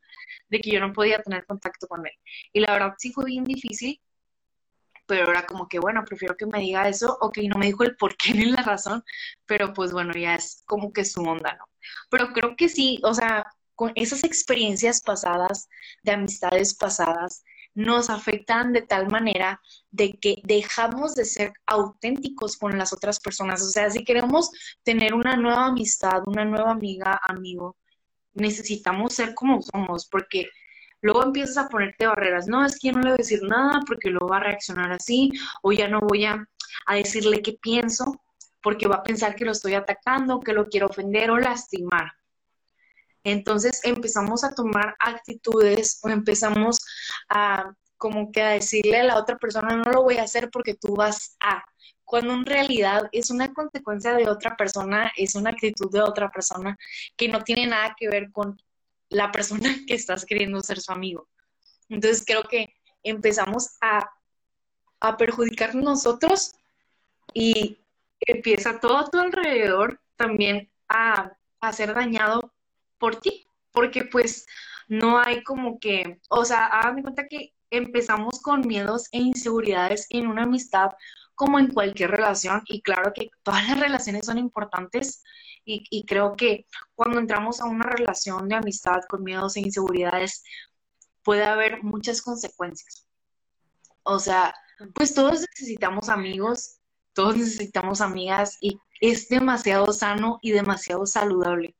de 0.49 0.61
que 0.61 0.73
yo 0.73 0.81
no 0.81 0.93
podía 0.93 1.23
tener 1.23 1.47
contacto 1.47 1.87
con 1.87 2.05
él. 2.05 2.13
Y 2.53 2.59
la 2.59 2.73
verdad 2.73 2.95
sí 2.99 3.13
fue 3.13 3.27
bien 3.27 3.45
difícil, 3.45 4.01
pero 5.07 5.31
era 5.31 5.47
como 5.47 5.69
que, 5.69 5.79
bueno, 5.79 6.05
prefiero 6.05 6.37
que 6.37 6.47
me 6.47 6.59
diga 6.59 6.89
eso, 6.89 7.17
ok, 7.21 7.39
no 7.49 7.61
me 7.61 7.67
dijo 7.67 7.85
el 7.85 7.95
por 7.97 8.17
qué 8.17 8.35
ni 8.35 8.47
la 8.47 8.63
razón, 8.63 9.05
pero 9.47 9.73
pues 9.73 9.93
bueno, 9.93 10.13
ya 10.15 10.35
es 10.35 10.65
como 10.67 10.93
que 10.93 11.05
su 11.05 11.23
onda, 11.23 11.55
¿no? 11.57 11.67
Pero 12.11 12.33
creo 12.33 12.57
que 12.57 12.69
sí, 12.69 13.01
o 13.05 13.15
sea, 13.15 13.47
con 13.77 13.93
esas 13.95 14.25
experiencias 14.25 15.01
pasadas, 15.01 15.69
de 16.03 16.13
amistades 16.13 16.75
pasadas, 16.75 17.45
nos 17.75 18.11
afectan 18.11 18.73
de 18.73 18.83
tal 18.83 19.09
manera 19.11 19.61
de 19.91 20.13
que 20.13 20.37
dejamos 20.45 21.15
de 21.15 21.25
ser 21.25 21.53
auténticos 21.67 22.57
con 22.57 22.77
las 22.79 22.93
otras 22.93 23.21
personas. 23.21 23.63
O 23.63 23.71
sea, 23.71 23.91
si 23.91 24.05
queremos 24.05 24.51
tener 24.83 25.15
una 25.15 25.37
nueva 25.37 25.67
amistad, 25.67 26.23
una 26.27 26.45
nueva 26.45 26.73
amiga, 26.73 27.21
amigo, 27.25 27.77
necesitamos 28.35 29.15
ser 29.15 29.35
como 29.35 29.61
somos, 29.63 30.07
porque 30.07 30.49
luego 31.01 31.23
empiezas 31.25 31.59
a 31.59 31.69
ponerte 31.69 32.07
barreras. 32.07 32.47
No, 32.47 32.65
es 32.65 32.79
que 32.79 32.89
yo 32.89 32.95
no 32.95 33.01
le 33.01 33.11
voy 33.11 33.15
a 33.15 33.17
decir 33.19 33.43
nada 33.43 33.81
porque 33.87 34.11
luego 34.11 34.29
va 34.29 34.39
a 34.39 34.45
reaccionar 34.45 34.93
así, 34.93 35.31
o 35.63 35.73
ya 35.73 35.89
no 35.89 36.01
voy 36.01 36.25
a, 36.25 36.47
a 36.87 36.95
decirle 36.95 37.43
qué 37.43 37.55
pienso, 37.61 38.21
porque 38.63 38.89
va 38.89 38.97
a 38.97 39.03
pensar 39.03 39.35
que 39.35 39.45
lo 39.45 39.53
estoy 39.53 39.75
atacando, 39.75 40.41
que 40.41 40.53
lo 40.53 40.69
quiero 40.69 40.87
ofender 40.87 41.31
o 41.31 41.39
lastimar. 41.39 42.13
Entonces 43.25 43.81
empezamos 43.85 44.45
a 44.45 44.55
tomar 44.55 44.97
actitudes 44.99 46.01
o 46.03 46.09
empezamos 46.09 46.79
a 47.29 47.73
como 47.97 48.33
que 48.33 48.43
a 48.43 48.49
decirle 48.51 48.99
a 48.99 49.05
la 49.05 49.17
otra 49.17 49.39
persona, 49.39 49.77
no 49.77 49.93
lo 49.93 50.03
voy 50.03 50.17
a 50.17 50.25
hacer 50.25 50.51
porque 50.51 50.75
tú 50.75 50.97
vas 50.97 51.37
a, 51.39 51.65
cuando 52.05 52.35
en 52.35 52.45
realidad 52.45 53.09
es 53.13 53.31
una 53.31 53.55
consecuencia 53.55 54.15
de 54.15 54.29
otra 54.29 54.57
persona, 54.57 55.13
es 55.17 55.37
una 55.37 55.51
actitud 55.51 55.89
de 55.89 56.03
otra 56.03 56.29
persona 56.29 56.77
que 57.17 57.29
no 57.29 57.43
tiene 57.43 57.69
nada 57.69 57.95
que 57.97 58.09
ver 58.09 58.33
con 58.33 58.61
la 59.09 59.31
persona 59.31 59.63
que 59.87 59.95
estás 59.95 60.25
queriendo 60.25 60.61
ser 60.63 60.81
su 60.81 60.91
amigo. 60.91 61.29
Entonces 61.89 62.25
creo 62.27 62.43
que 62.43 62.75
empezamos 63.05 63.77
a, 63.81 64.11
a 64.99 65.17
perjudicar 65.17 65.77
nosotros 65.77 66.57
y 67.33 67.79
empieza 68.21 68.81
todo 68.81 68.99
a 68.99 69.09
tu 69.09 69.21
alrededor 69.21 70.01
también 70.17 70.73
a, 70.89 71.37
a 71.61 71.73
ser 71.73 71.95
dañado 71.95 72.52
por 73.03 73.17
ti, 73.17 73.45
porque 73.73 74.05
pues 74.05 74.47
no 74.87 75.19
hay 75.19 75.43
como 75.43 75.81
que, 75.81 76.21
o 76.29 76.45
sea, 76.45 76.67
hagan 76.67 77.03
cuenta 77.03 77.27
que 77.27 77.53
empezamos 77.69 78.41
con 78.41 78.61
miedos 78.61 79.09
e 79.11 79.19
inseguridades 79.19 80.07
en 80.11 80.29
una 80.29 80.45
amistad 80.45 80.91
como 81.35 81.59
en 81.59 81.73
cualquier 81.73 82.13
relación 82.13 82.63
y 82.67 82.81
claro 82.81 83.13
que 83.13 83.31
todas 83.43 83.67
las 83.69 83.81
relaciones 83.81 84.25
son 84.25 84.39
importantes 84.39 85.25
y, 85.65 85.85
y, 85.91 86.05
creo 86.05 86.37
que 86.37 86.67
cuando 86.95 87.19
entramos 87.19 87.61
a 87.61 87.65
una 87.65 87.87
relación 87.87 88.49
de 88.49 88.55
amistad 88.55 89.01
con 89.09 89.25
miedos 89.25 89.57
e 89.57 89.61
inseguridades 89.61 90.45
puede 91.25 91.45
haber 91.45 91.83
muchas 91.83 92.23
consecuencias. 92.23 93.07
O 94.05 94.21
sea, 94.21 94.55
pues 94.95 95.15
todos 95.15 95.41
necesitamos 95.41 96.09
amigos, 96.09 96.79
todos 97.15 97.37
necesitamos 97.37 98.01
amigas 98.01 98.59
y 98.61 98.79
es 99.01 99.29
demasiado 99.29 99.93
sano 99.93 100.39
y 100.43 100.53
demasiado 100.53 101.07
saludable. 101.07 101.75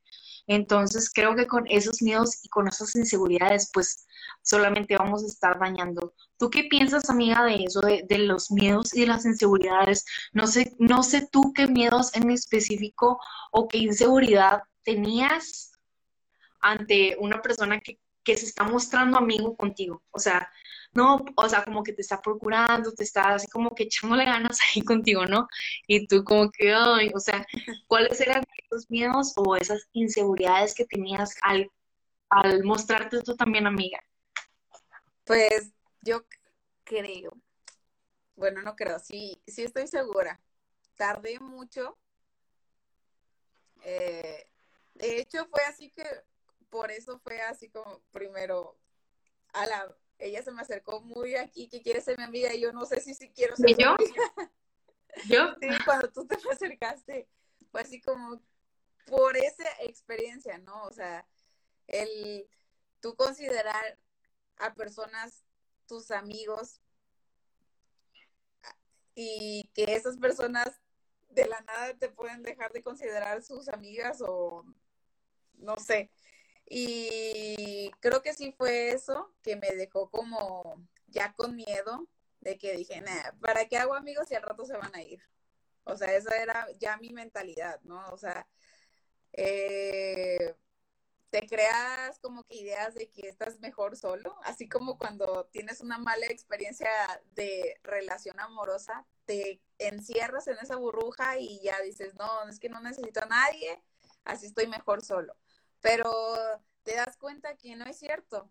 Entonces 0.47 1.11
creo 1.13 1.35
que 1.37 1.47
con 1.47 1.67
esos 1.69 2.03
miedos 2.03 2.45
y 2.45 2.49
con 2.49 2.69
esas 2.69 2.95
inseguridades, 2.97 3.71
pues 3.73 4.07
solamente 4.43 4.97
vamos 4.97 5.23
a 5.23 5.27
estar 5.27 5.59
dañando. 5.59 6.15
¿Tú 6.39 6.51
qué 6.51 6.65
piensas, 6.65 7.09
amiga, 7.11 7.45
de 7.45 7.65
eso, 7.65 7.81
de, 7.81 8.19
los 8.19 8.51
miedos 8.51 8.95
y 8.95 9.03
de 9.03 9.07
las 9.07 9.25
inseguridades? 9.25 10.05
No 10.33 10.47
sé, 10.47 10.75
no 10.79 11.03
sé 11.03 11.29
tú 11.31 11.53
qué 11.55 11.69
miedos 11.69 12.15
en 12.17 12.31
específico 12.31 13.21
o 13.53 13.69
qué 13.69 13.79
inseguridad 13.79 14.63
tenías 14.83 15.73
ante 16.61 17.17
una 17.21 17.41
persona 17.41 17.81
que, 17.81 18.01
que 18.25 18.37
se 18.37 18.47
está 18.47 18.65
mostrando 18.65 19.19
amigo 19.19 19.57
contigo. 19.57 20.03
O 20.11 20.19
sea, 20.19 20.51
no, 20.95 21.25
o 21.37 21.49
sea, 21.49 21.65
como 21.65 21.83
que 21.83 21.93
te 21.93 22.03
está 22.03 22.21
procurando, 22.21 22.93
te 22.93 23.05
está 23.05 23.35
así 23.35 23.47
como 23.49 23.75
que 23.75 23.85
echándole 23.85 24.25
ganas 24.25 24.59
ahí 24.61 24.83
contigo, 24.85 25.25
¿no? 25.27 25.49
Y 25.87 26.07
tú 26.07 26.25
como 26.25 26.51
que, 26.51 26.73
ay, 26.75 27.11
o 27.15 27.21
sea, 27.21 27.47
¿cuáles 27.87 28.21
eran 28.21 28.45
esos 28.65 28.91
miedos 28.91 29.33
o 29.37 29.57
esas 29.57 29.89
inseguridades 29.93 30.75
que 30.75 30.85
tenías 30.85 31.35
al, 31.43 31.71
al 32.29 32.65
mostrarte 32.65 33.23
tú 33.23 33.35
también 33.37 33.67
amiga? 33.67 34.01
Pues 35.25 35.73
yo 36.03 36.27
creo, 36.85 37.33
bueno, 38.35 38.61
no 38.63 38.75
creo, 38.77 38.99
sí, 38.99 39.41
sí 39.47 39.63
estoy 39.63 39.87
segura. 39.87 40.41
Tardé 40.97 41.39
mucho. 41.41 41.99
Eh, 43.85 44.49
de 44.95 45.21
hecho, 45.21 45.47
fue 45.47 45.63
así 45.65 45.91
que, 45.91 46.05
por 46.71 46.91
eso 46.91 47.19
fue 47.21 47.41
así 47.41 47.71
como 47.71 48.03
primero 48.11 48.79
a 49.53 49.67
la 49.67 49.97
ella 50.23 50.43
se 50.43 50.53
me 50.53 50.63
acercó 50.63 51.01
muy 51.01 51.35
aquí, 51.35 51.69
que 51.69 51.83
quiere 51.83 52.01
ser 52.01 52.17
mi 52.17 52.25
amiga, 52.25 52.55
y 52.55 52.61
yo 52.61 52.73
no 52.73 52.85
sé 52.87 53.01
si, 53.01 53.15
si 53.15 53.31
quiero 53.31 53.57
ser 53.57 53.77
yo? 53.77 53.91
amiga. 53.91 54.23
¿Yo? 55.27 55.55
Sí, 55.61 55.69
cuando 55.85 56.11
tú 56.11 56.27
te 56.27 56.37
me 56.39 56.53
acercaste, 56.53 57.29
fue 57.71 57.83
así 57.83 58.01
como 58.01 58.41
por 59.07 59.37
esa 59.37 59.69
experiencia, 59.81 60.59
¿no? 60.59 60.85
O 60.85 60.93
sea, 60.93 61.27
el 61.87 62.49
tú 63.01 63.15
considerar 63.17 63.99
a 64.57 64.75
personas 64.75 65.45
tus 65.87 66.11
amigos 66.11 66.81
y 69.15 69.69
que 69.75 69.95
esas 69.95 70.17
personas 70.17 70.81
de 71.31 71.47
la 71.47 71.61
nada 71.63 71.95
te 71.95 72.09
pueden 72.09 72.43
dejar 72.43 72.73
de 72.73 72.83
considerar 72.83 73.43
sus 73.43 73.69
amigas 73.69 74.23
o 74.27 74.65
no 75.55 75.77
sé. 75.77 76.11
Y 76.75 77.91
creo 78.01 78.23
que 78.23 78.33
sí 78.33 78.53
fue 78.57 78.93
eso 78.93 79.31
que 79.43 79.57
me 79.57 79.73
dejó 79.73 80.11
como 80.11 80.83
ya 81.07 81.35
con 81.35 81.55
miedo 81.55 82.09
de 82.41 82.57
que 82.57 82.75
dije, 82.75 83.03
nah, 83.03 83.33
¿para 83.43 83.67
qué 83.69 83.77
hago 83.77 83.95
amigos 83.95 84.29
si 84.29 84.37
al 84.37 84.43
rato 84.43 84.65
se 84.65 84.79
van 84.79 84.95
a 84.97 85.03
ir? 85.03 85.23
O 85.85 85.99
sea, 85.99 86.15
esa 86.15 86.35
era 86.43 86.67
ya 86.81 86.97
mi 86.97 87.11
mentalidad, 87.11 87.79
¿no? 87.83 88.09
O 88.11 88.17
sea, 88.17 88.49
eh, 89.35 90.57
te 91.29 91.47
creas 91.47 92.19
como 92.21 92.43
que 92.45 92.57
ideas 92.57 92.95
de 92.95 93.11
que 93.11 93.29
estás 93.29 93.61
mejor 93.61 93.95
solo, 93.95 94.35
así 94.45 94.67
como 94.67 94.97
cuando 94.97 95.45
tienes 95.53 95.83
una 95.83 95.99
mala 95.99 96.27
experiencia 96.29 96.89
de 97.35 97.79
relación 97.83 98.41
amorosa, 98.41 99.07
te 99.27 99.61
encierras 99.79 100.49
en 100.49 100.57
esa 100.59 100.77
burbuja 100.77 101.39
y 101.39 101.61
ya 101.63 101.79
dices, 101.83 102.15
no, 102.15 102.49
es 102.49 102.59
que 102.59 102.71
no 102.71 102.81
necesito 102.81 103.23
a 103.23 103.27
nadie, 103.27 103.83
así 104.25 104.47
estoy 104.47 104.69
mejor 104.69 105.05
solo 105.05 105.37
pero 105.83 106.11
te 106.85 106.97
das 106.97 107.17
cuenta 107.19 107.57
que 107.57 107.77
no 107.77 107.85
es 107.85 107.99
cierto, 107.99 108.49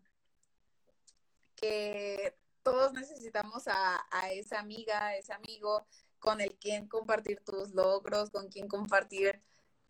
que 1.56 2.38
todos 2.62 2.94
necesitamos 2.94 3.64
a, 3.68 4.06
esa 4.32 4.60
amiga, 4.60 5.08
a 5.08 5.16
ese 5.16 5.34
amigo 5.34 5.88
con 6.20 6.42
el 6.42 6.56
quien 6.58 6.88
compartir 6.88 7.42
tus 7.44 7.72
logros, 7.72 8.30
con 8.30 8.50
quien 8.50 8.68
compartir 8.68 9.42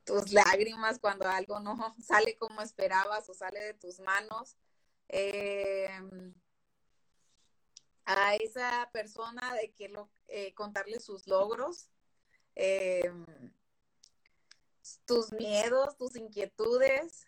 tus 0.06 0.32
lágrimas 0.32 1.00
cuando 1.00 1.28
algo 1.28 1.60
no 1.60 1.96
sale 2.02 2.38
como 2.38 2.62
esperabas 2.62 3.30
o 3.30 3.34
sale 3.34 3.60
de 3.60 3.74
tus 3.74 4.00
manos. 4.00 4.56
Em, 5.10 6.34
a 8.06 8.36
esa 8.36 8.90
persona 8.94 9.54
de 9.56 9.72
que 9.74 9.90
lo, 9.90 10.10
eh, 10.28 10.54
contarle 10.54 11.00
sus 11.00 11.28
logros, 11.28 11.90
em, 12.56 13.26
tus 15.06 15.32
miedos, 15.34 15.98
tus 15.98 16.16
inquietudes, 16.16 17.28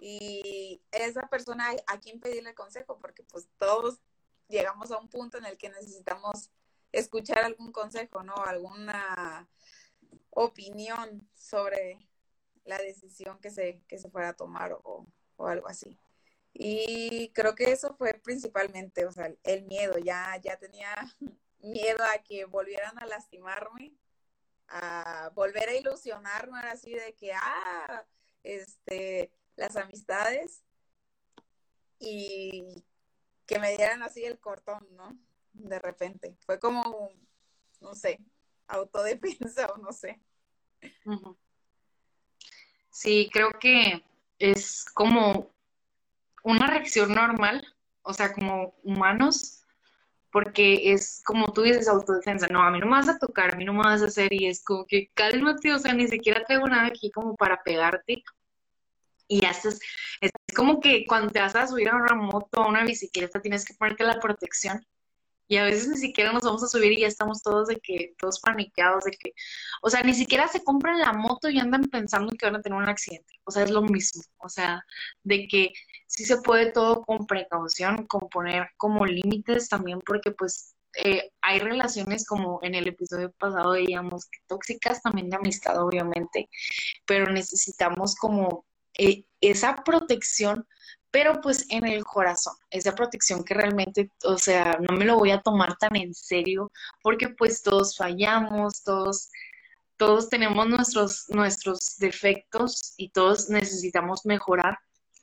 y 0.00 0.80
esa 0.92 1.28
persona 1.28 1.70
a 1.86 1.98
quien 1.98 2.20
pedirle 2.20 2.54
consejo, 2.54 2.98
porque 2.98 3.22
pues 3.24 3.48
todos 3.58 4.00
llegamos 4.48 4.90
a 4.90 4.98
un 4.98 5.08
punto 5.08 5.38
en 5.38 5.46
el 5.46 5.58
que 5.58 5.70
necesitamos 5.70 6.50
escuchar 6.92 7.40
algún 7.40 7.72
consejo, 7.72 8.22
¿no? 8.22 8.34
Alguna 8.36 9.48
opinión 10.30 11.28
sobre 11.34 11.98
la 12.64 12.78
decisión 12.78 13.38
que 13.40 13.50
se, 13.50 13.82
que 13.88 13.98
se 13.98 14.10
fuera 14.10 14.30
a 14.30 14.36
tomar 14.36 14.72
o, 14.84 15.06
o 15.36 15.46
algo 15.46 15.68
así. 15.68 15.98
Y 16.52 17.30
creo 17.34 17.54
que 17.54 17.72
eso 17.72 17.94
fue 17.94 18.14
principalmente, 18.14 19.06
o 19.06 19.12
sea, 19.12 19.32
el 19.44 19.64
miedo, 19.64 19.98
ya, 19.98 20.36
ya 20.42 20.58
tenía 20.58 20.94
miedo 21.60 22.02
a 22.04 22.18
que 22.22 22.44
volvieran 22.44 22.98
a 22.98 23.06
lastimarme, 23.06 23.94
a 24.68 25.30
volver 25.34 25.68
a 25.68 25.74
ilusionarme, 25.74 26.58
así 26.60 26.92
de 26.92 27.14
que, 27.14 27.32
ah, 27.32 28.04
este, 28.42 29.32
las 29.58 29.76
amistades 29.76 30.62
y 31.98 32.84
que 33.46 33.58
me 33.58 33.76
dieran 33.76 34.02
así 34.02 34.24
el 34.24 34.38
cortón, 34.38 34.86
¿no? 34.92 35.18
De 35.52 35.78
repente. 35.78 36.36
Fue 36.46 36.60
como, 36.60 37.10
no 37.80 37.94
sé, 37.94 38.20
autodefensa 38.68 39.66
o 39.72 39.78
no 39.78 39.92
sé. 39.92 40.20
Sí, 42.90 43.28
creo 43.32 43.50
que 43.60 44.04
es 44.38 44.84
como 44.94 45.50
una 46.44 46.66
reacción 46.68 47.12
normal, 47.12 47.66
o 48.02 48.14
sea, 48.14 48.32
como 48.32 48.74
humanos, 48.84 49.64
porque 50.30 50.92
es 50.92 51.20
como 51.24 51.52
tú 51.52 51.62
dices, 51.62 51.88
autodefensa, 51.88 52.46
no, 52.48 52.62
a 52.62 52.70
mí 52.70 52.78
no 52.78 52.86
me 52.86 52.92
vas 52.92 53.08
a 53.08 53.18
tocar, 53.18 53.54
a 53.54 53.56
mí 53.56 53.64
no 53.64 53.72
me 53.72 53.82
vas 53.82 54.02
a 54.02 54.06
hacer, 54.06 54.32
y 54.32 54.46
es 54.46 54.62
como 54.62 54.86
que 54.86 55.10
cálmate, 55.14 55.74
o 55.74 55.78
sea, 55.78 55.94
ni 55.94 56.06
siquiera 56.06 56.44
traigo 56.44 56.68
nada 56.68 56.86
aquí 56.86 57.10
como 57.10 57.34
para 57.34 57.62
pegarte, 57.64 58.22
y 59.28 59.40
ya 59.40 59.50
es 59.50 59.78
como 60.56 60.80
que 60.80 61.06
cuando 61.06 61.30
te 61.30 61.40
vas 61.40 61.54
a 61.54 61.66
subir 61.68 61.88
a 61.88 61.96
una 61.96 62.14
moto 62.14 62.62
a 62.62 62.68
una 62.68 62.84
bicicleta 62.84 63.40
tienes 63.40 63.64
que 63.64 63.74
ponerte 63.74 64.04
la 64.04 64.18
protección. 64.18 64.84
Y 65.50 65.56
a 65.56 65.64
veces 65.64 65.88
ni 65.88 65.96
siquiera 65.96 66.32
nos 66.32 66.42
vamos 66.42 66.62
a 66.62 66.68
subir 66.68 66.92
y 66.92 67.00
ya 67.00 67.06
estamos 67.06 67.42
todos 67.42 67.68
de 67.68 67.80
que, 67.80 68.14
todos 68.18 68.38
paniqueados 68.40 69.04
de 69.04 69.12
que, 69.12 69.32
o 69.80 69.88
sea, 69.88 70.02
ni 70.02 70.12
siquiera 70.12 70.46
se 70.46 70.62
compran 70.62 70.98
la 70.98 71.14
moto 71.14 71.48
y 71.48 71.58
andan 71.58 71.84
pensando 71.84 72.32
que 72.36 72.44
van 72.44 72.56
a 72.56 72.60
tener 72.60 72.78
un 72.78 72.88
accidente, 72.88 73.40
o 73.44 73.50
sea, 73.50 73.62
es 73.64 73.70
lo 73.70 73.80
mismo, 73.82 74.22
o 74.38 74.48
sea, 74.50 74.84
de 75.22 75.48
que 75.48 75.72
sí 76.06 76.26
se 76.26 76.42
puede 76.42 76.70
todo 76.72 77.02
con 77.02 77.26
precaución, 77.26 78.06
con 78.06 78.28
poner 78.28 78.68
como 78.76 79.06
límites 79.06 79.70
también, 79.70 80.00
porque 80.04 80.32
pues 80.32 80.76
eh, 81.02 81.30
hay 81.40 81.60
relaciones 81.60 82.26
como 82.26 82.60
en 82.62 82.74
el 82.74 82.88
episodio 82.88 83.32
pasado 83.32 83.72
veíamos 83.72 84.28
tóxicas 84.48 85.00
también 85.02 85.30
de 85.30 85.36
amistad, 85.36 85.82
obviamente, 85.82 86.50
pero 87.06 87.32
necesitamos 87.32 88.16
como 88.16 88.66
eh, 88.94 89.24
esa 89.40 89.76
protección, 89.84 90.66
pero 91.10 91.40
pues 91.40 91.66
en 91.70 91.86
el 91.86 92.04
corazón, 92.04 92.54
esa 92.70 92.94
protección 92.94 93.44
que 93.44 93.54
realmente, 93.54 94.10
o 94.24 94.36
sea, 94.38 94.78
no 94.88 94.96
me 94.96 95.04
lo 95.04 95.16
voy 95.16 95.30
a 95.30 95.40
tomar 95.40 95.76
tan 95.76 95.96
en 95.96 96.14
serio, 96.14 96.70
porque 97.02 97.30
pues 97.30 97.62
todos 97.62 97.96
fallamos, 97.96 98.82
todos, 98.84 99.30
todos 99.96 100.28
tenemos 100.28 100.68
nuestros, 100.68 101.24
nuestros 101.28 101.96
defectos 101.98 102.94
y 102.96 103.10
todos 103.10 103.48
necesitamos 103.48 104.26
mejorar. 104.26 104.78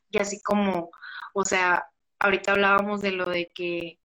Y 0.10 0.18
así 0.20 0.42
como, 0.42 0.90
o 1.34 1.46
sea, 1.46 1.86
ahorita 2.20 2.54
hablábamos 2.54 3.02
de 3.02 3.12
lo 3.12 3.30
de 3.30 3.52
que, 3.54 4.00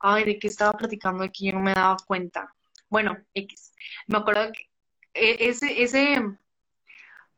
ay, 0.00 0.24
de 0.24 0.38
que 0.38 0.48
estaba 0.48 0.72
platicando 0.72 1.24
aquí, 1.24 1.46
yo 1.46 1.54
no 1.54 1.60
me 1.60 1.74
daba 1.74 1.96
cuenta. 2.06 2.54
Bueno, 2.88 3.16
X. 3.34 3.72
Me 4.06 4.18
acuerdo 4.18 4.52
que 4.52 4.68
e, 5.14 5.48
ese, 5.48 5.82
ese, 5.82 6.22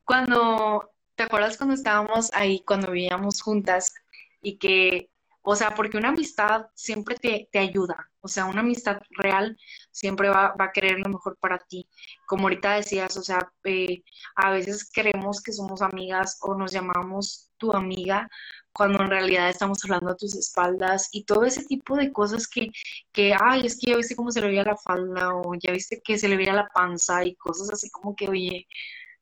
cuando, 0.05 0.91
¿te 1.21 1.25
acuerdas 1.25 1.59
cuando 1.59 1.75
estábamos 1.75 2.31
ahí, 2.33 2.65
cuando 2.67 2.91
vivíamos 2.93 3.43
juntas 3.43 3.93
y 4.41 4.57
que, 4.57 5.11
o 5.43 5.55
sea, 5.55 5.75
porque 5.75 5.99
una 5.99 6.09
amistad 6.09 6.69
siempre 6.75 7.15
te, 7.15 7.47
te 7.53 7.59
ayuda, 7.59 8.09
o 8.23 8.29
sea, 8.29 8.47
una 8.47 8.61
amistad 8.61 9.03
real 9.11 9.55
siempre 9.91 10.31
va, 10.31 10.55
va, 10.59 10.65
a 10.65 10.73
querer 10.73 10.99
lo 10.99 11.11
mejor 11.11 11.37
para 11.39 11.59
ti. 11.59 11.87
Como 12.27 12.45
ahorita 12.45 12.77
decías, 12.77 13.19
o 13.19 13.23
sea, 13.23 13.53
eh, 13.65 14.03
a 14.35 14.51
veces 14.51 14.91
creemos 14.91 15.43
que 15.43 15.53
somos 15.53 15.83
amigas 15.83 16.39
o 16.41 16.55
nos 16.55 16.73
llamamos 16.73 17.51
tu 17.59 17.71
amiga, 17.75 18.27
cuando 18.73 19.03
en 19.03 19.11
realidad 19.11 19.51
estamos 19.51 19.85
hablando 19.85 20.11
a 20.11 20.17
tus 20.17 20.35
espaldas 20.35 21.09
y 21.13 21.25
todo 21.25 21.45
ese 21.45 21.65
tipo 21.65 21.97
de 21.97 22.13
cosas 22.13 22.49
que, 22.49 22.69
que, 23.13 23.35
ay, 23.39 23.67
es 23.67 23.79
que 23.79 23.91
ya 23.91 23.97
viste 23.99 24.17
cómo 24.17 24.31
se 24.31 24.41
le 24.41 24.49
veía 24.49 24.65
la 24.65 24.77
falda 24.77 25.35
o 25.35 25.55
ya 25.55 25.73
viste 25.73 26.01
que 26.03 26.19
se 26.19 26.29
le 26.29 26.39
veía 26.39 26.55
la 26.55 26.69
panza 26.69 27.25
y 27.27 27.35
cosas 27.37 27.71
así 27.71 27.91
como 27.91 28.17
que, 28.17 28.29
oye, 28.29 28.67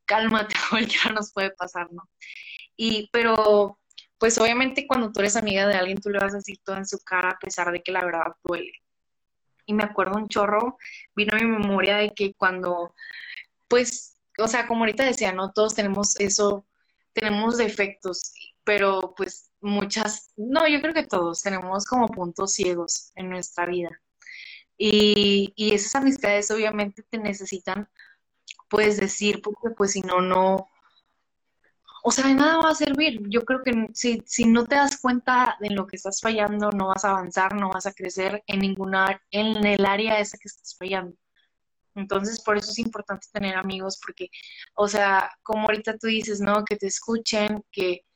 cálmate, 0.08 0.54
cualquiera 0.70 1.12
nos 1.12 1.32
puede 1.32 1.50
pasar, 1.52 1.92
¿no? 1.92 2.02
Y, 2.76 3.08
pero, 3.12 3.78
pues 4.18 4.38
obviamente 4.38 4.86
cuando 4.86 5.12
tú 5.12 5.20
eres 5.20 5.36
amiga 5.36 5.66
de 5.68 5.74
alguien, 5.76 6.00
tú 6.00 6.10
le 6.10 6.18
vas 6.18 6.34
a 6.34 6.38
decir 6.38 6.58
todo 6.64 6.76
en 6.76 6.86
su 6.86 6.98
cara 7.04 7.30
a 7.30 7.38
pesar 7.38 7.70
de 7.72 7.82
que 7.82 7.92
la 7.92 8.04
verdad 8.04 8.34
duele. 8.44 8.72
Y 9.66 9.74
me 9.74 9.84
acuerdo 9.84 10.16
un 10.16 10.28
chorro, 10.28 10.78
vino 11.14 11.36
a 11.36 11.40
mi 11.40 11.46
memoria 11.46 11.98
de 11.98 12.10
que 12.10 12.34
cuando, 12.34 12.94
pues, 13.68 14.18
o 14.38 14.48
sea, 14.48 14.66
como 14.66 14.80
ahorita 14.80 15.04
decía, 15.04 15.32
¿no? 15.32 15.52
Todos 15.52 15.74
tenemos 15.74 16.18
eso, 16.18 16.66
tenemos 17.12 17.58
defectos 17.58 18.32
pero 18.68 19.14
pues 19.16 19.50
muchas, 19.62 20.30
no, 20.36 20.68
yo 20.68 20.82
creo 20.82 20.92
que 20.92 21.06
todos 21.06 21.40
tenemos 21.40 21.86
como 21.86 22.06
puntos 22.06 22.52
ciegos 22.52 23.12
en 23.14 23.30
nuestra 23.30 23.64
vida. 23.64 23.88
Y, 24.76 25.54
y 25.56 25.72
esas 25.72 25.94
amistades 25.94 26.50
obviamente 26.50 27.02
te 27.02 27.16
necesitan, 27.16 27.88
puedes 28.68 28.98
decir, 28.98 29.40
porque 29.42 29.74
pues 29.74 29.92
si 29.92 30.00
no, 30.02 30.20
no, 30.20 30.68
o 32.02 32.10
sea, 32.10 32.28
de 32.28 32.34
nada 32.34 32.58
va 32.58 32.70
a 32.70 32.74
servir. 32.74 33.20
Yo 33.28 33.44
creo 33.44 33.62
que 33.62 33.88
si, 33.92 34.22
si 34.26 34.46
no 34.46 34.64
te 34.64 34.76
das 34.76 35.00
cuenta 35.00 35.56
de 35.60 35.70
lo 35.70 35.86
que 35.86 35.96
estás 35.96 36.20
fallando, 36.20 36.70
no 36.70 36.88
vas 36.88 37.04
a 37.04 37.10
avanzar, 37.10 37.54
no 37.54 37.70
vas 37.70 37.86
a 37.86 37.92
crecer 37.92 38.42
en 38.46 38.60
ninguna, 38.60 39.20
en 39.30 39.64
el 39.66 39.84
área 39.84 40.18
esa 40.18 40.38
que 40.38 40.48
estás 40.48 40.76
fallando. 40.78 41.16
Entonces, 41.94 42.40
por 42.40 42.56
eso 42.56 42.70
es 42.70 42.78
importante 42.78 43.26
tener 43.32 43.56
amigos, 43.56 43.98
porque, 44.04 44.30
o 44.74 44.88
sea, 44.88 45.30
como 45.42 45.62
ahorita 45.62 45.98
tú 45.98 46.06
dices, 46.06 46.40
¿no? 46.40 46.64
Que 46.64 46.76
te 46.76 46.86
escuchen, 46.86 47.64
que, 47.72 48.06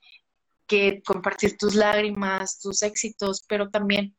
que 0.66 1.02
compartir 1.04 1.56
tus 1.58 1.74
lágrimas, 1.74 2.60
tus 2.60 2.82
éxitos, 2.82 3.44
pero 3.48 3.70
también, 3.70 4.16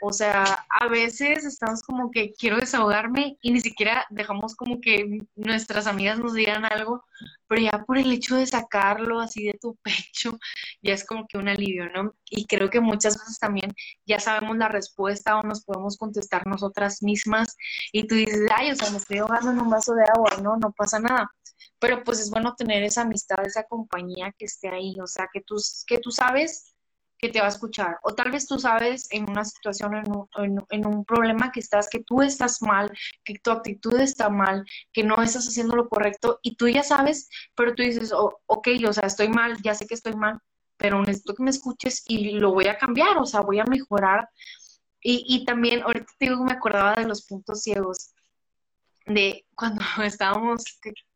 o 0.00 0.12
sea, 0.12 0.66
a 0.68 0.88
veces 0.88 1.44
estamos 1.44 1.82
como 1.82 2.10
que 2.10 2.32
quiero 2.34 2.56
desahogarme 2.58 3.36
y 3.40 3.52
ni 3.52 3.60
siquiera 3.60 4.06
dejamos 4.10 4.54
como 4.56 4.80
que 4.80 5.20
nuestras 5.34 5.86
amigas 5.86 6.18
nos 6.18 6.34
digan 6.34 6.64
algo, 6.64 7.04
pero 7.48 7.62
ya 7.62 7.84
por 7.84 7.98
el 7.98 8.10
hecho 8.12 8.36
de 8.36 8.46
sacarlo 8.46 9.20
así 9.20 9.44
de 9.44 9.54
tu 9.54 9.76
pecho, 9.82 10.38
ya 10.82 10.94
es 10.94 11.04
como 11.04 11.26
que 11.26 11.38
un 11.38 11.48
alivio, 11.48 11.88
¿no? 11.90 12.14
Y 12.30 12.46
creo 12.46 12.70
que 12.70 12.80
muchas 12.80 13.18
veces 13.18 13.38
también 13.38 13.72
ya 14.06 14.20
sabemos 14.20 14.56
la 14.56 14.68
respuesta 14.68 15.38
o 15.38 15.42
nos 15.42 15.64
podemos 15.64 15.96
contestar 15.96 16.46
nosotras 16.46 17.02
mismas 17.02 17.56
y 17.92 18.06
tú 18.06 18.14
dices, 18.14 18.48
ay, 18.54 18.70
o 18.70 18.76
sea, 18.76 18.90
me 18.90 18.98
estoy 18.98 19.18
ahogando 19.18 19.50
en 19.52 19.60
un 19.60 19.70
vaso 19.70 19.94
de 19.94 20.04
agua, 20.04 20.30
¿no? 20.42 20.56
No 20.56 20.72
pasa 20.72 20.98
nada 20.98 21.30
pero 21.78 22.02
pues 22.04 22.20
es 22.20 22.30
bueno 22.30 22.54
tener 22.54 22.82
esa 22.82 23.02
amistad, 23.02 23.44
esa 23.44 23.64
compañía 23.64 24.32
que 24.38 24.46
esté 24.46 24.68
ahí, 24.68 24.94
o 25.00 25.06
sea, 25.06 25.28
que 25.32 25.42
tú, 25.42 25.56
que 25.86 25.98
tú 25.98 26.10
sabes 26.10 26.75
que 27.18 27.28
te 27.28 27.40
va 27.40 27.46
a 27.46 27.50
escuchar, 27.50 27.98
o 28.02 28.14
tal 28.14 28.30
vez 28.30 28.46
tú 28.46 28.58
sabes 28.58 29.08
en 29.10 29.28
una 29.28 29.44
situación, 29.44 29.94
en 29.96 30.10
un, 30.10 30.66
en, 30.70 30.86
un 30.86 31.04
problema 31.04 31.50
que 31.50 31.60
estás, 31.60 31.88
que 31.88 32.00
tú 32.00 32.22
estás 32.22 32.60
mal, 32.62 32.90
que 33.24 33.38
tu 33.38 33.50
actitud 33.50 33.98
está 34.00 34.28
mal, 34.28 34.64
que 34.92 35.02
no 35.02 35.22
estás 35.22 35.48
haciendo 35.48 35.76
lo 35.76 35.88
correcto, 35.88 36.38
y 36.42 36.56
tú 36.56 36.68
ya 36.68 36.82
sabes, 36.82 37.28
pero 37.54 37.74
tú 37.74 37.82
dices, 37.82 38.12
oh, 38.12 38.40
ok, 38.46 38.68
o 38.86 38.92
sea, 38.92 39.06
estoy 39.06 39.28
mal, 39.28 39.56
ya 39.62 39.74
sé 39.74 39.86
que 39.86 39.94
estoy 39.94 40.14
mal, 40.14 40.38
pero 40.76 41.00
necesito 41.00 41.34
que 41.34 41.42
me 41.42 41.50
escuches 41.50 42.04
y 42.06 42.32
lo 42.32 42.52
voy 42.52 42.66
a 42.66 42.78
cambiar, 42.78 43.16
o 43.18 43.26
sea, 43.26 43.40
voy 43.40 43.60
a 43.60 43.64
mejorar. 43.64 44.28
Y, 45.00 45.24
y 45.28 45.44
también, 45.44 45.82
ahorita 45.82 46.12
te 46.18 46.26
digo, 46.26 46.44
me 46.44 46.52
acordaba 46.52 46.94
de 46.94 47.06
los 47.06 47.24
puntos 47.26 47.62
ciegos, 47.62 48.12
de 49.06 49.46
cuando 49.54 49.82
estábamos, 50.04 50.64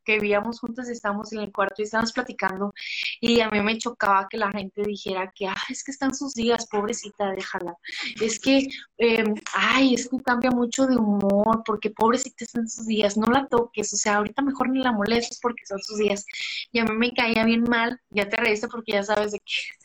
que 0.05 0.15
vivíamos 0.15 0.61
juntos, 0.61 0.89
estábamos 0.89 1.33
en 1.33 1.41
el 1.41 1.53
cuarto 1.53 1.77
y 1.79 1.85
estábamos 1.85 2.13
platicando 2.13 2.73
y 3.21 3.41
a 3.41 3.51
mí 3.51 3.61
me 3.61 3.79
chocaba 3.79 4.29
que 4.29 4.39
la 4.39 4.51
gente 4.51 4.83
dijera 4.83 5.33
que, 5.35 5.47
ah, 5.49 5.63
es 5.69 5.85
que 5.85 5.91
están 5.91 6.15
sus 6.15 6.35
días, 6.35 6.67
pobrecita, 6.67 7.33
déjala. 7.33 7.77
Es 8.21 8.41
que, 8.41 8.69
em, 8.99 9.35
ay, 9.55 9.95
es 9.95 10.09
que 10.09 10.19
cambia 10.19 10.51
mucho 10.51 10.87
de 10.87 10.97
humor, 10.97 11.63
porque 11.65 11.91
pobrecita 11.91 12.45
están 12.45 12.69
sus 12.69 12.87
días, 12.87 13.17
no 13.17 13.27
la 13.27 13.47
toques, 13.49 13.93
o 13.93 13.97
sea, 13.97 14.17
ahorita 14.17 14.43
mejor 14.43 14.71
ni 14.71 14.81
la 14.81 14.93
molestes 14.93 15.39
porque 15.41 15.67
son 15.67 15.79
sus 15.83 15.99
días. 15.99 16.25
Y 16.73 16.79
a 16.81 16.85
mí 16.85 16.93
me 16.97 17.13
caía 17.13 17.45
bien 17.45 17.65
mal, 17.65 18.01
ya 18.11 18.29
te 18.29 18.37
reíste 18.37 18.69
porque 18.69 18.93
ya 18.93 19.03
sabes 19.03 19.33
de 19.33 19.39
qué 19.41 19.80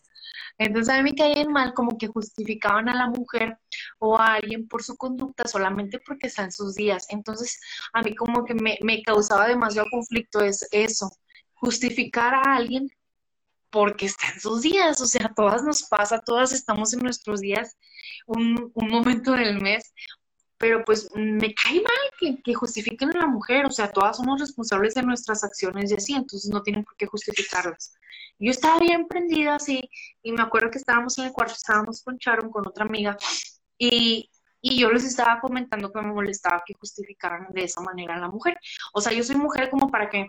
entonces 0.57 0.93
a 0.93 0.97
mí 0.97 1.11
me 1.11 1.15
caían 1.15 1.51
mal 1.51 1.73
como 1.73 1.97
que 1.97 2.07
justificaban 2.07 2.87
a 2.89 2.95
la 2.95 3.09
mujer 3.09 3.57
o 3.99 4.17
a 4.17 4.35
alguien 4.35 4.67
por 4.67 4.83
su 4.83 4.95
conducta 4.95 5.47
solamente 5.47 5.99
porque 5.99 6.27
está 6.27 6.43
en 6.43 6.51
sus 6.51 6.75
días. 6.75 7.07
Entonces 7.09 7.59
a 7.93 8.01
mí 8.01 8.15
como 8.15 8.45
que 8.45 8.53
me, 8.53 9.03
causaba 9.03 9.47
demasiado 9.47 9.87
conflicto 9.91 10.41
es 10.41 10.67
eso, 10.71 11.09
justificar 11.53 12.33
a 12.33 12.55
alguien 12.55 12.89
porque 13.69 14.05
está 14.05 14.29
en 14.33 14.39
sus 14.39 14.61
días, 14.61 15.01
o 15.01 15.05
sea, 15.05 15.33
todas 15.35 15.63
nos 15.63 15.83
pasa, 15.83 16.19
todas 16.19 16.53
estamos 16.53 16.93
en 16.93 17.01
nuestros 17.01 17.41
días, 17.41 17.77
un, 18.25 18.71
momento 18.73 19.33
del 19.33 19.61
mes, 19.61 19.93
pero 20.57 20.83
pues 20.85 21.09
me 21.15 21.53
cae 21.53 21.75
mal 21.75 22.11
que, 22.19 22.41
que, 22.41 22.53
justifiquen 22.53 23.15
a 23.15 23.21
la 23.21 23.27
mujer, 23.27 23.65
o 23.65 23.71
sea, 23.71 23.91
todas 23.91 24.17
somos 24.17 24.39
responsables 24.39 24.93
de 24.93 25.03
nuestras 25.03 25.43
acciones 25.43 25.91
y 25.91 25.95
así, 25.95 26.13
entonces 26.13 26.49
no 26.49 26.63
tienen 26.63 26.83
por 26.83 26.95
qué 26.95 27.05
justificarlas. 27.07 27.93
Yo 28.39 28.51
estaba 28.51 28.79
bien 28.79 29.07
prendida 29.07 29.55
así 29.55 29.89
y 30.23 30.31
me 30.31 30.41
acuerdo 30.41 30.71
que 30.71 30.77
estábamos 30.77 31.17
en 31.17 31.25
el 31.25 31.33
cuarto, 31.33 31.53
estábamos 31.53 32.01
con 32.03 32.17
Sharon, 32.17 32.49
con 32.49 32.67
otra 32.67 32.85
amiga, 32.85 33.17
y, 33.77 34.29
y 34.61 34.79
yo 34.79 34.91
les 34.91 35.03
estaba 35.03 35.39
comentando 35.39 35.91
que 35.91 36.01
me 36.01 36.13
molestaba 36.13 36.63
que 36.65 36.73
justificaran 36.73 37.47
de 37.51 37.63
esa 37.63 37.81
manera 37.81 38.15
a 38.15 38.19
la 38.19 38.29
mujer. 38.29 38.57
O 38.93 39.01
sea, 39.01 39.13
yo 39.13 39.23
soy 39.23 39.35
mujer 39.35 39.69
como 39.69 39.89
para 39.89 40.09
que, 40.09 40.27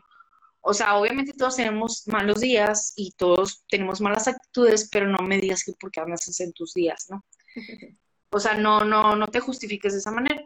o 0.61 0.74
sea, 0.74 0.97
obviamente 0.97 1.33
todos 1.33 1.57
tenemos 1.57 2.07
malos 2.07 2.41
días 2.41 2.93
y 2.97 3.12
todos 3.12 3.64
tenemos 3.68 4.01
malas 4.01 4.29
actitudes, 4.29 4.89
pero 4.91 5.07
no 5.07 5.18
me 5.18 5.39
digas 5.41 5.62
que 5.64 5.72
porque 5.81 6.01
andas 6.01 6.41
en 6.41 6.53
tus 6.53 6.74
días, 6.74 7.07
¿no? 7.11 7.24
O 8.37 8.41
sea, 8.41 8.55
no, 8.55 8.84
no, 8.84 9.16
no 9.16 9.28
te 9.28 9.41
justifiques 9.41 9.95
de 9.95 9.99
esa 10.01 10.11
manera. 10.11 10.43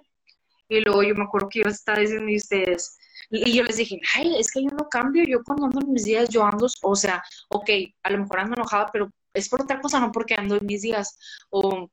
Y 0.69 0.81
luego 0.81 1.03
yo 1.03 1.17
me 1.17 1.25
acuerdo 1.25 1.49
que 1.49 1.63
yo 1.65 1.69
estaba 1.69 1.99
diciendo 1.99 2.31
a 2.31 2.37
ustedes, 2.37 2.97
y 3.31 3.53
yo 3.53 3.65
les 3.65 3.77
dije, 3.77 4.01
ay, 4.15 4.39
es 4.39 4.51
que 4.53 4.63
yo 4.63 4.71
no 4.71 4.89
cambio, 4.89 5.25
yo 5.25 5.43
cuando 5.43 5.67
ando 5.67 5.81
en 5.81 5.93
mis 5.93 6.05
días, 6.05 6.29
yo 6.29 6.45
ando, 6.45 6.69
o 6.83 6.97
sea, 6.97 7.23
ok, 7.49 7.69
a 8.05 8.11
lo 8.11 8.19
mejor 8.19 8.41
ando 8.41 8.55
enojada, 8.55 8.89
pero 8.93 9.11
es 9.35 9.49
por 9.49 9.63
otra 9.63 9.81
cosa, 9.81 9.99
no 9.99 10.13
porque 10.13 10.35
ando 10.35 10.57
en 10.57 10.67
mis 10.67 10.83
días. 10.83 11.19
O, 11.51 11.89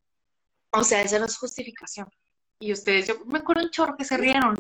o 0.72 0.84
sea, 0.84 1.02
esa 1.02 1.18
no 1.18 1.26
es 1.26 1.38
justificación. 1.38 2.08
Y 2.60 2.72
ustedes, 2.74 3.08
yo 3.08 3.26
me 3.26 3.40
acuerdo 3.40 3.64
un 3.64 3.72
chorro 3.72 3.98
que 3.98 4.06
se 4.06 4.18
rieron. 4.18 4.56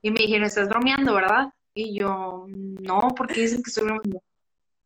Y 0.00 0.10
me 0.10 0.20
dijeron, 0.20 0.46
estás 0.46 0.68
bromeando, 0.68 1.14
¿verdad? 1.14 1.48
Y 1.74 1.98
yo, 1.98 2.46
no, 2.48 3.08
porque 3.14 3.42
dicen 3.42 3.62
que 3.62 3.68
estoy 3.68 3.84
bromeando. 3.84 4.22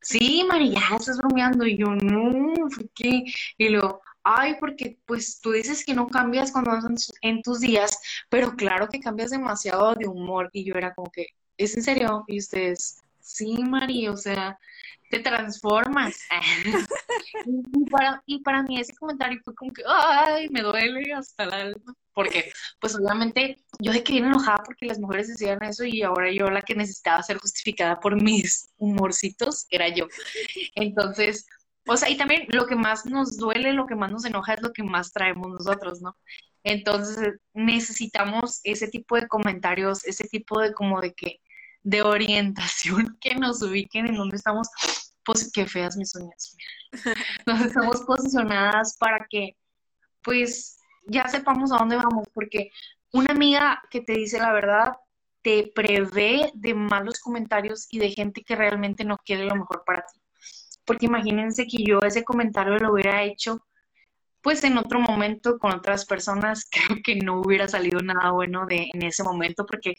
Sí, 0.00 0.44
María, 0.48 0.80
estás 0.98 1.18
bromeando. 1.18 1.66
Y 1.66 1.76
yo, 1.76 1.86
no, 1.86 2.52
¿por 2.68 2.90
qué? 2.90 3.24
Y 3.56 3.68
luego, 3.68 4.00
ay, 4.22 4.56
porque 4.60 4.98
pues 5.06 5.40
tú 5.40 5.52
dices 5.52 5.84
que 5.84 5.94
no 5.94 6.06
cambias 6.08 6.52
cuando 6.52 6.70
vas 6.72 7.12
en 7.22 7.42
tus 7.42 7.60
días, 7.60 7.98
pero 8.28 8.54
claro 8.56 8.88
que 8.88 9.00
cambias 9.00 9.30
demasiado 9.30 9.94
de 9.94 10.06
humor. 10.06 10.50
Y 10.52 10.64
yo 10.64 10.74
era 10.74 10.94
como 10.94 11.10
que, 11.10 11.26
¿es 11.56 11.76
en 11.76 11.82
serio? 11.82 12.24
Y 12.26 12.38
ustedes, 12.38 13.00
sí, 13.20 13.58
María, 13.62 14.12
o 14.12 14.16
sea, 14.16 14.58
te 15.10 15.18
transformas. 15.18 16.18
y, 17.46 17.90
para, 17.90 18.22
y 18.26 18.40
para 18.42 18.62
mí 18.62 18.80
ese 18.80 18.94
comentario 18.94 19.40
fue 19.44 19.54
como 19.54 19.72
que, 19.72 19.82
ay, 19.86 20.48
me 20.50 20.62
duele 20.62 21.12
hasta 21.12 21.44
el 21.44 21.52
alma. 21.52 21.94
Porque, 22.12 22.52
pues 22.80 22.94
obviamente, 22.96 23.64
yo 23.78 23.92
de 23.92 24.02
que 24.02 24.14
bien 24.14 24.26
enojada 24.26 24.62
porque 24.64 24.86
las 24.86 24.98
mujeres 24.98 25.28
decían 25.28 25.62
eso 25.62 25.84
y 25.84 26.02
ahora 26.02 26.30
yo 26.30 26.50
la 26.50 26.60
que 26.60 26.74
necesitaba 26.74 27.22
ser 27.22 27.38
justificada 27.38 27.98
por 27.98 28.20
mis 28.20 28.68
humorcitos 28.78 29.66
era 29.70 29.88
yo. 29.88 30.06
Entonces, 30.74 31.46
o 31.90 31.96
sea, 31.96 32.08
y 32.08 32.16
también 32.16 32.46
lo 32.50 32.66
que 32.66 32.76
más 32.76 33.04
nos 33.04 33.36
duele, 33.36 33.72
lo 33.72 33.84
que 33.84 33.96
más 33.96 34.12
nos 34.12 34.24
enoja 34.24 34.54
es 34.54 34.62
lo 34.62 34.72
que 34.72 34.84
más 34.84 35.12
traemos 35.12 35.48
nosotros, 35.48 36.00
¿no? 36.00 36.16
Entonces 36.62 37.40
necesitamos 37.52 38.60
ese 38.62 38.86
tipo 38.86 39.16
de 39.16 39.26
comentarios, 39.26 40.06
ese 40.06 40.28
tipo 40.28 40.60
de 40.60 40.72
como 40.72 41.00
de 41.00 41.12
que, 41.14 41.40
de 41.82 42.02
orientación 42.02 43.18
que 43.20 43.34
nos 43.34 43.60
ubiquen 43.62 44.06
en 44.06 44.14
donde 44.14 44.36
estamos, 44.36 44.68
pues 45.24 45.50
qué 45.52 45.66
feas 45.66 45.96
mis 45.96 46.14
uñas, 46.14 46.56
nos 47.46 47.60
estamos 47.60 48.02
posicionadas 48.02 48.96
para 48.96 49.26
que, 49.28 49.56
pues, 50.22 50.78
ya 51.08 51.26
sepamos 51.26 51.72
a 51.72 51.78
dónde 51.78 51.96
vamos, 51.96 52.28
porque 52.32 52.70
una 53.12 53.32
amiga 53.32 53.82
que 53.90 54.00
te 54.00 54.12
dice 54.12 54.38
la 54.38 54.52
verdad 54.52 54.92
te 55.42 55.72
prevé 55.74 56.52
de 56.54 56.72
malos 56.72 57.18
comentarios 57.18 57.88
y 57.90 57.98
de 57.98 58.10
gente 58.10 58.44
que 58.44 58.54
realmente 58.54 59.02
no 59.02 59.16
quiere 59.16 59.46
lo 59.46 59.56
mejor 59.56 59.82
para 59.84 60.06
ti 60.06 60.19
porque 60.84 61.06
imagínense 61.06 61.66
que 61.66 61.84
yo 61.84 62.00
ese 62.00 62.24
comentario 62.24 62.78
lo 62.78 62.92
hubiera 62.92 63.22
hecho 63.22 63.64
pues 64.42 64.64
en 64.64 64.78
otro 64.78 65.00
momento 65.00 65.58
con 65.58 65.72
otras 65.72 66.06
personas 66.06 66.68
creo 66.70 66.98
que 67.04 67.16
no 67.16 67.40
hubiera 67.40 67.68
salido 67.68 68.00
nada 68.00 68.30
bueno 68.32 68.66
de 68.66 68.88
en 68.92 69.02
ese 69.02 69.22
momento 69.22 69.66
porque 69.66 69.94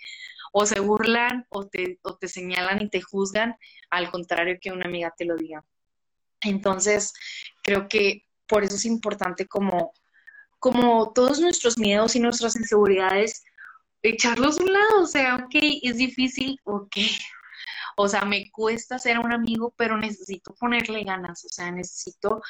o 0.51 0.65
se 0.65 0.79
burlan 0.79 1.45
o 1.49 1.67
te, 1.67 1.99
o 2.03 2.15
te 2.17 2.27
señalan 2.27 2.82
y 2.82 2.89
te 2.89 3.01
juzgan, 3.01 3.55
al 3.89 4.11
contrario 4.11 4.57
que 4.61 4.71
una 4.71 4.86
amiga 4.86 5.13
te 5.17 5.25
lo 5.25 5.36
diga. 5.36 5.63
Entonces, 6.41 7.13
creo 7.63 7.88
que 7.88 8.25
por 8.47 8.63
eso 8.63 8.75
es 8.75 8.86
importante 8.86 9.47
como, 9.47 9.93
como 10.59 11.13
todos 11.13 11.39
nuestros 11.39 11.77
miedos 11.77 12.15
y 12.15 12.19
nuestras 12.19 12.55
inseguridades, 12.55 13.43
echarlos 14.01 14.59
a 14.59 14.63
un 14.63 14.73
lado, 14.73 15.01
o 15.01 15.07
sea, 15.07 15.36
ok, 15.36 15.55
es 15.84 15.97
difícil, 15.97 16.59
ok, 16.63 16.97
o 17.98 18.08
sea, 18.08 18.26
me 18.26 18.52
cuesta 18.52 19.00
ser 19.00 19.20
un 19.20 19.32
amigo, 19.32 19.74
pero 19.78 19.98
necesito 19.98 20.54
ponerle 20.56 21.04
ganas, 21.04 21.46
o 21.46 21.50
sea, 21.50 21.72
necesito 21.72 22.42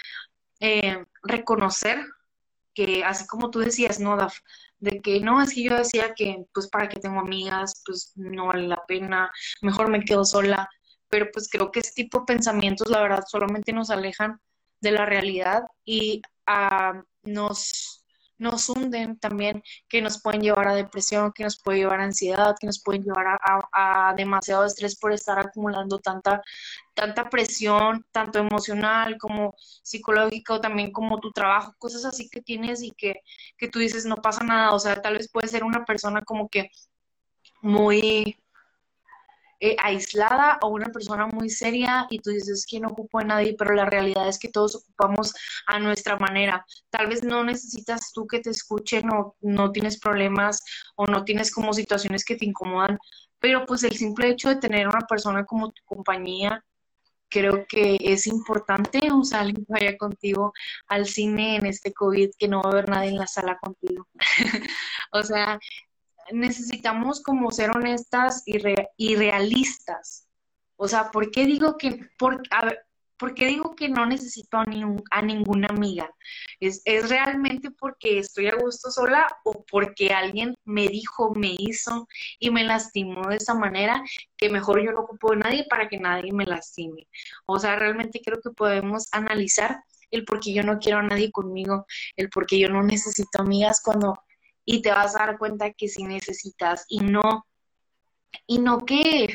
eh, 0.60 1.04
reconocer 1.24 2.06
que, 2.74 3.04
así 3.04 3.28
como 3.28 3.52
tú 3.52 3.60
decías, 3.60 4.00
no, 4.00 4.16
Daf, 4.16 4.38
de 4.80 5.02
que 5.02 5.20
no, 5.20 5.42
es 5.42 5.54
que 5.54 5.64
yo 5.64 5.76
decía 5.78 6.14
que, 6.16 6.46
pues, 6.54 6.68
para 6.70 6.90
que 6.90 7.00
tengo 7.00 7.20
amigas, 7.20 7.82
pues, 7.86 8.14
no 8.16 8.48
vale 8.48 8.68
la 8.68 8.84
pena, 8.88 9.32
mejor 9.62 9.90
me 9.90 10.04
quedo 10.04 10.26
sola, 10.26 10.70
pero 11.12 11.28
pues 11.32 11.50
creo 11.52 11.72
que 11.72 11.82
ese 11.82 11.92
tipo 11.94 12.20
de 12.20 12.26
pensamientos, 12.26 12.90
la 12.90 13.02
verdad, 13.02 13.24
solamente 13.28 13.74
nos 13.74 13.92
alejan 13.92 14.40
de 14.80 14.92
la 14.92 15.06
realidad 15.06 15.64
y 15.86 16.22
uh, 16.48 17.04
nos 17.24 18.01
nos 18.42 18.70
hunden 18.70 19.18
también, 19.20 19.64
que 19.88 20.02
nos 20.02 20.22
pueden 20.22 20.42
llevar 20.42 20.68
a 20.68 20.76
depresión, 20.76 21.32
que 21.32 21.44
nos 21.44 21.60
puede 21.62 21.80
llevar 21.80 22.02
a 22.02 22.06
ansiedad, 22.06 22.56
que 22.60 22.68
nos 22.68 22.82
pueden 22.82 23.04
llevar 23.04 23.40
a, 23.42 24.14
demasiado 24.18 24.66
estrés 24.66 24.98
por 24.98 25.14
estar 25.14 25.40
acumulando 25.40 26.00
tanta, 26.00 26.42
tanta 26.94 27.30
presión, 27.30 28.06
tanto 28.12 28.40
emocional 28.40 29.18
como 29.20 29.54
psicológica 29.84 30.56
o 30.56 30.62
también 30.62 30.92
como 30.92 31.20
tu 31.20 31.32
trabajo, 31.32 31.76
cosas 31.78 32.04
así 32.06 32.30
que 32.30 32.42
tienes 32.42 32.82
y 32.82 32.92
que, 32.92 33.22
que 33.58 33.68
tú 33.68 33.80
dices 33.80 34.06
no 34.06 34.18
pasa 34.18 34.44
nada, 34.44 34.72
o 34.74 34.80
sea, 34.80 35.02
tal 35.02 35.18
vez 35.18 35.30
puede 35.32 35.48
ser 35.48 35.64
una 35.64 35.86
persona 35.86 36.22
como 36.24 36.50
que 36.50 36.72
muy 37.62 38.38
eh, 39.64 39.76
aislada 39.80 40.58
o 40.64 40.70
una 40.70 40.88
persona 40.88 41.28
muy 41.28 41.52
seria 41.52 42.08
y 42.10 42.18
tú 42.20 42.32
dices 42.32 42.66
que 42.68 42.80
no 42.80 42.88
ocupo 42.90 43.20
de 43.20 43.26
nadie, 43.26 43.56
pero 43.58 43.76
la 43.76 43.86
realidad 43.86 44.28
es 44.28 44.40
que 44.40 44.50
todos 44.50 44.76
ocupamos 44.76 45.34
a 45.68 45.80
nuestra 45.80 46.18
manera. 46.18 46.66
Tal 46.90 47.08
vez 47.08 47.24
no 47.24 47.44
necesitas 47.44 48.12
tú 48.12 48.26
que 48.26 48.40
te 48.40 48.50
escuchen 48.50 49.12
o 49.12 49.36
no 49.42 49.72
tienes 49.72 50.00
problemas 50.00 50.64
o 50.96 51.06
no 51.06 51.24
tienes 51.26 51.52
como 51.52 51.74
situaciones 51.74 52.26
que 52.26 52.36
te 52.36 52.46
incomodan, 52.46 52.98
pero 53.40 53.66
pues 53.68 53.84
el 53.84 53.96
simple 53.96 54.30
hecho 54.30 54.50
de 54.50 54.56
tener 54.56 54.88
una 54.88 55.02
persona 55.02 55.46
como 55.46 55.72
tu 55.72 55.84
compañía, 55.86 56.66
creo 57.30 57.66
que 57.68 57.98
es 58.02 58.28
importante, 58.28 59.12
o 59.12 59.24
sea, 59.24 59.42
alguien 59.42 59.66
vaya 59.70 59.96
contigo 59.98 60.54
al 60.88 61.06
cine 61.06 61.58
en 61.58 61.68
este 61.68 61.94
COVID, 61.94 62.32
que 62.38 62.48
no 62.48 62.62
va 62.64 62.70
a 62.70 62.72
haber 62.74 62.90
nadie 62.90 63.10
en 63.10 63.18
la 63.18 63.28
sala 63.28 63.60
contigo. 63.60 64.08
o 65.12 65.24
sea, 65.24 65.60
necesitamos 66.34 67.22
como 67.22 67.52
ser 67.52 67.72
honestas 67.72 68.44
y, 68.46 69.16
realistas. 69.16 70.28
O 70.76 70.88
sea, 70.88 71.12
¿por 71.12 71.32
qué 71.32 71.46
digo 71.46 71.78
que, 71.78 72.10
por, 72.18 72.42
a 72.50 72.66
ver, 72.66 72.80
¿por 73.18 73.36
qué 73.36 73.48
digo 73.48 73.76
que 73.76 73.88
no 73.88 74.06
necesito 74.06 74.58
a, 74.58 74.66
a 75.12 75.22
ninguna 75.22 75.68
amiga? 75.68 76.10
¿Es, 76.60 76.82
¿Es, 76.86 77.10
realmente 77.10 77.70
porque 77.72 78.20
estoy 78.20 78.48
a 78.48 78.56
gusto 78.56 78.90
sola 78.90 79.28
o 79.44 79.64
porque 79.70 80.10
alguien 80.10 80.56
me 80.66 80.88
dijo, 80.88 81.34
me 81.36 81.56
hizo 81.58 82.08
y 82.40 82.50
me 82.50 82.64
lastimó 82.64 83.30
de 83.30 83.36
esa 83.36 83.54
manera 83.54 84.02
que 84.38 84.50
mejor 84.50 84.84
yo 84.84 84.92
no 84.92 85.02
ocupo 85.02 85.32
de 85.32 85.38
nadie 85.38 85.68
para 85.70 85.88
que 85.88 86.00
nadie 86.00 86.34
me 86.34 86.46
lastime? 86.46 87.08
O 87.46 87.60
sea, 87.60 87.76
realmente 87.76 88.22
creo 88.24 88.42
que 88.42 88.50
podemos 88.50 89.08
analizar 89.12 89.84
el 90.10 90.26
por 90.26 90.40
qué 90.40 90.54
yo 90.54 90.64
no 90.64 90.80
quiero 90.80 91.00
a 91.00 91.04
nadie 91.04 91.32
conmigo, 91.32 91.86
el 92.16 92.30
por 92.30 92.46
qué 92.46 92.60
yo 92.60 92.70
no 92.70 92.84
necesito 92.84 93.42
amigas 93.42 93.82
cuando 93.84 94.20
y 94.72 94.82
te 94.82 94.90
vas 94.90 95.16
a 95.16 95.26
dar 95.26 95.38
cuenta 95.38 95.74
que 95.74 95.90
si 95.90 96.04
necesitas 96.04 96.86
y 96.88 97.02
no, 97.02 97.46
y 98.48 98.60
no 98.60 98.80
que, 98.86 99.28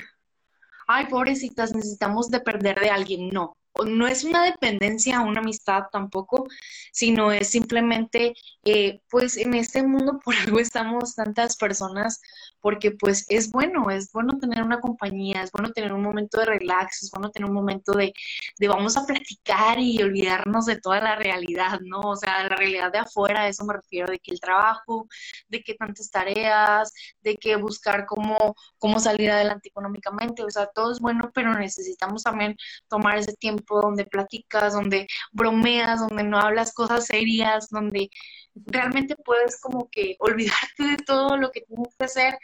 ay, 0.87 1.07
pobrecitas, 1.09 1.75
necesitamos 1.75 2.31
de 2.31 2.41
perder 2.41 2.81
de 2.81 2.89
alguien, 2.89 3.29
no. 3.29 3.55
No 3.85 4.07
es 4.07 4.25
una 4.25 4.45
dependencia, 4.45 5.21
una 5.21 5.41
amistad 5.41 5.85
tampoco, 5.93 6.47
sino 6.93 7.33
es 7.33 7.51
simplemente, 7.51 8.35
eh, 8.65 9.01
pues 9.11 9.37
en 9.37 9.55
este 9.55 9.83
mundo 9.83 10.21
por 10.25 10.35
algo 10.47 10.61
estamos 10.61 11.15
tantas 11.15 11.57
personas 11.57 12.21
porque 12.61 12.91
pues 12.93 13.27
es 13.29 13.51
bueno, 13.51 13.91
es 13.91 14.11
bueno 14.13 14.39
tener 14.39 14.63
una 14.63 14.81
compañía, 14.81 15.43
es 15.43 15.53
bueno 15.53 15.71
tener 15.73 15.93
un 15.93 16.03
momento 16.03 16.41
de 16.41 16.47
relax, 16.47 17.03
es 17.05 17.11
bueno 17.11 17.31
tener 17.31 17.49
un 17.49 17.55
momento 17.55 17.93
de, 17.93 18.13
de 18.59 18.69
vamos 18.69 18.97
a 18.97 19.07
platicar 19.07 19.79
y 19.79 20.03
olvidarnos 20.03 20.67
de 20.67 20.81
toda 20.81 21.01
la 21.01 21.17
realidad, 21.17 21.79
¿no? 21.85 22.01
O 22.01 22.17
sea, 22.17 22.49
la 22.49 22.57
realidad 22.57 22.93
de 22.93 22.99
afuera, 22.99 23.43
a 23.43 23.49
eso 23.49 23.65
me 23.65 23.75
refiero, 23.75 24.11
de 24.11 24.19
que 24.19 24.33
el 24.33 24.41
trabajo, 24.41 25.07
de 25.49 25.63
que 25.63 25.75
tantas 25.75 26.11
tareas, 26.11 26.93
de 27.21 27.37
que 27.37 27.57
buscar 27.57 28.07
cómo, 28.07 28.55
cómo 28.79 29.01
salir 29.01 29.31
adelante 29.31 29.69
económicamente, 29.69 30.43
o 30.43 30.51
sea, 30.51 30.67
todo 30.67 30.93
es 30.93 31.01
bueno, 31.01 31.31
pero 31.35 31.55
necesitamos 31.55 32.23
también 32.23 32.57
tomar 32.89 33.19
ese 33.19 33.35
tiempo 33.35 33.66
donde 33.69 34.05
platicas, 34.05 34.75
donde 34.75 35.07
bromeas, 35.33 36.01
donde 36.01 36.23
no 36.25 36.39
hablas 36.39 36.73
cosas 36.73 37.07
serias, 37.07 37.69
donde 37.71 38.11
realmente 38.55 39.17
puedes 39.17 39.61
como 39.61 39.89
que 39.91 40.17
olvidarte 40.21 40.83
de 40.85 40.97
todo 40.99 41.37
lo 41.37 41.51
que 41.51 41.63
tienes 41.63 41.95
que 41.99 42.05
hacer 42.05 42.39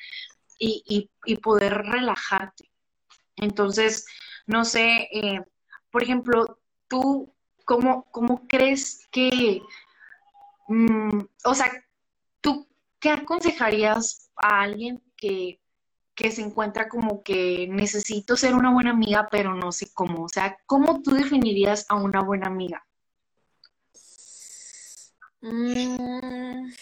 y, 0.58 1.08
poder 1.42 1.74
relajarte. 1.74 2.70
Entonces, 3.36 4.06
no 4.46 4.64
sé, 4.64 5.08
eh, 5.12 5.40
por 5.90 6.02
ejemplo, 6.02 6.60
tú, 6.88 7.34
¿cómo, 7.64 8.04
cómo 8.12 8.46
crees 8.46 9.08
que, 9.10 9.60
mm, 10.68 11.20
o 11.44 11.54
sea, 11.54 11.72
tú, 12.40 12.68
¿qué 13.00 13.10
aconsejarías 13.10 14.30
a 14.36 14.60
alguien 14.62 15.02
que, 15.16 15.61
que 16.14 16.30
se 16.30 16.42
encuentra 16.42 16.88
como 16.88 17.22
que 17.22 17.66
necesito 17.68 18.36
ser 18.36 18.54
una 18.54 18.72
buena 18.72 18.90
amiga, 18.90 19.28
pero 19.30 19.54
no 19.54 19.72
sé 19.72 19.92
cómo? 19.92 20.24
O 20.24 20.28
sea, 20.28 20.58
¿cómo 20.66 21.02
tú 21.02 21.12
definirías 21.12 21.86
a 21.88 21.96
una 21.96 22.20
buena 22.22 22.48
amiga? 22.48 22.84
Mm, 25.40 26.72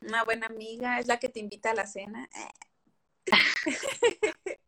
una 0.00 0.24
buena 0.24 0.46
amiga 0.46 0.98
es 0.98 1.06
la 1.06 1.18
que 1.18 1.28
te 1.28 1.40
invita 1.40 1.70
a 1.70 1.74
la 1.74 1.86
cena. 1.86 2.28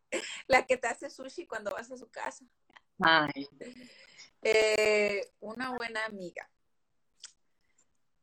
la 0.46 0.66
que 0.66 0.76
te 0.76 0.86
hace 0.86 1.10
sushi 1.10 1.46
cuando 1.46 1.72
vas 1.72 1.90
a 1.90 1.96
su 1.96 2.08
casa. 2.10 2.44
Eh, 4.42 5.32
una 5.40 5.76
buena 5.76 6.04
amiga. 6.06 6.48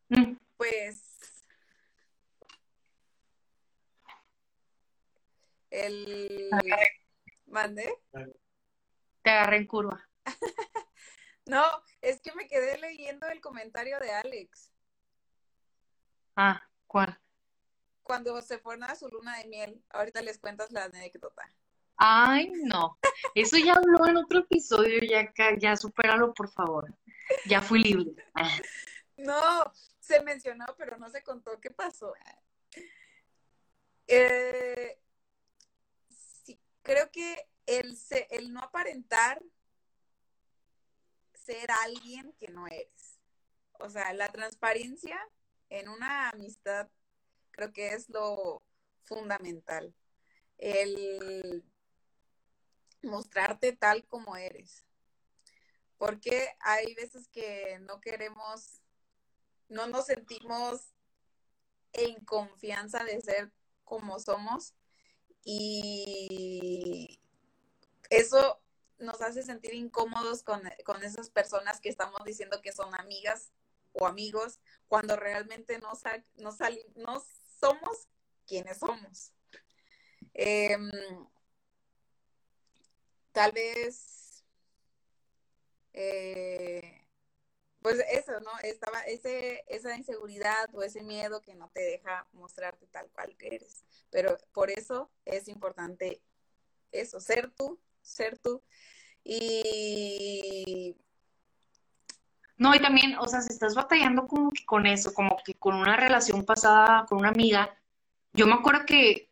Mm. 0.10 0.38
Pues 0.56 1.17
el 5.86 6.50
mande. 7.46 7.94
Te 9.22 9.30
agarré 9.30 9.58
en 9.58 9.68
curva. 9.68 10.08
no, 11.46 11.64
es 12.02 12.22
que 12.22 12.34
me 12.34 12.48
quedé 12.48 12.78
leyendo 12.78 13.28
el 13.28 13.42
comentario 13.42 14.00
de 14.00 14.12
Alex. 14.12 14.72
Ah, 16.36 16.62
¿cuál? 16.86 17.20
Cuando 18.04 18.42
se 18.42 18.60
fueron 18.60 18.86
a 18.86 18.96
su 18.96 19.08
luna 19.08 19.38
de 19.38 19.48
miel. 19.48 19.84
Ahorita 19.90 20.22
les 20.22 20.40
cuentas 20.40 20.72
la 20.72 20.86
anécdota. 20.86 21.44
Ay, 21.98 22.52
no. 22.64 23.00
Eso 23.34 23.58
ya 23.58 23.74
habló 23.74 24.08
en 24.08 24.18
otro 24.18 24.40
episodio, 24.40 25.00
ya, 25.02 25.34
ya 25.58 25.76
supéralo, 25.76 26.34
por 26.34 26.50
favor. 26.50 26.94
Ya 27.46 27.62
fui 27.62 27.82
libre. 27.82 28.12
No, 29.18 29.74
se 30.00 30.22
mencionó, 30.22 30.68
pero 30.78 31.00
no 31.00 31.10
se 31.10 31.24
contó 31.24 31.60
qué 31.60 31.72
pasó. 31.72 32.14
Eh, 34.06 35.00
creo 36.88 37.12
que 37.12 37.46
el, 37.66 38.00
el 38.30 38.54
no 38.54 38.62
aparentar 38.62 39.44
ser 41.34 41.70
alguien 41.84 42.34
que 42.40 42.48
no 42.48 42.66
eres. 42.66 43.20
O 43.74 43.90
sea, 43.90 44.14
la 44.14 44.30
transparencia 44.32 45.20
en 45.70 45.90
una 45.90 46.30
amistad 46.30 46.90
creo 47.52 47.74
que 47.74 47.90
es 47.90 48.08
lo 48.08 48.64
fundamental. 49.04 49.94
El 50.58 51.66
mostrarte 53.04 53.74
tal 53.74 54.08
como 54.08 54.38
eres. 54.38 54.86
Porque 55.98 56.56
hay 56.62 56.96
veces 56.96 57.28
que 57.28 57.80
no 57.82 58.00
queremos, 58.00 58.82
no 59.68 59.88
nos 59.88 60.06
sentimos 60.06 60.94
en 61.92 62.24
confianza 62.24 63.04
de 63.04 63.20
ser 63.20 63.52
como 63.84 64.20
somos 64.20 64.74
y 65.50 67.22
eso 68.10 68.60
nos 69.00 69.22
hace 69.22 69.44
sentir 69.44 69.74
incómodos 69.76 70.44
con, 70.44 70.62
con 70.84 71.02
esas 71.06 71.30
personas 71.30 71.80
que 71.80 71.88
estamos 71.88 72.22
diciendo 72.26 72.62
que 72.62 72.74
son 72.74 72.94
amigas 72.96 73.54
o 73.94 74.08
amigos 74.08 74.60
cuando 74.90 75.16
realmente 75.16 75.80
no, 75.80 75.94
no, 76.36 76.52
no 76.96 77.24
somos 77.62 78.10
quienes 78.46 78.80
somos. 78.80 79.32
Em, 80.34 80.92
tal 83.32 83.54
vez, 83.54 84.44
eh, 85.94 87.07
pues 87.82 88.04
eso, 88.12 88.40
¿no? 88.42 88.52
Estaba 88.64 89.02
ese, 89.02 89.64
esa 89.68 89.96
inseguridad 89.96 90.70
o 90.74 90.84
ese 90.84 91.04
miedo 91.04 91.42
que 91.42 91.56
no 91.56 91.70
te 91.70 91.82
deja 91.82 92.28
mostrarte 92.34 92.88
tal 92.88 93.10
cual 93.12 93.36
que 93.38 93.56
eres. 93.56 93.84
Pero 94.10 94.38
por 94.52 94.70
eso 94.70 95.10
es 95.26 95.48
importante 95.48 96.22
eso, 96.92 97.20
ser 97.20 97.52
tú, 97.52 97.80
ser 98.02 98.38
tú. 98.40 98.62
Y 99.24 100.96
no, 102.58 102.74
y 102.74 102.80
también, 102.80 103.18
o 103.20 103.28
sea, 103.28 103.42
si 103.42 103.54
estás 103.54 103.76
batallando 103.76 104.28
como 104.28 104.52
que 104.52 104.66
con 104.66 104.88
eso, 104.88 105.14
como 105.14 105.38
que 105.46 105.54
con 105.54 105.76
una 105.76 105.96
relación 105.96 106.44
pasada 106.44 107.06
con 107.08 107.20
una 107.20 107.30
amiga, 107.30 107.78
yo 108.34 108.48
me 108.48 108.54
acuerdo 108.54 108.86
que 108.86 109.30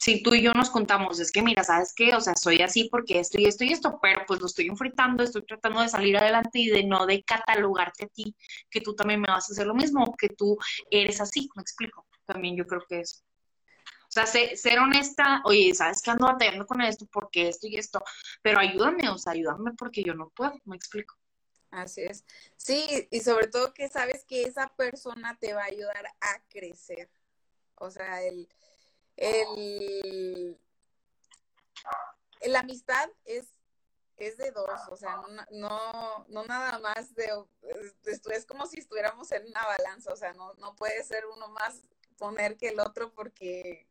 si 0.00 0.22
tú 0.22 0.34
y 0.34 0.40
yo 0.40 0.54
nos 0.54 0.70
contamos, 0.70 1.20
es 1.20 1.30
que 1.30 1.42
mira, 1.42 1.62
¿sabes 1.62 1.92
qué? 1.94 2.14
O 2.14 2.22
sea, 2.22 2.34
soy 2.34 2.62
así 2.62 2.88
porque 2.90 3.20
esto 3.20 3.38
y 3.38 3.44
esto 3.44 3.64
y 3.64 3.72
esto, 3.72 3.98
pero 4.00 4.22
pues 4.26 4.40
lo 4.40 4.46
estoy 4.46 4.66
enfrentando, 4.66 5.22
estoy 5.22 5.42
tratando 5.42 5.82
de 5.82 5.90
salir 5.90 6.16
adelante 6.16 6.58
y 6.58 6.68
de 6.68 6.84
no 6.84 7.04
de 7.04 7.22
catalogarte 7.22 8.06
a 8.06 8.08
ti, 8.08 8.34
que 8.70 8.80
tú 8.80 8.96
también 8.96 9.20
me 9.20 9.28
vas 9.28 9.50
a 9.50 9.52
hacer 9.52 9.66
lo 9.66 9.74
mismo, 9.74 10.16
que 10.16 10.30
tú 10.30 10.56
eres 10.90 11.20
así, 11.20 11.50
me 11.54 11.60
explico. 11.60 12.06
También 12.24 12.56
yo 12.56 12.66
creo 12.66 12.82
que 12.88 13.00
eso. 13.00 13.20
O 14.08 14.12
sea, 14.12 14.24
ser, 14.26 14.78
honesta, 14.78 15.42
oye, 15.44 15.74
¿sabes 15.74 16.00
qué 16.00 16.12
ando 16.12 16.26
batallando 16.26 16.66
con 16.66 16.80
esto? 16.80 17.06
Porque 17.12 17.48
esto 17.48 17.66
y 17.66 17.76
esto, 17.76 18.02
pero 18.40 18.58
ayúdame, 18.58 19.10
o 19.10 19.18
sea, 19.18 19.34
ayúdame 19.34 19.72
porque 19.74 20.02
yo 20.02 20.14
no 20.14 20.30
puedo, 20.30 20.54
me 20.64 20.76
explico. 20.76 21.14
Así 21.70 22.00
es. 22.00 22.24
Sí, 22.56 23.06
y 23.10 23.20
sobre 23.20 23.48
todo 23.48 23.74
que 23.74 23.88
sabes 23.90 24.24
que 24.24 24.44
esa 24.44 24.68
persona 24.76 25.36
te 25.38 25.52
va 25.52 25.64
a 25.64 25.66
ayudar 25.66 26.06
a 26.20 26.42
crecer. 26.48 27.10
O 27.76 27.90
sea, 27.90 28.22
el, 28.22 28.48
el, 29.20 30.58
la 32.46 32.60
amistad 32.60 33.10
es, 33.24 33.54
es 34.16 34.38
de 34.38 34.50
dos, 34.50 34.80
o 34.88 34.96
sea, 34.96 35.22
no, 35.50 36.26
no, 36.28 36.44
nada 36.44 36.78
más 36.78 37.14
de, 37.14 37.30
es, 38.04 38.26
es 38.26 38.46
como 38.46 38.66
si 38.66 38.80
estuviéramos 38.80 39.30
en 39.32 39.46
una 39.46 39.64
balanza, 39.64 40.12
o 40.12 40.16
sea, 40.16 40.32
no, 40.32 40.54
no 40.54 40.74
puede 40.74 41.04
ser 41.04 41.26
uno 41.26 41.48
más 41.48 41.82
poner 42.16 42.56
que 42.56 42.68
el 42.68 42.80
otro 42.80 43.12
porque 43.12 43.86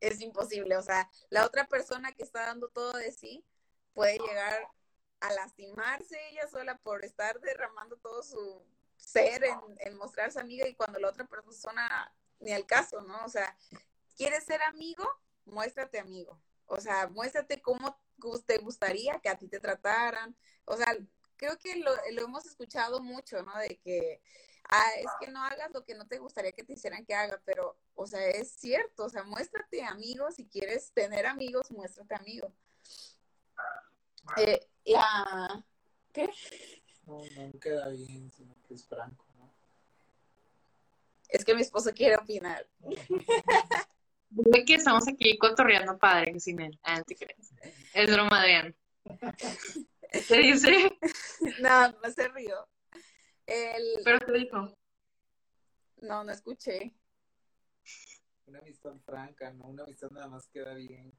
es 0.00 0.20
imposible, 0.20 0.76
o 0.76 0.82
sea, 0.82 1.10
la 1.28 1.44
otra 1.44 1.66
persona 1.66 2.12
que 2.12 2.22
está 2.22 2.46
dando 2.46 2.68
todo 2.68 2.94
de 2.94 3.12
sí 3.12 3.44
puede 3.92 4.18
llegar 4.18 4.68
a 5.20 5.32
lastimarse 5.32 6.18
ella 6.30 6.48
sola 6.48 6.78
por 6.78 7.04
estar 7.04 7.38
derramando 7.40 7.96
todo 7.96 8.22
su 8.22 8.62
ser 8.96 9.44
en, 9.44 9.58
en 9.78 9.96
mostrarse 9.96 10.40
amiga 10.40 10.66
y 10.66 10.74
cuando 10.74 10.98
la 10.98 11.08
otra 11.08 11.26
persona 11.26 12.12
ni 12.40 12.52
al 12.52 12.66
caso, 12.66 13.00
¿no? 13.02 13.24
O 13.24 13.28
sea, 13.28 13.56
¿quieres 14.16 14.44
ser 14.44 14.62
amigo? 14.62 15.04
Muéstrate 15.44 15.98
amigo. 15.98 16.40
O 16.66 16.80
sea, 16.80 17.08
muéstrate 17.08 17.60
cómo 17.60 17.98
te 18.46 18.58
gustaría 18.58 19.18
que 19.20 19.28
a 19.28 19.36
ti 19.36 19.48
te 19.48 19.60
trataran. 19.60 20.36
O 20.64 20.76
sea, 20.76 20.96
creo 21.36 21.58
que 21.58 21.76
lo, 21.76 21.90
lo 22.12 22.22
hemos 22.22 22.46
escuchado 22.46 23.00
mucho, 23.00 23.42
¿no? 23.42 23.56
De 23.58 23.78
que, 23.78 24.22
ah, 24.70 24.90
es 24.98 25.10
que 25.20 25.30
no 25.30 25.42
hagas 25.42 25.70
lo 25.72 25.84
que 25.84 25.94
no 25.94 26.06
te 26.06 26.18
gustaría 26.18 26.52
que 26.52 26.64
te 26.64 26.74
hicieran 26.74 27.04
que 27.04 27.14
haga, 27.14 27.40
pero, 27.44 27.76
o 27.94 28.06
sea, 28.06 28.26
es 28.28 28.50
cierto, 28.52 29.04
o 29.04 29.08
sea, 29.08 29.24
muéstrate 29.24 29.82
amigo, 29.82 30.30
si 30.30 30.46
quieres 30.46 30.92
tener 30.92 31.26
amigos, 31.26 31.70
muéstrate 31.70 32.14
amigo. 32.14 32.52
Eh, 34.38 34.66
la... 34.84 35.64
¿Qué? 36.12 36.30
No, 37.06 37.20
no 37.36 37.60
queda 37.60 37.88
bien, 37.88 38.30
sino 38.30 38.54
que 38.66 38.74
es 38.74 38.86
franco, 38.86 39.26
¿no? 39.36 39.52
Es 41.28 41.44
que 41.44 41.54
mi 41.54 41.62
esposo 41.62 41.92
quiere 41.92 42.16
opinar. 42.16 42.66
Ve 44.36 44.64
que 44.64 44.74
estamos 44.74 45.06
aquí 45.06 45.38
cotorreando 45.38 45.96
padre, 45.96 46.38
sin 46.40 46.60
él. 46.60 46.78
Ah, 46.82 47.00
Es 47.94 48.12
broma, 48.12 48.40
Adrián. 48.40 48.74
¿Qué 50.28 50.38
dice? 50.38 50.98
No, 51.60 51.92
no 51.92 52.10
se 52.10 52.28
río. 52.28 52.68
El... 53.46 54.00
¿Pero 54.04 54.18
qué 54.26 54.32
dijo? 54.32 54.76
No, 55.98 56.24
no 56.24 56.32
escuché. 56.32 56.94
Una 58.46 58.58
amistad 58.58 58.94
franca, 59.04 59.52
¿no? 59.52 59.66
Una 59.68 59.84
amistad 59.84 60.10
nada 60.10 60.28
más 60.28 60.48
queda 60.48 60.74
bien 60.74 61.12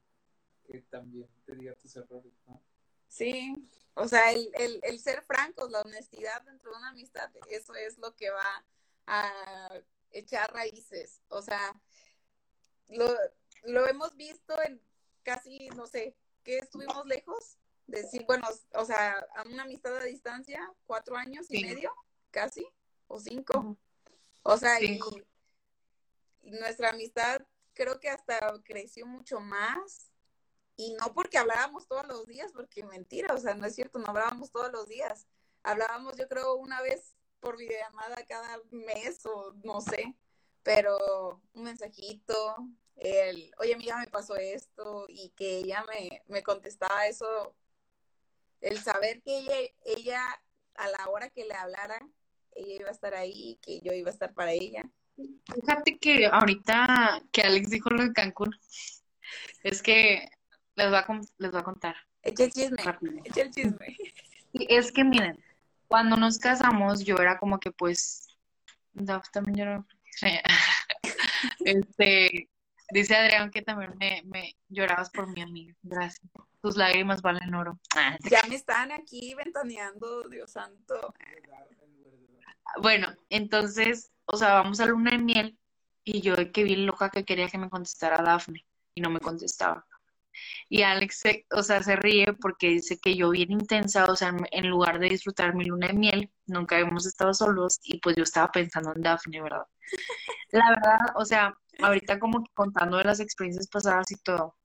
que 0.66 0.82
también 0.82 1.28
te 1.44 1.54
diga 1.54 1.74
tus 1.74 1.96
errores, 1.96 2.34
¿no? 2.46 2.62
Sí, 3.08 3.54
o 3.94 4.06
sea, 4.08 4.32
el, 4.32 4.50
el, 4.54 4.80
el 4.82 4.98
ser 4.98 5.22
francos, 5.22 5.70
la 5.70 5.80
honestidad 5.80 6.42
dentro 6.42 6.70
de 6.70 6.78
una 6.78 6.90
amistad, 6.90 7.30
eso 7.48 7.74
es 7.74 7.96
lo 7.98 8.14
que 8.14 8.30
va 8.30 8.64
a 9.06 9.80
echar 10.10 10.52
raíces. 10.52 11.22
O 11.28 11.40
sea, 11.40 11.80
lo, 12.88 13.08
lo 13.64 13.86
hemos 13.86 14.16
visto 14.16 14.54
en 14.62 14.80
casi, 15.22 15.68
no 15.70 15.86
sé, 15.86 16.16
que 16.44 16.58
estuvimos 16.58 17.04
lejos. 17.06 17.58
Decir, 17.86 18.24
bueno, 18.26 18.48
o 18.74 18.84
sea, 18.84 19.24
a 19.36 19.42
una 19.44 19.62
amistad 19.62 19.96
a 19.96 20.04
distancia, 20.04 20.72
cuatro 20.86 21.16
años 21.16 21.46
y 21.50 21.64
medio, 21.64 21.92
casi, 22.30 22.66
o 23.06 23.20
cinco. 23.20 23.76
O 24.42 24.56
sea, 24.56 24.80
y, 24.82 24.98
nuestra 26.42 26.90
amistad 26.90 27.42
creo 27.74 28.00
que 28.00 28.08
hasta 28.08 28.38
creció 28.64 29.06
mucho 29.06 29.40
más 29.40 30.10
y 30.76 30.94
no 30.94 31.12
porque 31.14 31.38
hablábamos 31.38 31.86
todos 31.86 32.06
los 32.06 32.26
días, 32.26 32.52
porque 32.52 32.84
mentira, 32.84 33.34
o 33.34 33.38
sea, 33.38 33.54
no 33.54 33.66
es 33.66 33.74
cierto, 33.74 33.98
no 33.98 34.06
hablábamos 34.08 34.50
todos 34.50 34.70
los 34.72 34.88
días. 34.88 35.26
Hablábamos, 35.62 36.16
yo 36.16 36.28
creo, 36.28 36.54
una 36.54 36.80
vez 36.82 37.14
por 37.40 37.56
videollamada 37.56 38.24
cada 38.26 38.60
mes 38.70 39.24
o 39.26 39.52
no 39.64 39.80
sé, 39.80 40.14
pero 40.66 41.40
un 41.54 41.62
mensajito, 41.62 42.34
el, 42.96 43.52
oye 43.60 43.74
amiga, 43.74 43.98
me 43.98 44.08
pasó 44.08 44.34
esto 44.34 45.06
y 45.08 45.28
que 45.36 45.58
ella 45.58 45.84
me, 45.88 46.22
me 46.26 46.42
contestaba 46.42 47.06
eso, 47.06 47.54
el 48.60 48.76
saber 48.78 49.22
que 49.22 49.38
ella, 49.38 49.54
ella 49.84 50.42
a 50.74 50.88
la 50.88 51.08
hora 51.08 51.30
que 51.30 51.44
le 51.44 51.54
hablara, 51.54 52.00
ella 52.50 52.74
iba 52.80 52.88
a 52.88 52.92
estar 52.92 53.14
ahí, 53.14 53.60
que 53.62 53.80
yo 53.80 53.92
iba 53.92 54.10
a 54.10 54.12
estar 54.12 54.34
para 54.34 54.50
ella. 54.50 54.82
Fíjate 55.14 55.98
que 55.98 56.26
ahorita 56.26 57.22
que 57.30 57.42
Alex 57.42 57.70
dijo 57.70 57.90
lo 57.90 58.02
de 58.02 58.12
Cancún, 58.12 58.52
es 59.62 59.80
que 59.80 60.28
les 60.74 60.88
voy 60.88 60.98
a, 60.98 61.20
les 61.38 61.50
voy 61.52 61.60
a 61.60 61.64
contar. 61.64 61.94
Echa 62.22 62.42
el 62.42 62.50
chisme. 62.50 62.82
Echa 63.24 63.42
el 63.42 63.50
chisme. 63.52 63.96
es 64.52 64.90
que 64.90 65.04
miren, 65.04 65.38
cuando 65.86 66.16
nos 66.16 66.40
casamos, 66.40 67.04
yo 67.04 67.14
era 67.18 67.38
como 67.38 67.60
que 67.60 67.70
pues. 67.70 68.36
también 69.32 69.58
lloraba. 69.58 69.86
este, 71.64 72.48
dice 72.90 73.16
Adrián 73.16 73.50
que 73.50 73.62
también 73.62 73.94
me, 73.98 74.22
me, 74.24 74.56
llorabas 74.68 75.10
por 75.10 75.28
mi 75.28 75.42
amiga. 75.42 75.74
Gracias. 75.82 76.28
Tus 76.62 76.76
lágrimas 76.76 77.22
valen 77.22 77.54
oro. 77.54 77.78
Ah, 77.96 78.16
ya 78.28 78.42
me 78.48 78.56
están 78.56 78.92
aquí 78.92 79.34
ventaneando, 79.34 80.28
Dios 80.28 80.52
santo. 80.52 81.14
Bueno, 82.82 83.08
entonces, 83.30 84.10
o 84.24 84.36
sea, 84.36 84.54
vamos 84.54 84.80
a 84.80 84.86
luna 84.86 85.12
de 85.12 85.18
miel 85.18 85.58
y 86.04 86.20
yo 86.20 86.34
que 86.52 86.64
vi 86.64 86.76
loca 86.76 87.10
que 87.10 87.24
quería 87.24 87.48
que 87.48 87.58
me 87.58 87.70
contestara 87.70 88.22
Dafne 88.22 88.66
y 88.94 89.00
no 89.00 89.10
me 89.10 89.20
contestaba. 89.20 89.86
Y 90.68 90.82
Alex, 90.82 91.22
o 91.52 91.62
sea, 91.62 91.82
se 91.82 91.96
ríe 91.96 92.32
porque 92.34 92.68
dice 92.68 92.98
que 92.98 93.16
yo 93.16 93.30
bien 93.30 93.52
intensa, 93.52 94.04
o 94.06 94.16
sea, 94.16 94.34
en 94.50 94.68
lugar 94.70 94.98
de 94.98 95.08
disfrutar 95.08 95.54
mi 95.54 95.64
luna 95.64 95.88
de 95.88 95.94
miel, 95.94 96.30
nunca 96.46 96.76
habíamos 96.76 97.06
estado 97.06 97.34
solos 97.34 97.78
y 97.84 97.98
pues 98.00 98.16
yo 98.16 98.24
estaba 98.24 98.50
pensando 98.52 98.92
en 98.94 99.02
Daphne, 99.02 99.42
¿verdad? 99.42 99.66
La 100.50 100.70
verdad, 100.70 100.98
o 101.16 101.24
sea, 101.24 101.54
ahorita 101.80 102.18
como 102.18 102.42
que 102.42 102.50
contando 102.54 102.96
de 102.98 103.04
las 103.04 103.20
experiencias 103.20 103.68
pasadas 103.68 104.10
y 104.10 104.16
todo, 104.16 104.56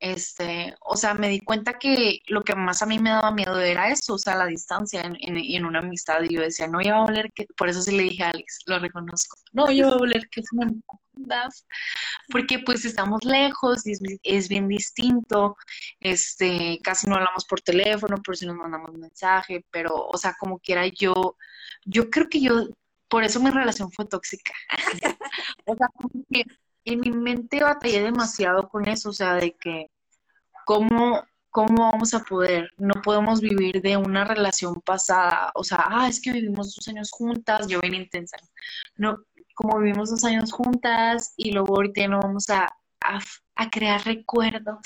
este, 0.00 0.76
o 0.80 0.96
sea, 0.96 1.14
me 1.14 1.28
di 1.28 1.40
cuenta 1.40 1.78
que 1.78 2.20
lo 2.28 2.42
que 2.44 2.54
más 2.54 2.82
a 2.82 2.86
mí 2.86 2.98
me 2.98 3.10
daba 3.10 3.32
miedo 3.32 3.58
era 3.60 3.88
eso, 3.90 4.14
o 4.14 4.18
sea, 4.18 4.36
la 4.36 4.46
distancia 4.46 5.02
en, 5.02 5.16
en, 5.20 5.64
una 5.64 5.80
amistad. 5.80 6.22
Y 6.22 6.34
yo 6.34 6.40
decía, 6.40 6.68
no, 6.68 6.80
iba 6.80 6.96
a 6.96 7.04
volver 7.04 7.32
que, 7.34 7.46
por 7.56 7.68
eso 7.68 7.82
sí 7.82 7.96
le 7.96 8.04
dije 8.04 8.22
a 8.22 8.30
Alex, 8.30 8.60
lo 8.66 8.78
reconozco, 8.78 9.38
no, 9.52 9.70
iba 9.70 9.88
a 9.88 9.96
volver 9.96 10.28
que 10.30 10.40
es 10.40 10.46
amistad, 10.60 10.98
porque 12.30 12.58
pues 12.60 12.84
estamos 12.84 13.24
lejos 13.24 13.86
y 13.86 13.92
es, 14.22 14.48
bien 14.48 14.68
distinto, 14.68 15.56
este, 16.00 16.78
casi 16.82 17.08
no 17.08 17.16
hablamos 17.16 17.44
por 17.44 17.60
teléfono, 17.60 18.16
por 18.22 18.36
si 18.36 18.46
nos 18.46 18.56
mandamos 18.56 18.92
mensaje, 18.94 19.64
pero, 19.70 19.94
o 19.94 20.16
sea, 20.18 20.34
como 20.38 20.58
quiera 20.58 20.86
yo, 20.86 21.36
yo 21.84 22.10
creo 22.10 22.28
que 22.28 22.40
yo, 22.40 22.68
por 23.08 23.24
eso 23.24 23.40
mi 23.40 23.50
relación 23.50 23.90
fue 23.92 24.06
tóxica. 24.06 24.52
o 25.66 25.76
sea, 25.76 25.88
en 26.84 27.00
mi 27.00 27.10
mente 27.10 27.62
batallé 27.62 28.02
demasiado 28.02 28.68
con 28.68 28.88
eso, 28.88 29.10
o 29.10 29.12
sea, 29.12 29.34
de 29.34 29.52
que 29.56 29.90
cómo, 30.64 31.22
cómo 31.50 31.90
vamos 31.90 32.14
a 32.14 32.20
poder, 32.20 32.70
no 32.78 32.94
podemos 33.02 33.40
vivir 33.40 33.80
de 33.82 33.96
una 33.96 34.24
relación 34.24 34.80
pasada, 34.82 35.50
o 35.54 35.64
sea, 35.64 35.84
ah, 35.88 36.08
es 36.08 36.20
que 36.20 36.32
vivimos 36.32 36.74
dos 36.74 36.88
años 36.88 37.10
juntas, 37.10 37.66
yo 37.68 37.80
bien 37.80 37.94
intensa, 37.94 38.36
no, 38.96 39.18
como 39.58 39.80
vivimos 39.80 40.10
dos 40.10 40.22
años 40.22 40.52
juntas 40.52 41.34
y 41.36 41.50
luego 41.50 41.74
ahorita 41.74 42.06
no 42.06 42.20
vamos 42.20 42.48
a, 42.48 42.68
a, 43.00 43.70
crear 43.70 44.00
recuerdos. 44.04 44.78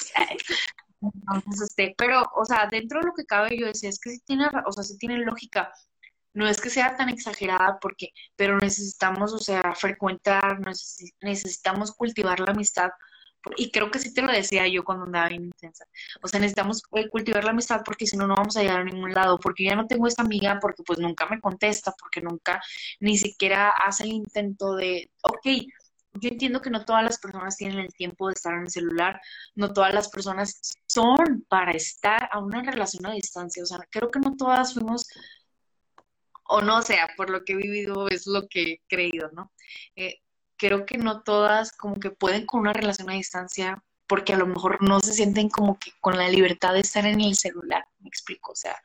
Este, 1.60 1.94
pero, 1.98 2.22
o 2.36 2.44
sea, 2.46 2.68
dentro 2.70 3.00
de 3.00 3.06
lo 3.06 3.12
que 3.12 3.26
cabe, 3.26 3.58
yo 3.58 3.66
decía, 3.66 3.90
es 3.90 4.00
que 4.00 4.10
sí 4.10 4.22
tiene, 4.24 4.46
o 4.64 4.72
sea, 4.72 4.82
sí 4.82 4.96
tiene 4.96 5.18
lógica, 5.18 5.70
no 6.32 6.48
es 6.48 6.60
que 6.60 6.70
sea 6.70 6.96
tan 6.96 7.10
exagerada 7.10 7.78
porque, 7.80 8.10
pero 8.34 8.56
necesitamos, 8.56 9.34
o 9.34 9.38
sea, 9.38 9.74
frecuentar, 9.74 10.60
necesitamos 11.20 11.92
cultivar 11.92 12.40
la 12.40 12.52
amistad 12.52 12.90
Y 13.56 13.70
creo 13.70 13.90
que 13.90 13.98
sí 13.98 14.14
te 14.14 14.22
lo 14.22 14.32
decía 14.32 14.66
yo 14.68 14.84
cuando 14.84 15.04
andaba 15.04 15.28
bien 15.28 15.44
intensa. 15.44 15.84
O 16.22 16.28
sea, 16.28 16.40
necesitamos 16.40 16.82
eh, 16.92 17.08
cultivar 17.08 17.44
la 17.44 17.50
amistad 17.50 17.82
porque 17.84 18.06
si 18.06 18.16
no, 18.16 18.26
no 18.26 18.36
vamos 18.36 18.56
a 18.56 18.62
llegar 18.62 18.80
a 18.80 18.84
ningún 18.84 19.12
lado. 19.12 19.38
Porque 19.38 19.64
ya 19.64 19.74
no 19.76 19.86
tengo 19.86 20.06
esta 20.06 20.22
amiga 20.22 20.58
porque 20.60 20.82
pues 20.84 20.98
nunca 20.98 21.26
me 21.26 21.40
contesta, 21.40 21.92
porque 21.98 22.20
nunca 22.20 22.62
ni 23.00 23.18
siquiera 23.18 23.70
hace 23.70 24.04
el 24.04 24.12
intento 24.12 24.74
de, 24.76 25.10
ok, 25.22 25.46
yo 26.14 26.28
entiendo 26.28 26.60
que 26.60 26.70
no 26.70 26.84
todas 26.84 27.02
las 27.04 27.18
personas 27.18 27.56
tienen 27.56 27.78
el 27.78 27.92
tiempo 27.94 28.28
de 28.28 28.34
estar 28.34 28.54
en 28.54 28.62
el 28.62 28.70
celular, 28.70 29.20
no 29.54 29.72
todas 29.72 29.94
las 29.94 30.08
personas 30.08 30.60
son 30.86 31.44
para 31.48 31.72
estar 31.72 32.28
a 32.32 32.38
una 32.38 32.62
relación 32.62 33.06
a 33.06 33.12
distancia. 33.12 33.62
O 33.62 33.66
sea, 33.66 33.78
creo 33.90 34.10
que 34.10 34.20
no 34.20 34.36
todas 34.36 34.74
fuimos 34.74 35.06
o 36.44 36.60
no 36.60 36.82
sea, 36.82 37.08
por 37.16 37.30
lo 37.30 37.44
que 37.44 37.54
he 37.54 37.56
vivido 37.56 38.08
es 38.08 38.26
lo 38.26 38.46
que 38.48 38.62
he 38.62 38.80
creído, 38.88 39.30
¿no? 39.32 39.52
Eh, 39.96 40.21
creo 40.62 40.86
que 40.86 40.96
no 40.96 41.22
todas 41.22 41.72
como 41.72 41.96
que 41.96 42.12
pueden 42.12 42.46
con 42.46 42.60
una 42.60 42.72
relación 42.72 43.10
a 43.10 43.14
distancia 43.14 43.82
porque 44.06 44.32
a 44.32 44.36
lo 44.36 44.46
mejor 44.46 44.80
no 44.80 45.00
se 45.00 45.12
sienten 45.12 45.48
como 45.48 45.76
que 45.76 45.90
con 46.00 46.16
la 46.16 46.28
libertad 46.28 46.74
de 46.74 46.80
estar 46.80 47.04
en 47.04 47.20
el 47.20 47.34
celular, 47.34 47.88
me 47.98 48.08
explico, 48.08 48.52
o 48.52 48.54
sea, 48.54 48.76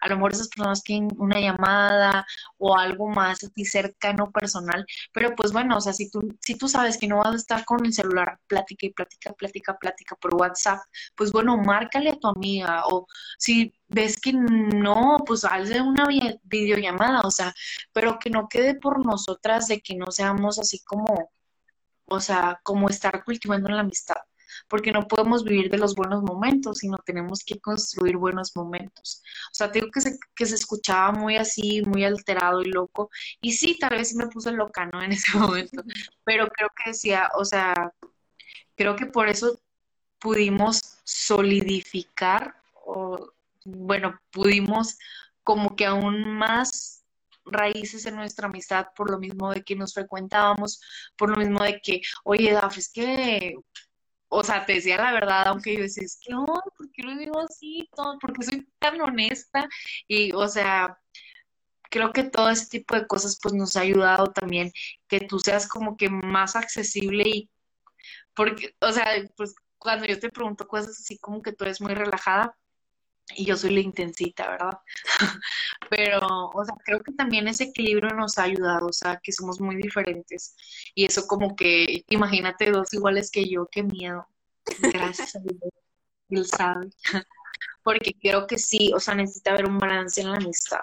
a 0.00 0.08
lo 0.08 0.16
mejor 0.16 0.32
esas 0.32 0.48
personas 0.48 0.82
tienen 0.82 1.10
una 1.18 1.40
llamada 1.40 2.26
o 2.58 2.76
algo 2.76 3.08
más 3.08 3.44
así 3.44 3.64
cercano, 3.64 4.30
personal, 4.30 4.86
pero 5.12 5.34
pues 5.34 5.52
bueno, 5.52 5.76
o 5.76 5.80
sea, 5.80 5.92
si 5.92 6.10
tú, 6.10 6.20
si 6.40 6.56
tú 6.56 6.68
sabes 6.68 6.98
que 6.98 7.08
no 7.08 7.18
vas 7.18 7.32
a 7.32 7.36
estar 7.36 7.64
con 7.64 7.84
el 7.84 7.92
celular, 7.92 8.38
plática 8.46 8.86
y 8.86 8.90
plática, 8.90 9.32
plática, 9.32 9.76
plática 9.78 10.16
por 10.16 10.34
WhatsApp, 10.34 10.80
pues 11.16 11.32
bueno, 11.32 11.56
márcale 11.56 12.10
a 12.10 12.16
tu 12.16 12.28
amiga 12.28 12.84
o 12.86 13.06
si 13.38 13.72
ves 13.88 14.20
que 14.20 14.32
no, 14.32 15.18
pues 15.26 15.44
haz 15.44 15.70
una 15.70 16.06
videollamada, 16.44 17.20
o 17.22 17.30
sea, 17.30 17.54
pero 17.92 18.18
que 18.18 18.30
no 18.30 18.48
quede 18.48 18.74
por 18.74 19.04
nosotras 19.04 19.68
de 19.68 19.80
que 19.80 19.96
no 19.96 20.10
seamos 20.10 20.58
así 20.58 20.80
como, 20.84 21.30
o 22.06 22.20
sea, 22.20 22.60
como 22.62 22.88
estar 22.88 23.24
cultivando 23.24 23.68
la 23.70 23.80
amistad 23.80 24.16
porque 24.68 24.92
no 24.92 25.06
podemos 25.06 25.44
vivir 25.44 25.70
de 25.70 25.78
los 25.78 25.94
buenos 25.94 26.22
momentos, 26.22 26.78
sino 26.78 26.96
tenemos 26.98 27.44
que 27.44 27.58
construir 27.60 28.16
buenos 28.16 28.54
momentos. 28.56 29.22
O 29.50 29.54
sea, 29.54 29.68
digo 29.68 29.88
que 29.92 30.00
se, 30.00 30.18
que 30.34 30.46
se 30.46 30.54
escuchaba 30.54 31.12
muy 31.12 31.36
así, 31.36 31.82
muy 31.82 32.04
alterado 32.04 32.62
y 32.62 32.70
loco, 32.70 33.10
y 33.40 33.52
sí, 33.52 33.76
tal 33.78 33.90
vez 33.90 34.10
sí 34.10 34.16
me 34.16 34.28
puse 34.28 34.52
loca, 34.52 34.86
¿no? 34.86 35.02
En 35.08 35.12
ese 35.12 35.38
momento, 35.38 35.82
pero 36.24 36.48
creo 36.48 36.68
que 36.76 36.90
decía, 36.90 37.30
o 37.38 37.44
sea, 37.44 37.92
creo 38.76 38.94
que 38.96 39.06
por 39.06 39.28
eso 39.28 39.58
pudimos 40.18 40.98
solidificar, 41.04 42.54
o 42.84 43.32
bueno, 43.64 44.20
pudimos 44.30 44.98
como 45.42 45.76
que 45.76 45.86
aún 45.86 46.30
más 46.34 46.98
raíces 47.50 48.06
en 48.06 48.16
nuestra 48.16 48.48
amistad 48.48 48.88
por 48.94 49.10
lo 49.10 49.18
mismo 49.18 49.52
de 49.52 49.62
que 49.62 49.76
nos 49.76 49.94
frecuentábamos, 49.94 50.80
por 51.16 51.30
lo 51.30 51.36
mismo 51.36 51.62
de 51.62 51.80
que, 51.80 52.02
oye, 52.24 52.52
Daf, 52.52 52.76
es 52.78 52.90
que 52.92 53.54
o 54.28 54.44
sea, 54.44 54.66
te 54.66 54.74
decía 54.74 54.96
la 54.98 55.12
verdad, 55.12 55.48
aunque 55.48 55.74
yo 55.76 55.82
decía, 55.82 56.04
es 56.04 56.18
que, 56.20 56.34
¿por 56.34 56.90
qué 56.92 57.02
lo 57.02 57.16
digo 57.16 57.40
así? 57.40 57.88
Todo, 57.94 58.18
porque 58.20 58.44
soy 58.44 58.68
tan 58.78 59.00
honesta. 59.00 59.68
Y, 60.06 60.32
o 60.34 60.46
sea, 60.48 60.98
creo 61.90 62.12
que 62.12 62.24
todo 62.24 62.50
ese 62.50 62.66
tipo 62.68 62.94
de 62.94 63.06
cosas, 63.06 63.38
pues, 63.42 63.54
nos 63.54 63.76
ha 63.76 63.80
ayudado 63.80 64.28
también 64.32 64.72
que 65.08 65.20
tú 65.20 65.38
seas 65.40 65.68
como 65.68 65.96
que 65.96 66.10
más 66.10 66.56
accesible 66.56 67.24
y, 67.26 67.50
porque, 68.34 68.74
o 68.80 68.92
sea, 68.92 69.06
pues, 69.36 69.54
cuando 69.78 70.06
yo 70.06 70.18
te 70.18 70.30
pregunto 70.30 70.66
cosas 70.68 70.98
así 71.00 71.18
como 71.18 71.42
que 71.42 71.52
tú 71.52 71.64
eres 71.64 71.80
muy 71.80 71.94
relajada, 71.94 72.56
y 73.34 73.44
yo 73.44 73.56
soy 73.56 73.74
la 73.74 73.80
intensita, 73.80 74.48
¿verdad? 74.48 74.78
Pero, 75.90 76.50
o 76.54 76.64
sea, 76.64 76.74
creo 76.84 77.02
que 77.02 77.12
también 77.12 77.48
ese 77.48 77.64
equilibrio 77.64 78.10
nos 78.10 78.38
ha 78.38 78.44
ayudado, 78.44 78.86
o 78.86 78.92
sea, 78.92 79.20
que 79.22 79.32
somos 79.32 79.60
muy 79.60 79.76
diferentes. 79.76 80.56
Y 80.94 81.04
eso 81.04 81.26
como 81.26 81.54
que, 81.54 82.04
imagínate 82.08 82.70
dos 82.70 82.92
iguales 82.94 83.30
que 83.30 83.48
yo, 83.48 83.68
qué 83.70 83.82
miedo. 83.82 84.26
Gracias 84.80 85.36
a 85.36 85.40
Dios, 85.40 85.72
él 86.30 86.46
sabe. 86.46 86.90
Porque 87.82 88.14
creo 88.20 88.46
que 88.46 88.58
sí, 88.58 88.92
o 88.94 89.00
sea, 89.00 89.14
necesita 89.14 89.52
haber 89.52 89.66
un 89.66 89.78
balance 89.78 90.20
en 90.20 90.30
la 90.30 90.36
amistad. 90.36 90.80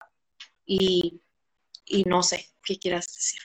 Y, 0.65 1.21
y 1.85 2.03
no 2.03 2.23
sé, 2.23 2.49
¿qué 2.63 2.77
quieras 2.77 3.07
decir? 3.07 3.41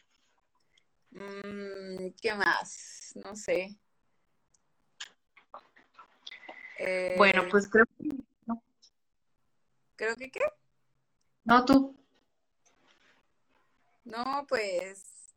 Mm, 1.11 2.12
¿Qué 2.20 2.34
más? 2.34 3.12
No 3.24 3.34
sé. 3.36 3.76
Bueno, 7.16 7.46
pues 7.51 7.68
creo 7.68 7.84
que 7.98 8.09
Creo 10.01 10.16
que 10.16 10.30
qué. 10.30 10.40
No, 11.44 11.62
tú. 11.66 11.94
No, 14.03 14.46
pues. 14.48 15.28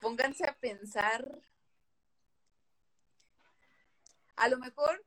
Pónganse 0.00 0.48
a 0.48 0.54
pensar. 0.54 1.42
A 4.36 4.48
lo 4.48 4.56
mejor 4.56 5.04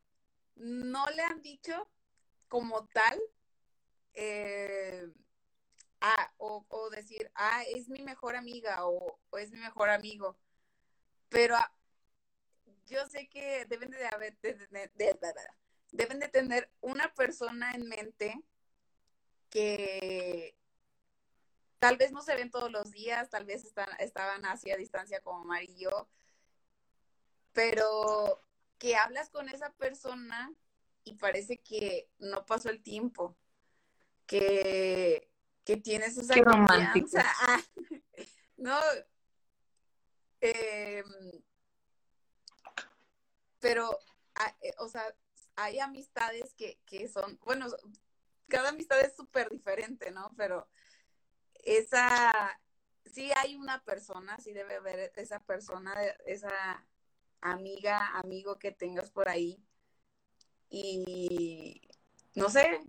no 0.57 1.07
le 1.07 1.23
han 1.23 1.41
dicho 1.41 1.89
como 2.47 2.85
tal. 2.89 3.19
Eh, 4.13 5.11
o, 6.37 6.89
decir, 6.91 7.31
ah, 7.33 7.63
es 7.63 7.89
mi 7.89 8.03
mejor 8.03 8.35
amiga 8.35 8.85
o, 8.85 9.19
o 9.31 9.37
es 9.39 9.51
mi 9.51 9.57
mejor 9.57 9.89
amigo. 9.89 10.37
Pero 11.29 11.57
yo 12.85 13.05
sé 13.07 13.27
que 13.27 13.65
deben 13.65 13.89
de 13.89 14.07
haber, 14.07 14.37
deben 15.91 16.19
de 16.19 16.27
tener 16.27 16.69
una 16.81 17.13
persona 17.13 17.71
en 17.73 17.87
mente 17.87 18.35
que 19.49 20.57
tal 21.79 21.97
vez 21.97 22.11
no 22.11 22.21
se 22.21 22.35
ven 22.35 22.51
todos 22.51 22.71
los 22.71 22.91
días, 22.91 23.29
tal 23.29 23.45
vez 23.45 23.63
están, 23.63 23.87
estaban 23.99 24.45
así 24.45 24.71
a 24.71 24.77
distancia 24.77 25.21
como 25.21 25.45
Mari 25.45 25.67
y 25.69 25.83
yo, 25.83 26.09
pero 27.53 28.41
que 28.77 28.95
hablas 28.95 29.29
con 29.29 29.49
esa 29.49 29.71
persona 29.73 30.53
y 31.03 31.13
parece 31.15 31.57
que 31.59 32.09
no 32.17 32.45
pasó 32.45 32.69
el 32.69 32.81
tiempo, 32.81 33.37
que, 34.25 35.29
que 35.63 35.77
tienes 35.77 36.17
esa 36.17 36.43
confianza. 36.43 37.23
no, 38.57 38.77
eh, 40.41 41.03
pero, 43.65 43.97
ah, 44.35 44.55
eh, 44.61 44.75
o 44.77 44.87
sea, 44.87 45.03
hay 45.55 45.79
amistades 45.79 46.53
que, 46.53 46.79
que 46.85 47.07
son, 47.07 47.39
bueno, 47.43 47.65
cada 48.47 48.69
amistad 48.69 49.01
es 49.01 49.15
súper 49.15 49.49
diferente, 49.49 50.11
¿no? 50.11 50.31
Pero 50.37 50.69
esa, 51.63 52.31
sí 53.05 53.31
hay 53.35 53.55
una 53.55 53.83
persona, 53.83 54.37
sí 54.37 54.53
debe 54.53 54.75
haber 54.75 55.11
esa 55.15 55.39
persona, 55.39 55.95
esa 56.27 56.85
amiga, 57.41 58.15
amigo 58.19 58.59
que 58.59 58.71
tengas 58.71 59.09
por 59.09 59.29
ahí. 59.29 59.59
Y 60.69 61.89
no 62.35 62.51
sé, 62.51 62.81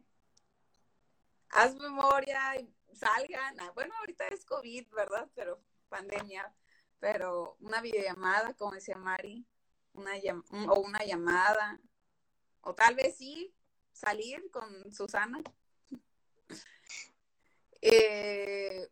haz 1.48 1.74
memoria, 1.76 2.54
y 2.60 2.70
salgan. 2.94 3.58
Ah, 3.60 3.72
bueno, 3.74 3.94
ahorita 4.00 4.28
es 4.28 4.44
COVID, 4.44 4.88
¿verdad? 4.90 5.26
Pero 5.34 5.58
pandemia. 5.88 6.54
Pero 6.98 7.56
una 7.60 7.80
videollamada, 7.80 8.52
como 8.52 8.72
decía 8.72 8.96
Mari, 8.96 9.46
una 9.96 10.12
o 10.68 10.80
una 10.80 11.04
llamada, 11.04 11.80
o 12.60 12.74
tal 12.74 12.94
vez 12.94 13.16
sí 13.16 13.54
salir 13.92 14.50
con 14.50 14.92
Susana. 14.92 15.42
Eh, 17.88 18.88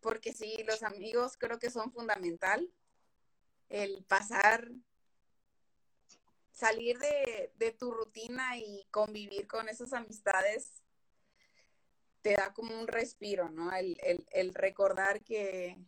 porque 0.00 0.32
sí, 0.32 0.64
los 0.66 0.82
amigos 0.82 1.36
creo 1.36 1.60
que 1.60 1.70
son 1.70 1.92
fundamental. 1.92 2.68
El 3.68 4.02
pasar, 4.04 4.68
salir 6.50 6.98
de, 6.98 7.76
tu 7.78 7.92
rutina 7.92 8.56
y 8.56 8.84
convivir 8.90 9.46
con 9.46 9.68
esas 9.68 9.92
amistades 9.92 10.82
te 12.22 12.34
da 12.34 12.52
como 12.52 12.76
un 12.80 12.88
respiro, 12.88 13.48
¿no? 13.50 13.70
el 13.72 14.54
recordar 14.54 15.22
que, 15.22 15.78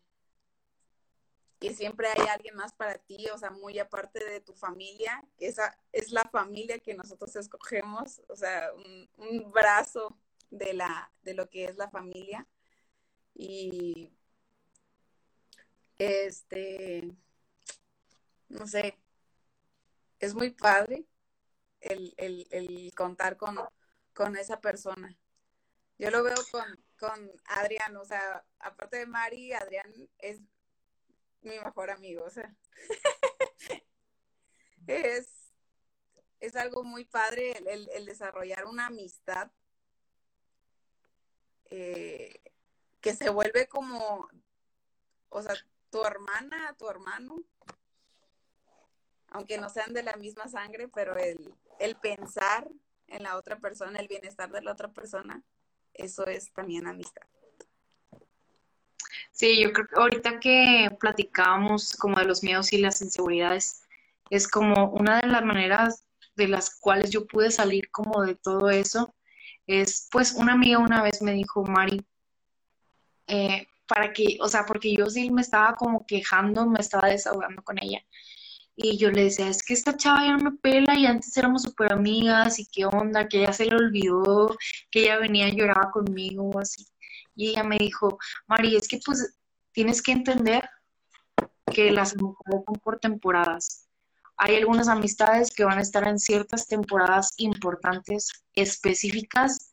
que 1.58 1.74
siempre 1.74 2.08
hay 2.08 2.28
alguien 2.28 2.54
más 2.54 2.72
para 2.72 2.98
ti, 2.98 3.26
o 3.30 3.38
sea, 3.38 3.50
muy 3.50 3.78
aparte 3.78 4.24
de 4.24 4.40
tu 4.40 4.54
familia, 4.54 5.24
esa 5.38 5.76
es 5.92 6.12
la 6.12 6.24
familia 6.24 6.78
que 6.78 6.94
nosotros 6.94 7.34
escogemos, 7.36 8.22
o 8.28 8.36
sea, 8.36 8.70
un, 9.16 9.50
brazo 9.50 10.16
de, 10.50 10.72
la, 10.74 11.12
de 11.22 11.34
lo 11.34 11.48
que 11.50 11.64
es 11.64 11.76
la 11.76 11.90
familia. 11.90 12.46
Y 13.34 14.12
este, 15.98 17.10
no 18.48 18.66
sé, 18.66 18.98
es 20.20 20.34
muy 20.34 20.50
padre 20.50 21.06
el, 21.80 22.92
contar 22.96 23.36
con, 23.36 23.58
con, 24.14 24.36
esa 24.36 24.60
persona. 24.60 25.16
Yo 25.98 26.10
lo 26.10 26.22
veo 26.22 26.36
con, 26.52 26.64
con 26.98 27.32
Adrián, 27.46 27.96
o 27.96 28.04
sea, 28.04 28.44
aparte 28.60 28.98
de 28.98 29.06
Mari, 29.06 29.52
Adrián 29.52 29.92
es 30.18 30.40
mi 31.42 31.58
mejor 31.58 31.90
amigo, 31.90 32.24
o 32.24 32.30
sea. 32.30 32.54
es, 34.86 35.28
es 36.40 36.56
algo 36.56 36.84
muy 36.84 37.04
padre 37.04 37.52
el, 37.66 38.06
desarrollar 38.06 38.66
una 38.66 38.86
amistad 38.86 39.50
eh, 41.70 42.40
que 43.00 43.14
se 43.14 43.30
vuelve 43.30 43.68
como, 43.68 44.28
o 45.28 45.42
sea, 45.42 45.54
tu 45.90 46.04
hermana, 46.04 46.74
tu 46.78 46.88
hermano, 46.88 47.36
aunque 49.28 49.58
no 49.58 49.68
sean 49.68 49.92
de 49.92 50.02
la 50.02 50.14
misma 50.14 50.48
sangre, 50.48 50.88
pero 50.88 51.16
el, 51.16 51.54
el 51.78 51.96
pensar 51.96 52.68
en 53.06 53.22
la 53.22 53.36
otra 53.36 53.58
persona, 53.58 54.00
el 54.00 54.08
bienestar 54.08 54.50
de 54.50 54.62
la 54.62 54.72
otra 54.72 54.88
persona, 54.88 55.42
eso 55.94 56.26
es 56.26 56.52
también 56.52 56.86
amistad. 56.86 57.26
Sí, 59.38 59.60
yo 59.62 59.72
creo 59.72 59.86
que 59.86 59.94
ahorita 60.00 60.40
que 60.40 60.90
platicábamos 60.98 61.94
como 61.96 62.18
de 62.18 62.24
los 62.24 62.42
miedos 62.42 62.72
y 62.72 62.78
las 62.78 63.00
inseguridades, 63.02 63.82
es 64.30 64.48
como 64.48 64.90
una 64.90 65.20
de 65.20 65.28
las 65.28 65.44
maneras 65.44 66.04
de 66.34 66.48
las 66.48 66.76
cuales 66.80 67.10
yo 67.10 67.24
pude 67.26 67.52
salir 67.52 67.88
como 67.92 68.22
de 68.24 68.34
todo 68.34 68.68
eso, 68.68 69.14
es 69.68 70.08
pues 70.10 70.32
una 70.34 70.54
amiga 70.54 70.78
una 70.80 71.02
vez 71.04 71.22
me 71.22 71.32
dijo, 71.34 71.64
Mari, 71.64 72.04
eh, 73.28 73.68
para 73.86 74.12
que, 74.12 74.38
o 74.40 74.48
sea, 74.48 74.66
porque 74.66 74.94
yo 74.96 75.06
sí 75.06 75.30
me 75.30 75.42
estaba 75.42 75.76
como 75.76 76.04
quejando, 76.06 76.66
me 76.66 76.80
estaba 76.80 77.08
desahogando 77.08 77.62
con 77.62 77.78
ella. 77.80 78.04
Y 78.74 78.98
yo 78.98 79.10
le 79.12 79.24
decía, 79.24 79.48
es 79.48 79.62
que 79.62 79.74
esta 79.74 79.96
chava 79.96 80.24
ya 80.24 80.36
no 80.36 80.50
me 80.50 80.58
pela 80.58 80.98
y 80.98 81.06
antes 81.06 81.36
éramos 81.36 81.62
súper 81.62 81.92
amigas 81.92 82.58
y 82.58 82.66
qué 82.66 82.86
onda, 82.86 83.28
que 83.28 83.42
ella 83.42 83.52
se 83.52 83.66
le 83.66 83.76
olvidó, 83.76 84.56
que 84.90 85.02
ella 85.02 85.18
venía 85.18 85.48
y 85.48 85.56
lloraba 85.56 85.90
conmigo 85.92 86.58
así. 86.58 86.86
Y 87.38 87.50
ella 87.50 87.62
me 87.62 87.78
dijo, 87.78 88.18
Mari, 88.48 88.74
es 88.74 88.88
que 88.88 88.98
pues 89.04 89.38
tienes 89.70 90.02
que 90.02 90.10
entender 90.10 90.68
que 91.72 91.92
las 91.92 92.14
amistades 92.14 92.64
son 92.66 92.74
por 92.82 92.98
temporadas. 92.98 93.88
Hay 94.36 94.56
algunas 94.56 94.88
amistades 94.88 95.52
que 95.52 95.62
van 95.62 95.78
a 95.78 95.82
estar 95.82 96.08
en 96.08 96.18
ciertas 96.18 96.66
temporadas 96.66 97.34
importantes, 97.36 98.44
específicas, 98.54 99.72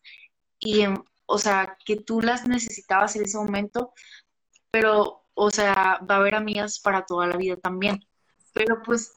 y 0.59 0.85
o 1.25 1.39
sea, 1.39 1.75
que 1.83 1.95
tú 1.95 2.21
las 2.21 2.47
necesitabas 2.47 3.15
en 3.15 3.23
ese 3.23 3.37
momento, 3.39 3.93
pero, 4.69 5.23
o 5.33 5.49
sea, 5.49 5.99
va 6.07 6.15
a 6.15 6.19
haber 6.19 6.35
amigas 6.35 6.79
para 6.79 7.03
toda 7.03 7.25
la 7.25 7.35
vida 7.35 7.57
también. 7.57 7.99
Pero 8.53 8.83
pues, 8.83 9.11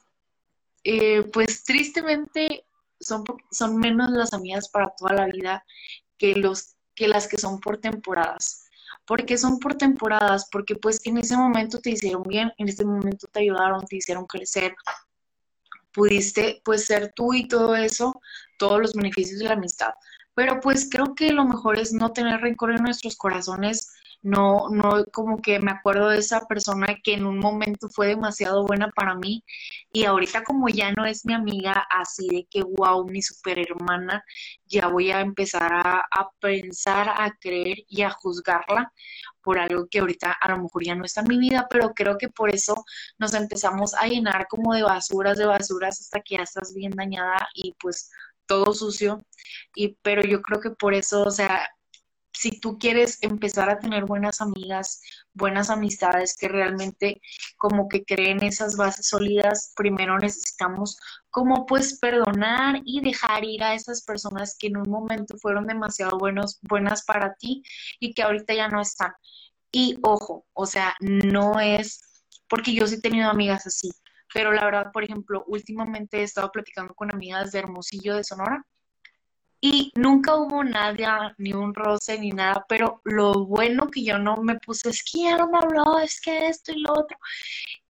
eh, 0.83 1.21
pues 1.31 1.63
tristemente 1.63 2.65
son, 2.99 3.23
son 3.51 3.77
menos 3.77 4.09
las 4.09 4.33
amigas 4.33 4.69
para 4.69 4.89
toda 4.97 5.13
la 5.13 5.27
vida 5.27 5.63
que, 6.17 6.33
los, 6.33 6.78
que 6.99 7.07
las 7.07 7.29
que 7.29 7.37
son 7.37 7.61
por 7.61 7.77
temporadas. 7.77 8.65
¿Por 9.05 9.25
qué 9.25 9.37
son 9.37 9.57
por 9.57 9.75
temporadas? 9.75 10.49
Porque 10.51 10.75
pues 10.75 10.99
en 11.05 11.17
ese 11.17 11.37
momento 11.37 11.79
te 11.79 11.91
hicieron 11.91 12.23
bien, 12.23 12.51
en 12.57 12.67
ese 12.67 12.83
momento 12.83 13.25
te 13.31 13.39
ayudaron, 13.39 13.85
te 13.85 13.95
hicieron 13.95 14.25
crecer, 14.25 14.75
pudiste 15.93 16.61
pues 16.65 16.85
ser 16.85 17.13
tú 17.15 17.33
y 17.33 17.47
todo 17.47 17.73
eso, 17.77 18.19
todos 18.57 18.81
los 18.81 18.93
beneficios 18.93 19.39
de 19.39 19.45
la 19.45 19.53
amistad. 19.53 19.93
Pero 20.33 20.59
pues 20.59 20.89
creo 20.91 21.15
que 21.15 21.31
lo 21.31 21.45
mejor 21.45 21.79
es 21.79 21.93
no 21.93 22.11
tener 22.11 22.41
rencor 22.41 22.71
en 22.71 22.83
nuestros 22.83 23.15
corazones 23.15 23.93
no, 24.21 24.69
no 24.69 25.05
como 25.13 25.41
que 25.41 25.59
me 25.59 25.71
acuerdo 25.71 26.09
de 26.09 26.19
esa 26.19 26.41
persona 26.47 26.87
que 27.03 27.13
en 27.13 27.25
un 27.25 27.39
momento 27.39 27.89
fue 27.89 28.07
demasiado 28.07 28.65
buena 28.65 28.89
para 28.91 29.15
mí 29.15 29.43
y 29.93 30.05
ahorita 30.05 30.43
como 30.43 30.67
ya 30.69 30.91
no 30.91 31.05
es 31.05 31.25
mi 31.25 31.33
amiga, 31.33 31.87
así 31.89 32.27
de 32.27 32.47
que 32.49 32.63
wow, 32.63 33.05
mi 33.07 33.21
super 33.21 33.59
hermana, 33.59 34.23
ya 34.65 34.87
voy 34.87 35.11
a 35.11 35.21
empezar 35.21 35.71
a, 35.73 35.99
a 35.99 36.29
pensar, 36.39 37.09
a 37.09 37.31
creer 37.39 37.77
y 37.87 38.01
a 38.01 38.11
juzgarla 38.11 38.91
por 39.41 39.57
algo 39.59 39.87
que 39.89 39.99
ahorita 39.99 40.31
a 40.33 40.49
lo 40.51 40.63
mejor 40.63 40.83
ya 40.83 40.95
no 40.95 41.05
está 41.05 41.21
en 41.21 41.27
mi 41.29 41.37
vida, 41.39 41.67
pero 41.69 41.93
creo 41.93 42.17
que 42.17 42.29
por 42.29 42.53
eso 42.53 42.83
nos 43.17 43.33
empezamos 43.33 43.93
a 43.95 44.07
llenar 44.07 44.47
como 44.47 44.73
de 44.73 44.83
basuras, 44.83 45.37
de 45.37 45.45
basuras 45.45 45.99
hasta 46.01 46.21
que 46.21 46.37
ya 46.37 46.43
estás 46.43 46.73
bien 46.73 46.91
dañada 46.91 47.47
y 47.53 47.73
pues 47.79 48.11
todo 48.45 48.73
sucio. 48.73 49.25
Y 49.75 49.97
pero 50.01 50.23
yo 50.23 50.41
creo 50.41 50.59
que 50.59 50.71
por 50.71 50.93
eso, 50.93 51.23
o 51.23 51.31
sea, 51.31 51.67
si 52.39 52.57
tú 52.57 52.79
quieres 52.79 53.17
empezar 53.21 53.69
a 53.69 53.79
tener 53.79 54.05
buenas 54.05 54.39
amigas, 54.39 55.01
buenas 55.33 55.69
amistades 55.69 56.37
que 56.37 56.47
realmente 56.47 57.21
como 57.57 57.89
que 57.89 58.05
creen 58.05 58.41
esas 58.41 58.77
bases 58.77 59.09
sólidas, 59.09 59.73
primero 59.75 60.17
necesitamos 60.17 60.97
como 61.31 61.65
pues 61.65 61.99
perdonar 61.99 62.79
y 62.85 63.01
dejar 63.01 63.43
ir 63.43 63.61
a 63.61 63.73
esas 63.73 64.03
personas 64.05 64.55
que 64.57 64.67
en 64.67 64.77
un 64.77 64.89
momento 64.89 65.35
fueron 65.37 65.67
demasiado 65.67 66.17
buenos, 66.17 66.59
buenas 66.61 67.03
para 67.03 67.35
ti 67.35 67.61
y 67.99 68.13
que 68.13 68.23
ahorita 68.23 68.53
ya 68.53 68.69
no 68.69 68.79
están. 68.79 69.11
Y 69.69 69.97
ojo, 70.01 70.45
o 70.53 70.65
sea, 70.65 70.95
no 71.01 71.59
es 71.59 71.99
porque 72.47 72.73
yo 72.73 72.87
sí 72.87 72.95
he 72.95 73.01
tenido 73.01 73.29
amigas 73.29 73.67
así, 73.67 73.91
pero 74.33 74.53
la 74.53 74.63
verdad, 74.63 74.91
por 74.93 75.03
ejemplo, 75.03 75.43
últimamente 75.47 76.19
he 76.19 76.23
estado 76.23 76.49
platicando 76.51 76.93
con 76.95 77.13
amigas 77.13 77.51
de 77.51 77.59
Hermosillo 77.59 78.15
de 78.15 78.23
Sonora 78.23 78.65
y 79.61 79.91
nunca 79.95 80.35
hubo 80.35 80.63
nada, 80.63 81.35
ni 81.37 81.53
un 81.53 81.73
roce, 81.73 82.17
ni 82.17 82.31
nada, 82.31 82.65
pero 82.69 83.01
lo 83.03 83.45
bueno 83.45 83.89
que 83.89 84.03
yo 84.03 84.17
no 84.17 84.37
me 84.37 84.55
puse 84.59 84.89
es 84.89 85.03
que 85.03 85.23
ya 85.23 85.37
no 85.37 85.49
me 85.49 85.57
habló, 85.57 85.99
es 85.99 86.21
que 86.21 86.47
esto 86.47 86.71
y 86.71 86.81
lo 86.81 86.93
otro. 86.93 87.17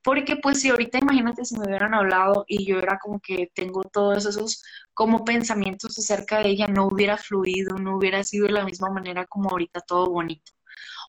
Porque 0.02 0.36
pues 0.36 0.60
si 0.62 0.70
ahorita 0.70 0.98
imagínate 0.98 1.44
si 1.44 1.58
me 1.58 1.66
hubieran 1.66 1.92
hablado 1.94 2.44
y 2.48 2.64
yo 2.64 2.78
era 2.78 2.98
como 2.98 3.20
que 3.20 3.50
tengo 3.54 3.82
todos 3.82 4.24
esos 4.24 4.62
como 4.94 5.24
pensamientos 5.24 5.98
acerca 5.98 6.38
de 6.42 6.50
ella, 6.50 6.66
no 6.68 6.86
hubiera 6.86 7.18
fluido, 7.18 7.76
no 7.76 7.96
hubiera 7.98 8.24
sido 8.24 8.46
de 8.46 8.52
la 8.52 8.64
misma 8.64 8.90
manera 8.90 9.26
como 9.26 9.50
ahorita 9.50 9.80
todo 9.82 10.06
bonito. 10.10 10.52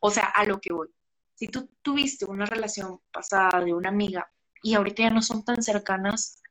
O 0.02 0.12
sea, 0.12 0.26
a 0.26 0.46
lo 0.46 0.60
que 0.60 0.74
voy. 0.74 0.90
Si 1.36 1.48
tú 1.48 1.70
tuviste 1.82 2.26
una 2.26 2.46
relación 2.46 3.00
pasada 3.12 3.64
de 3.64 3.74
una 3.74 3.90
amiga 3.90 4.30
y 4.62 4.74
ahorita 4.76 5.04
ya 5.04 5.10
no 5.10 5.22
son 5.22 5.46
tan 5.46 5.62
cercanas, 5.64 6.42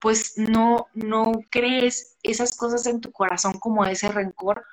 pues 0.00 0.34
no, 0.36 0.86
no 0.94 1.32
crees 1.50 2.16
esas 2.22 2.56
cosas 2.56 2.86
en 2.86 3.00
tu 3.00 3.12
corazón 3.12 3.58
como 3.58 3.84
ese 3.84 4.08
rencor, 4.08 4.64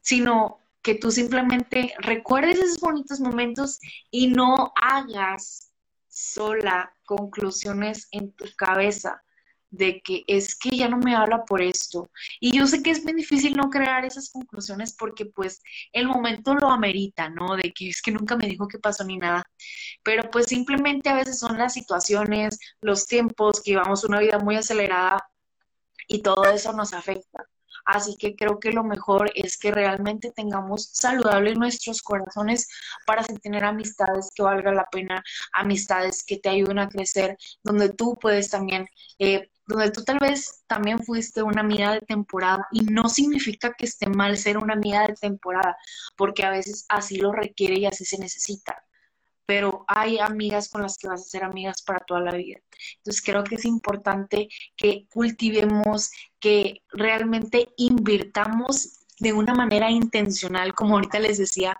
sino 0.00 0.58
que 0.82 0.94
tú 0.94 1.10
simplemente 1.10 1.94
recuerdes 1.98 2.58
esos 2.58 2.80
bonitos 2.80 3.20
momentos 3.20 3.80
y 4.10 4.28
no 4.28 4.72
hagas 4.76 5.72
sola 6.08 6.94
conclusiones 7.06 8.08
en 8.12 8.32
tu 8.32 8.44
cabeza 8.56 9.23
de 9.76 10.00
que 10.00 10.24
es 10.26 10.56
que 10.56 10.70
ya 10.70 10.88
no 10.88 10.98
me 10.98 11.14
habla 11.16 11.44
por 11.44 11.60
esto. 11.62 12.10
Y 12.40 12.56
yo 12.56 12.66
sé 12.66 12.82
que 12.82 12.90
es 12.90 13.04
muy 13.04 13.12
difícil 13.14 13.56
no 13.56 13.70
crear 13.70 14.04
esas 14.04 14.30
conclusiones 14.30 14.94
porque 14.96 15.26
pues 15.26 15.60
el 15.92 16.06
momento 16.06 16.54
lo 16.54 16.70
amerita, 16.70 17.28
¿no? 17.28 17.56
De 17.56 17.72
que 17.72 17.88
es 17.90 18.00
que 18.02 18.12
nunca 18.12 18.36
me 18.36 18.46
dijo 18.46 18.68
qué 18.68 18.78
pasó 18.78 19.04
ni 19.04 19.18
nada. 19.18 19.44
Pero 20.02 20.30
pues 20.30 20.46
simplemente 20.46 21.08
a 21.10 21.16
veces 21.16 21.38
son 21.38 21.58
las 21.58 21.74
situaciones, 21.74 22.58
los 22.80 23.06
tiempos, 23.06 23.60
que 23.62 23.72
llevamos 23.72 24.04
una 24.04 24.20
vida 24.20 24.38
muy 24.38 24.56
acelerada 24.56 25.28
y 26.08 26.22
todo 26.22 26.44
eso 26.44 26.72
nos 26.72 26.92
afecta. 26.92 27.44
Así 27.84 28.16
que 28.16 28.34
creo 28.34 28.58
que 28.60 28.72
lo 28.72 28.82
mejor 28.84 29.30
es 29.34 29.58
que 29.58 29.70
realmente 29.70 30.32
tengamos 30.34 30.90
saludables 30.92 31.58
nuestros 31.58 32.02
corazones 32.02 32.68
para 33.06 33.22
tener 33.24 33.64
amistades 33.64 34.30
que 34.34 34.42
valga 34.42 34.72
la 34.72 34.86
pena, 34.90 35.22
amistades 35.52 36.24
que 36.24 36.38
te 36.38 36.48
ayuden 36.48 36.78
a 36.78 36.88
crecer, 36.88 37.36
donde 37.62 37.92
tú 37.92 38.16
puedes 38.20 38.50
también 38.50 38.86
eh, 39.18 39.50
donde 39.66 39.90
tú 39.90 40.04
tal 40.04 40.18
vez 40.18 40.62
también 40.66 40.98
fuiste 40.98 41.42
una 41.42 41.62
amiga 41.62 41.92
de 41.92 42.00
temporada 42.00 42.66
y 42.70 42.80
no 42.82 43.08
significa 43.08 43.72
que 43.72 43.86
esté 43.86 44.08
mal 44.08 44.36
ser 44.36 44.58
una 44.58 44.74
amiga 44.74 45.06
de 45.06 45.14
temporada, 45.14 45.76
porque 46.16 46.44
a 46.44 46.50
veces 46.50 46.84
así 46.88 47.16
lo 47.16 47.32
requiere 47.32 47.78
y 47.78 47.86
así 47.86 48.04
se 48.04 48.18
necesita. 48.18 48.82
Pero 49.46 49.84
hay 49.88 50.18
amigas 50.18 50.68
con 50.70 50.82
las 50.82 50.96
que 50.96 51.08
vas 51.08 51.20
a 51.20 51.24
ser 51.24 51.44
amigas 51.44 51.82
para 51.82 52.00
toda 52.00 52.20
la 52.20 52.32
vida. 52.32 52.58
Entonces 52.96 53.22
creo 53.22 53.44
que 53.44 53.56
es 53.56 53.64
importante 53.64 54.48
que 54.76 55.06
cultivemos, 55.12 56.10
que 56.40 56.82
realmente 56.92 57.68
invirtamos 57.76 59.00
de 59.18 59.32
una 59.32 59.54
manera 59.54 59.90
intencional, 59.90 60.74
como 60.74 60.94
ahorita 60.94 61.18
les 61.18 61.38
decía, 61.38 61.76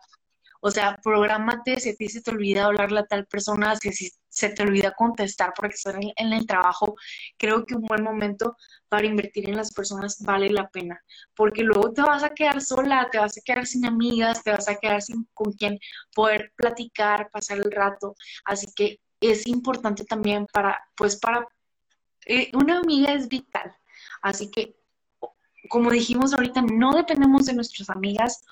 o 0.61 0.71
sea, 0.71 0.99
prográmate 1.03 1.79
si 1.81 1.91
a 1.91 1.95
ti 1.95 2.09
se 2.09 2.23
te 2.23 2.31
olvida 2.31 2.65
hablarle 2.65 3.01
a 3.01 3.07
tal 3.07 3.27
persona, 3.27 3.77
si, 3.77 4.11
se 4.35 4.49
te 4.49 4.65
olvida 4.65 4.93
contestar 4.95 5.53
porque 5.55 5.77
estás 5.77 5.95
en, 6.17 6.33
el 6.33 6.45
trabajo, 6.45 6.97
creo 7.39 7.65
que 7.65 7.77
un 7.77 7.83
buen 7.83 8.03
momento 8.03 8.57
para 8.89 9.07
invertir 9.07 9.49
en 9.49 9.57
las 9.57 9.73
personas 9.73 10.21
vale 10.21 10.51
la 10.51 10.69
pena, 10.69 11.01
porque 11.37 11.63
luego 11.63 11.93
te 11.93 12.03
vas 12.03 12.25
a 12.25 12.31
quedar 12.31 12.61
sola, 12.61 13.09
te 13.13 13.19
vas 13.19 13.39
a 13.39 13.41
quedar 13.45 13.65
sin 13.65 13.87
amigas, 13.87 14.43
te 14.43 14.51
vas 14.51 14.69
a 14.69 14.75
quedar 14.75 15.01
sin 15.03 15.29
con 15.35 15.53
quien 15.53 15.79
poder 16.17 16.53
platicar, 16.57 17.31
pasar 17.31 17.59
el 17.59 17.71
rato, 17.71 18.17
así 18.45 18.67
que 18.75 18.99
es 19.21 19.47
importante 19.47 20.05
también 20.05 20.47
para, 20.53 20.83
pues 20.97 21.17
para, 21.17 21.47
eh, 22.27 22.51
una 22.55 22.81
amiga 22.81 23.13
es 23.13 23.29
vital, 23.29 23.73
así 24.21 24.51
que 24.51 24.75
como 25.69 25.91
dijimos 25.91 26.35
ahorita, 26.35 26.61
no 26.63 26.93
dependemos 26.93 27.47
de 27.47 27.55
nuestras 27.55 27.89
amigas, 27.89 28.43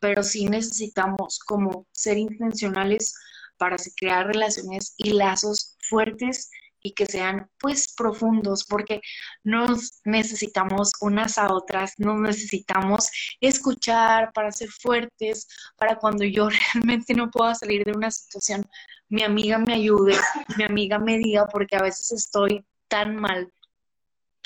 pero 0.00 0.22
sí 0.24 0.46
necesitamos 0.46 1.38
como 1.38 1.86
ser 1.92 2.18
intencionales 2.18 3.14
para 3.58 3.76
crear 3.96 4.26
relaciones 4.26 4.94
y 4.98 5.12
lazos 5.12 5.76
fuertes 5.88 6.50
y 6.82 6.92
que 6.92 7.06
sean 7.06 7.50
pues 7.58 7.94
profundos 7.94 8.64
porque 8.64 9.00
nos 9.42 10.00
necesitamos 10.04 10.92
unas 11.00 11.36
a 11.36 11.52
otras, 11.52 11.94
nos 11.98 12.20
necesitamos 12.20 13.10
escuchar 13.40 14.32
para 14.32 14.52
ser 14.52 14.68
fuertes, 14.70 15.48
para 15.76 15.96
cuando 15.96 16.24
yo 16.24 16.48
realmente 16.74 17.14
no 17.14 17.30
pueda 17.30 17.54
salir 17.54 17.84
de 17.84 17.92
una 17.92 18.10
situación, 18.10 18.64
mi 19.08 19.22
amiga 19.22 19.58
me 19.58 19.74
ayude, 19.74 20.16
mi 20.56 20.64
amiga 20.64 20.98
me 20.98 21.18
diga 21.18 21.46
porque 21.48 21.76
a 21.76 21.82
veces 21.82 22.12
estoy 22.12 22.64
tan 22.88 23.16
mal 23.16 23.52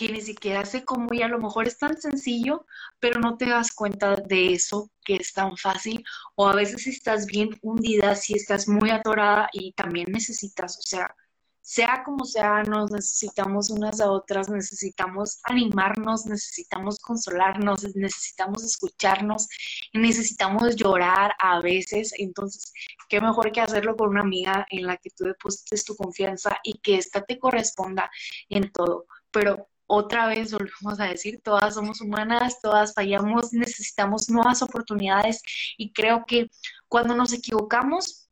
que 0.00 0.08
ni 0.10 0.22
siquiera 0.22 0.64
sé 0.64 0.82
cómo 0.82 1.12
y 1.12 1.20
a 1.20 1.28
lo 1.28 1.38
mejor 1.38 1.68
es 1.68 1.76
tan 1.76 2.00
sencillo, 2.00 2.64
pero 3.00 3.20
no 3.20 3.36
te 3.36 3.50
das 3.50 3.70
cuenta 3.72 4.16
de 4.16 4.54
eso 4.54 4.90
que 5.04 5.16
es 5.16 5.34
tan 5.34 5.58
fácil 5.58 6.02
o 6.36 6.48
a 6.48 6.54
veces 6.54 6.86
estás 6.86 7.26
bien 7.26 7.50
hundida, 7.60 8.14
si 8.14 8.32
estás 8.34 8.66
muy 8.66 8.88
atorada 8.88 9.50
y 9.52 9.74
también 9.74 10.06
necesitas, 10.10 10.78
o 10.78 10.82
sea, 10.82 11.14
sea 11.60 12.02
como 12.02 12.24
sea, 12.24 12.62
nos 12.62 12.90
necesitamos 12.90 13.68
unas 13.68 14.00
a 14.00 14.10
otras, 14.10 14.48
necesitamos 14.48 15.38
animarnos, 15.44 16.24
necesitamos 16.24 16.98
consolarnos, 17.00 17.84
necesitamos 17.94 18.64
escucharnos 18.64 19.48
necesitamos 19.92 20.76
llorar 20.76 21.34
a 21.38 21.60
veces. 21.60 22.12
Entonces, 22.16 22.72
qué 23.08 23.20
mejor 23.20 23.52
que 23.52 23.60
hacerlo 23.60 23.96
con 23.96 24.10
una 24.10 24.22
amiga 24.22 24.66
en 24.70 24.86
la 24.86 24.96
que 24.96 25.10
tú 25.10 25.24
deposites 25.24 25.84
tu 25.84 25.94
confianza 25.94 26.58
y 26.64 26.78
que 26.80 26.96
ésta 26.96 27.22
te 27.22 27.38
corresponda 27.38 28.10
en 28.48 28.72
todo. 28.72 29.06
Pero 29.30 29.68
otra 29.92 30.28
vez 30.28 30.52
volvemos 30.52 31.00
a 31.00 31.06
decir, 31.06 31.40
todas 31.42 31.74
somos 31.74 32.00
humanas, 32.00 32.60
todas 32.62 32.94
fallamos, 32.94 33.52
necesitamos 33.52 34.30
nuevas 34.30 34.62
oportunidades 34.62 35.42
y 35.76 35.92
creo 35.92 36.24
que 36.24 36.48
cuando 36.86 37.16
nos 37.16 37.32
equivocamos 37.32 38.28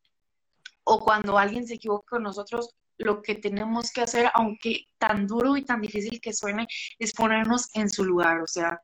o 0.85 1.01
cuando 1.01 1.37
alguien 1.37 1.67
se 1.67 1.75
equivoca 1.75 2.11
con 2.11 2.23
nosotros, 2.23 2.77
lo 2.97 3.23
que 3.23 3.35
tenemos 3.35 3.91
que 3.91 4.03
hacer, 4.03 4.31
aunque 4.35 4.85
tan 4.99 5.27
duro 5.27 5.57
y 5.57 5.65
tan 5.65 5.81
difícil 5.81 6.21
que 6.21 6.33
suene, 6.33 6.69
es 6.97 7.13
ponernos 7.13 7.69
en 7.75 7.91
su 7.91 8.05
lugar. 8.05 8.41
O 8.41 8.47
sea, 8.47 8.81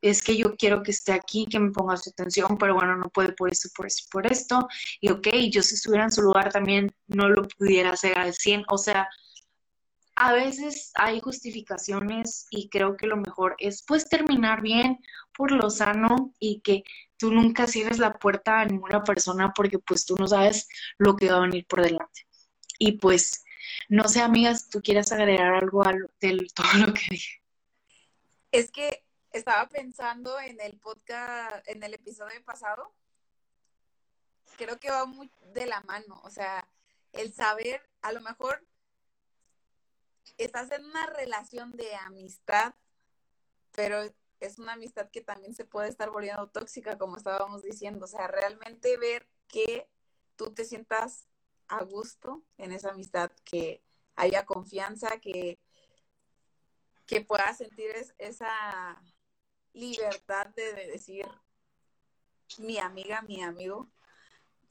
es 0.00 0.22
que 0.22 0.36
yo 0.36 0.54
quiero 0.56 0.84
que 0.84 0.92
esté 0.92 1.12
aquí, 1.12 1.46
que 1.46 1.58
me 1.58 1.72
ponga 1.72 1.96
su 1.96 2.10
atención, 2.10 2.56
pero 2.56 2.74
bueno, 2.76 2.96
no 2.96 3.08
puede 3.10 3.32
por 3.32 3.50
esto, 3.50 3.68
por 3.76 3.86
esto, 3.86 4.04
por 4.12 4.26
esto. 4.30 4.68
Y 5.00 5.10
ok, 5.10 5.26
yo 5.50 5.60
si 5.60 5.74
estuviera 5.74 6.04
en 6.04 6.12
su 6.12 6.22
lugar 6.22 6.52
también 6.52 6.94
no 7.08 7.28
lo 7.28 7.48
pudiera 7.48 7.90
hacer 7.90 8.16
al 8.16 8.32
100. 8.32 8.64
O 8.68 8.78
sea, 8.78 9.08
a 10.16 10.32
veces 10.32 10.92
hay 10.94 11.20
justificaciones 11.20 12.46
y 12.50 12.70
creo 12.70 12.96
que 12.96 13.06
lo 13.06 13.18
mejor 13.18 13.54
es 13.58 13.84
pues 13.86 14.08
terminar 14.08 14.62
bien 14.62 14.98
por 15.34 15.52
lo 15.52 15.68
sano 15.68 16.34
y 16.38 16.60
que 16.62 16.84
tú 17.18 17.30
nunca 17.30 17.66
cierres 17.66 17.98
la 17.98 18.14
puerta 18.18 18.60
a 18.60 18.64
ninguna 18.64 19.04
persona 19.04 19.52
porque 19.54 19.78
pues 19.78 20.06
tú 20.06 20.16
no 20.18 20.26
sabes 20.26 20.68
lo 20.96 21.16
que 21.16 21.30
va 21.30 21.36
a 21.36 21.40
venir 21.40 21.66
por 21.66 21.82
delante. 21.82 22.26
Y 22.78 22.92
pues, 22.92 23.44
no 23.90 24.08
sé, 24.08 24.22
amigas, 24.22 24.70
¿tú 24.70 24.80
quieres 24.80 25.12
agregar 25.12 25.54
algo 25.54 25.86
a 25.86 25.92
de 25.92 26.46
todo 26.54 26.86
lo 26.86 26.94
que 26.94 27.02
dije? 27.10 27.42
Es 28.52 28.70
que 28.70 29.04
estaba 29.32 29.68
pensando 29.68 30.40
en 30.40 30.58
el 30.62 30.78
podcast, 30.78 31.68
en 31.68 31.82
el 31.82 31.92
episodio 31.92 32.42
pasado. 32.42 32.94
Creo 34.56 34.80
que 34.80 34.90
va 34.90 35.04
muy 35.04 35.30
de 35.52 35.66
la 35.66 35.82
mano. 35.82 36.22
O 36.24 36.30
sea, 36.30 36.66
el 37.12 37.34
saber, 37.34 37.86
a 38.00 38.12
lo 38.12 38.22
mejor 38.22 38.66
estás 40.38 40.70
en 40.72 40.84
una 40.84 41.06
relación 41.06 41.72
de 41.72 41.94
amistad, 41.94 42.74
pero 43.72 44.02
es 44.40 44.58
una 44.58 44.74
amistad 44.74 45.10
que 45.10 45.20
también 45.20 45.54
se 45.54 45.64
puede 45.64 45.88
estar 45.88 46.10
volviendo 46.10 46.48
tóxica, 46.48 46.98
como 46.98 47.16
estábamos 47.16 47.62
diciendo. 47.62 48.04
O 48.04 48.08
sea, 48.08 48.26
realmente 48.26 48.96
ver 48.96 49.28
que 49.48 49.88
tú 50.36 50.52
te 50.52 50.64
sientas 50.64 51.28
a 51.68 51.82
gusto 51.82 52.44
en 52.58 52.72
esa 52.72 52.90
amistad, 52.90 53.30
que 53.44 53.82
haya 54.14 54.44
confianza, 54.46 55.18
que, 55.20 55.58
que 57.06 57.20
pueda 57.20 57.52
sentir 57.54 57.90
esa 58.18 59.02
libertad 59.72 60.48
de, 60.48 60.72
decir 60.74 61.26
mi 62.58 62.78
amiga, 62.78 63.22
mi 63.22 63.42
amigo. 63.42 63.90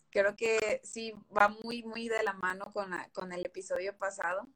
Creo 0.10 0.36
que 0.36 0.82
sí 0.84 1.14
va 1.36 1.50
muy, 1.50 1.84
muy 1.84 2.08
de 2.08 2.24
la 2.24 2.34
mano 2.34 2.72
con, 2.72 2.92
con 3.12 3.34
el 3.34 3.46
episodio 3.46 3.98
pasado, 3.98 4.48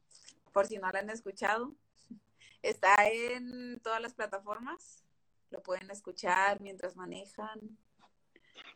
por 0.52 0.68
si 0.68 0.78
no 0.78 0.92
lo 0.92 1.00
han 1.00 1.10
escuchado. 1.10 1.76
Está 2.62 2.96
en 3.08 3.80
todas 3.82 4.02
las 4.02 4.14
plataformas, 4.14 5.04
lo 5.50 5.62
pueden 5.64 5.90
escuchar 5.92 6.62
mientras 6.62 6.96
manejan, 6.96 7.78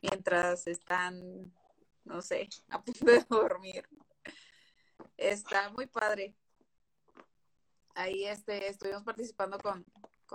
mientras 0.02 0.68
están 0.68 1.54
no 2.06 2.22
sé, 2.22 2.50
a 2.70 2.82
punto 2.82 3.06
de 3.06 3.26
dormir. 3.30 3.88
Está 5.18 5.70
muy 5.70 5.88
padre. 5.88 6.36
Ahí 7.96 8.26
este, 8.26 8.68
estuvimos 8.68 9.04
participando 9.04 9.58
con, 9.60 9.86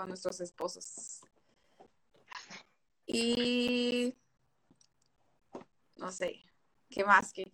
nuestros 0.06 0.40
esposos. 0.40 1.22
Y 3.04 4.16
no 5.96 6.12
sé, 6.12 6.40
¿qué 6.88 7.04
más? 7.04 7.32
¿Qué, 7.32 7.50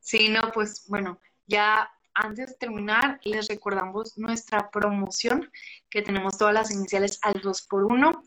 Sí, 0.00 0.28
no, 0.28 0.50
pues 0.52 0.88
bueno, 0.88 1.20
ya 1.46 1.88
antes 2.14 2.50
de 2.50 2.54
terminar, 2.54 3.20
les 3.24 3.48
recordamos 3.48 4.16
nuestra 4.16 4.70
promoción, 4.70 5.50
que 5.90 6.02
tenemos 6.02 6.38
todas 6.38 6.54
las 6.54 6.70
iniciales 6.70 7.18
al 7.22 7.40
2 7.40 7.62
por 7.62 7.84
1 7.84 8.22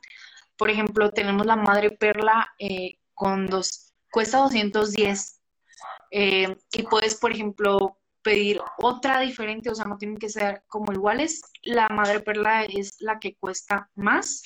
Por 0.58 0.70
ejemplo, 0.70 1.12
tenemos 1.12 1.46
la 1.46 1.56
madre 1.56 1.92
perla 1.92 2.54
eh, 2.60 3.00
con 3.14 3.48
dos 3.48 3.94
cuesta 4.12 4.40
210 4.40 5.42
eh, 6.12 6.56
y 6.72 6.84
puedes, 6.84 7.16
por 7.16 7.32
ejemplo, 7.32 7.98
pedir 8.22 8.62
otra 8.80 9.20
diferente, 9.20 9.70
o 9.70 9.76
sea, 9.76 9.86
no 9.86 9.98
tienen 9.98 10.18
que 10.18 10.30
ser 10.30 10.64
como 10.68 10.92
iguales. 10.92 11.42
La 11.64 11.88
madre 11.90 12.20
perla 12.20 12.64
es 12.64 12.96
la 13.00 13.20
que 13.20 13.36
cuesta 13.36 13.90
más, 13.96 14.44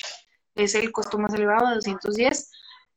es 0.55 0.75
el 0.75 0.91
costo 0.91 1.17
más 1.17 1.33
elevado 1.33 1.69
de 1.69 1.75
210. 1.75 2.51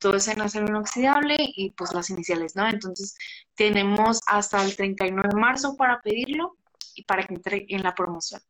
Todo 0.05 0.17
es 0.17 0.29
en 0.29 0.43
acero 0.43 0.67
inoxidable 0.69 1.35
y 1.39 1.71
pues 1.71 1.95
las 1.95 2.11
iniciales, 2.11 2.55
¿no? 2.57 2.69
Entonces 2.69 3.17
tenemos 3.55 4.21
hasta 4.27 4.63
el 4.63 4.77
39 4.77 5.31
de 5.33 5.41
marzo 5.41 5.79
para 5.79 6.03
pedirlo 6.03 6.59
y 6.95 7.05
para 7.05 7.27
que 7.27 7.33
entre 7.33 7.65
en 7.71 7.83
la 7.83 7.95
promoción. 7.95 8.43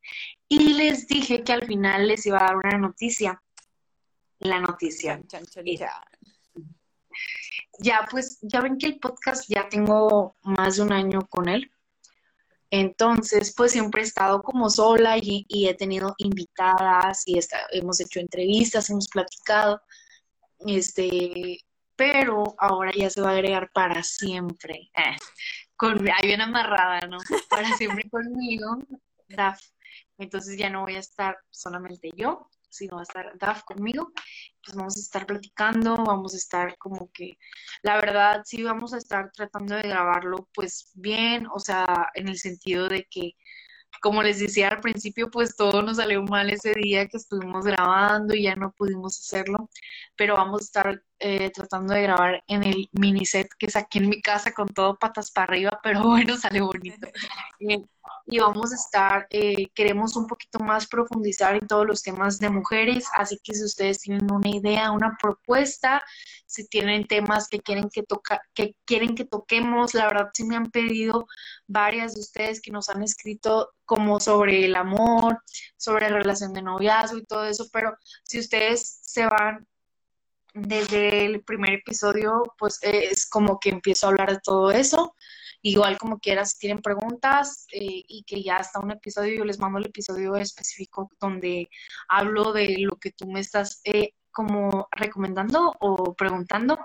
Y 0.48 0.74
les 0.74 1.06
dije 1.06 1.44
que 1.44 1.52
al 1.52 1.64
final 1.64 2.08
les 2.08 2.26
iba 2.26 2.38
a 2.38 2.46
dar 2.46 2.56
una 2.56 2.76
noticia. 2.76 3.40
La 4.40 4.58
noticia 4.58 5.22
ya 7.78 8.04
pues, 8.10 8.40
ya 8.42 8.60
ven 8.60 8.76
que 8.76 8.86
el 8.86 8.98
podcast 8.98 9.48
ya 9.48 9.68
tengo 9.68 10.34
más 10.42 10.74
de 10.74 10.82
un 10.82 10.92
año 10.92 11.20
con 11.28 11.48
él. 11.48 11.70
Entonces, 12.68 13.54
pues 13.56 13.70
siempre 13.70 14.02
he 14.02 14.04
estado 14.04 14.42
como 14.42 14.68
sola 14.70 15.18
y, 15.18 15.46
he 15.48 15.74
tenido 15.74 16.16
invitadas 16.18 17.22
y 17.26 17.38
hemos 17.70 18.00
hecho 18.00 18.18
entrevistas, 18.18 18.90
hemos 18.90 19.06
platicado, 19.06 19.80
este, 20.58 21.58
pero 21.96 22.54
ahora 22.58 22.92
ya 22.94 23.10
se 23.10 23.20
va 23.20 23.30
a 23.30 23.32
agregar 23.32 23.70
para 23.72 24.02
siempre. 24.02 24.90
Eh, 24.94 25.16
con, 25.76 25.98
ahí 26.08 26.26
bien 26.26 26.40
amarrada, 26.40 27.00
¿no? 27.08 27.18
Para 27.48 27.68
siempre 27.76 28.04
conmigo, 28.10 28.78
DAF. 29.28 29.60
Entonces 30.18 30.56
ya 30.56 30.70
no 30.70 30.82
voy 30.82 30.96
a 30.96 31.00
estar 31.00 31.36
solamente 31.50 32.10
yo, 32.16 32.48
sino 32.68 32.96
va 32.96 33.02
a 33.02 33.04
estar 33.04 33.38
DAF 33.38 33.64
conmigo 33.64 34.12
pues 34.64 34.76
vamos 34.76 34.96
a 34.96 35.00
estar 35.00 35.26
platicando, 35.26 35.96
vamos 35.96 36.34
a 36.34 36.38
estar 36.38 36.76
como 36.78 37.10
que, 37.12 37.38
la 37.82 37.96
verdad, 37.96 38.42
sí 38.44 38.62
vamos 38.62 38.94
a 38.94 38.98
estar 38.98 39.30
tratando 39.32 39.74
de 39.76 39.82
grabarlo 39.82 40.48
pues 40.54 40.90
bien, 40.94 41.46
o 41.52 41.58
sea, 41.58 42.10
en 42.14 42.28
el 42.28 42.38
sentido 42.38 42.88
de 42.88 43.06
que, 43.10 43.32
como 44.00 44.22
les 44.22 44.38
decía 44.38 44.68
al 44.68 44.80
principio, 44.80 45.30
pues 45.30 45.56
todo 45.56 45.82
nos 45.82 45.96
salió 45.98 46.22
mal 46.22 46.50
ese 46.50 46.72
día 46.74 47.06
que 47.08 47.16
estuvimos 47.16 47.64
grabando 47.64 48.34
y 48.34 48.42
ya 48.44 48.56
no 48.56 48.72
pudimos 48.72 49.18
hacerlo, 49.18 49.70
pero 50.16 50.34
vamos 50.36 50.62
a 50.62 50.64
estar 50.64 51.02
eh, 51.18 51.50
tratando 51.50 51.94
de 51.94 52.02
grabar 52.02 52.42
en 52.46 52.64
el 52.64 52.88
mini 52.92 53.24
set 53.24 53.48
que 53.58 53.70
saqué 53.70 53.98
en 53.98 54.08
mi 54.08 54.20
casa 54.20 54.52
con 54.52 54.68
todo 54.68 54.96
patas 54.96 55.30
para 55.30 55.52
arriba, 55.52 55.80
pero 55.82 56.02
bueno, 56.08 56.36
sale 56.36 56.60
bonito. 56.60 57.08
Eh, 57.60 57.82
y 58.26 58.38
vamos 58.38 58.72
a 58.72 58.74
estar, 58.76 59.26
eh, 59.30 59.68
queremos 59.74 60.16
un 60.16 60.26
poquito 60.26 60.58
más 60.58 60.86
profundizar 60.86 61.54
en 61.56 61.66
todos 61.66 61.86
los 61.86 62.02
temas 62.02 62.38
de 62.38 62.50
mujeres, 62.50 63.06
así 63.14 63.38
que 63.42 63.54
si 63.54 63.64
ustedes 63.64 64.00
tienen 64.00 64.30
una 64.30 64.48
idea, 64.48 64.90
una 64.92 65.16
propuesta, 65.20 66.02
si 66.46 66.66
tienen 66.68 67.06
temas 67.06 67.48
que 67.48 67.60
quieren 67.60 67.88
que, 67.90 68.02
toca, 68.02 68.40
que 68.54 68.74
quieren 68.84 69.14
que 69.14 69.24
toquemos, 69.24 69.94
la 69.94 70.06
verdad 70.06 70.30
sí 70.32 70.44
me 70.44 70.56
han 70.56 70.70
pedido 70.70 71.26
varias 71.66 72.14
de 72.14 72.20
ustedes 72.20 72.60
que 72.60 72.70
nos 72.70 72.88
han 72.88 73.02
escrito 73.02 73.70
como 73.84 74.20
sobre 74.20 74.64
el 74.64 74.76
amor, 74.76 75.42
sobre 75.76 76.10
la 76.10 76.18
relación 76.18 76.52
de 76.54 76.62
noviazgo 76.62 77.18
y 77.18 77.24
todo 77.24 77.44
eso, 77.44 77.66
pero 77.72 77.96
si 78.22 78.38
ustedes 78.38 79.00
se 79.02 79.26
van 79.26 79.66
desde 80.54 81.26
el 81.26 81.42
primer 81.42 81.74
episodio, 81.74 82.42
pues 82.58 82.78
es 82.82 83.28
como 83.28 83.58
que 83.58 83.70
empiezo 83.70 84.06
a 84.06 84.10
hablar 84.10 84.30
de 84.30 84.40
todo 84.40 84.70
eso. 84.70 85.14
Igual 85.62 85.98
como 85.98 86.18
quieras, 86.20 86.52
si 86.52 86.58
tienen 86.58 86.82
preguntas 86.82 87.66
eh, 87.72 88.04
y 88.06 88.22
que 88.24 88.42
ya 88.42 88.58
está 88.58 88.80
un 88.80 88.92
episodio, 88.92 89.34
yo 89.34 89.44
les 89.44 89.58
mando 89.58 89.78
el 89.78 89.86
episodio 89.86 90.36
específico 90.36 91.10
donde 91.20 91.68
hablo 92.08 92.52
de 92.52 92.76
lo 92.78 92.96
que 92.96 93.10
tú 93.10 93.26
me 93.26 93.40
estás 93.40 93.80
eh, 93.84 94.12
como 94.30 94.88
recomendando 94.92 95.74
o 95.80 96.14
preguntando 96.14 96.78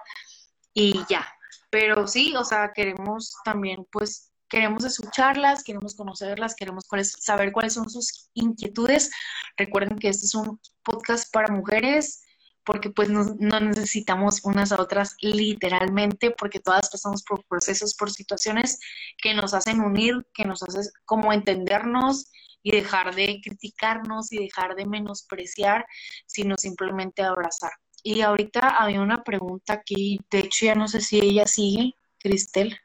y 0.73 1.01
ya. 1.09 1.27
Pero 1.69 2.07
sí, 2.07 2.35
o 2.35 2.43
sea, 2.43 2.71
queremos 2.73 3.35
también 3.43 3.85
pues 3.91 4.31
queremos 4.49 4.83
escucharlas, 4.83 5.63
queremos 5.63 5.95
conocerlas, 5.95 6.55
queremos 6.55 6.85
saber 7.19 7.51
cuáles 7.51 7.73
son 7.73 7.89
sus 7.89 8.29
inquietudes. 8.33 9.11
Recuerden 9.57 9.99
que 9.99 10.09
este 10.09 10.25
es 10.25 10.33
un 10.33 10.59
podcast 10.83 11.31
para 11.31 11.53
mujeres 11.53 12.23
porque 12.63 12.89
pues 12.89 13.09
no, 13.09 13.23
no 13.39 13.59
necesitamos 13.59 14.41
unas 14.43 14.71
a 14.71 14.81
otras 14.81 15.15
literalmente, 15.21 16.31
porque 16.31 16.59
todas 16.59 16.89
pasamos 16.89 17.23
por 17.23 17.43
procesos, 17.45 17.95
por 17.95 18.11
situaciones 18.11 18.79
que 19.17 19.33
nos 19.33 19.53
hacen 19.53 19.79
unir, 19.81 20.25
que 20.33 20.45
nos 20.45 20.61
hacen 20.63 20.83
como 21.05 21.33
entendernos 21.33 22.31
y 22.61 22.71
dejar 22.71 23.15
de 23.15 23.39
criticarnos 23.43 24.31
y 24.31 24.37
dejar 24.37 24.75
de 24.75 24.85
menospreciar, 24.85 25.85
sino 26.25 26.57
simplemente 26.57 27.23
abrazar. 27.23 27.71
Y 28.03 28.21
ahorita 28.21 28.59
había 28.81 29.01
una 29.01 29.23
pregunta 29.23 29.73
aquí, 29.73 30.19
de 30.29 30.39
hecho 30.39 30.65
ya 30.65 30.75
no 30.75 30.87
sé 30.87 31.01
si 31.01 31.19
ella 31.19 31.47
sigue, 31.47 31.95
Cristel. 32.19 32.77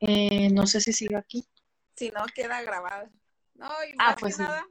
Eh, 0.00 0.50
no 0.50 0.66
sé 0.66 0.80
si 0.80 0.92
sigue 0.92 1.16
aquí. 1.16 1.44
Si 1.96 2.10
no, 2.10 2.24
queda 2.34 2.62
grabada. 2.62 3.10
No, 3.54 3.68
y 3.84 3.94
Ah, 3.98 4.16
pues 4.18 4.36
que 4.36 4.42
sí. 4.44 4.48
nada, 4.48 4.64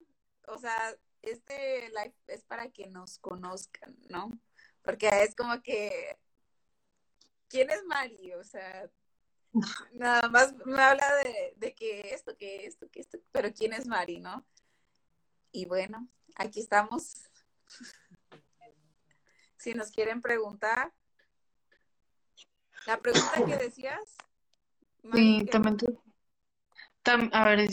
o 0.47 0.57
sea, 0.57 0.95
este 1.31 1.89
live 1.89 2.13
es 2.27 2.43
para 2.43 2.69
que 2.69 2.87
nos 2.87 3.19
conozcan, 3.19 3.95
¿no? 4.09 4.31
Porque 4.81 5.09
es 5.23 5.35
como 5.35 5.61
que, 5.61 6.17
¿quién 7.49 7.69
es 7.69 7.83
Mari? 7.85 8.33
O 8.33 8.43
sea, 8.43 8.89
nada 9.93 10.27
más 10.29 10.55
me 10.65 10.81
habla 10.81 11.15
de, 11.23 11.53
de 11.57 11.73
que 11.75 12.13
esto, 12.13 12.35
que 12.37 12.65
esto, 12.65 12.89
que 12.89 12.99
esto, 13.01 13.19
pero 13.31 13.53
¿quién 13.53 13.73
es 13.73 13.87
Mari, 13.87 14.19
no? 14.19 14.45
Y 15.51 15.65
bueno, 15.65 16.07
aquí 16.35 16.59
estamos. 16.59 17.23
Si 19.59 19.73
nos 19.73 19.89
quieren 19.89 20.21
preguntar. 20.21 20.93
La 22.85 22.99
pregunta 23.01 23.43
que 23.43 23.57
decías, 23.65 24.15
Mari, 25.01 25.39
Sí, 25.41 25.45
también 25.47 25.77
tu- 25.77 25.99
a 27.07 27.45
ver, 27.45 27.67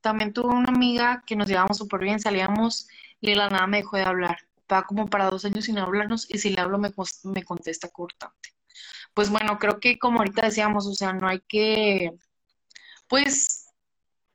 también 0.00 0.32
tuve 0.32 0.48
una 0.54 0.68
amiga 0.68 1.22
que 1.26 1.36
nos 1.36 1.48
llevábamos 1.48 1.78
súper 1.78 2.00
bien, 2.00 2.20
salíamos 2.20 2.88
y 3.20 3.34
la 3.34 3.48
nada 3.50 3.66
me 3.66 3.78
dejó 3.78 3.96
de 3.96 4.04
hablar. 4.04 4.38
Va 4.72 4.84
como 4.84 5.08
para 5.08 5.30
dos 5.30 5.44
años 5.44 5.64
sin 5.64 5.78
hablarnos 5.78 6.26
y 6.32 6.38
si 6.38 6.50
le 6.50 6.60
hablo 6.60 6.78
me, 6.78 6.90
me 7.24 7.44
contesta 7.44 7.88
cortante. 7.88 8.50
Pues 9.14 9.30
bueno, 9.30 9.58
creo 9.58 9.80
que 9.80 9.98
como 9.98 10.18
ahorita 10.18 10.46
decíamos, 10.46 10.86
o 10.86 10.94
sea, 10.94 11.12
no 11.12 11.28
hay 11.28 11.40
que, 11.40 12.12
pues, 13.08 13.66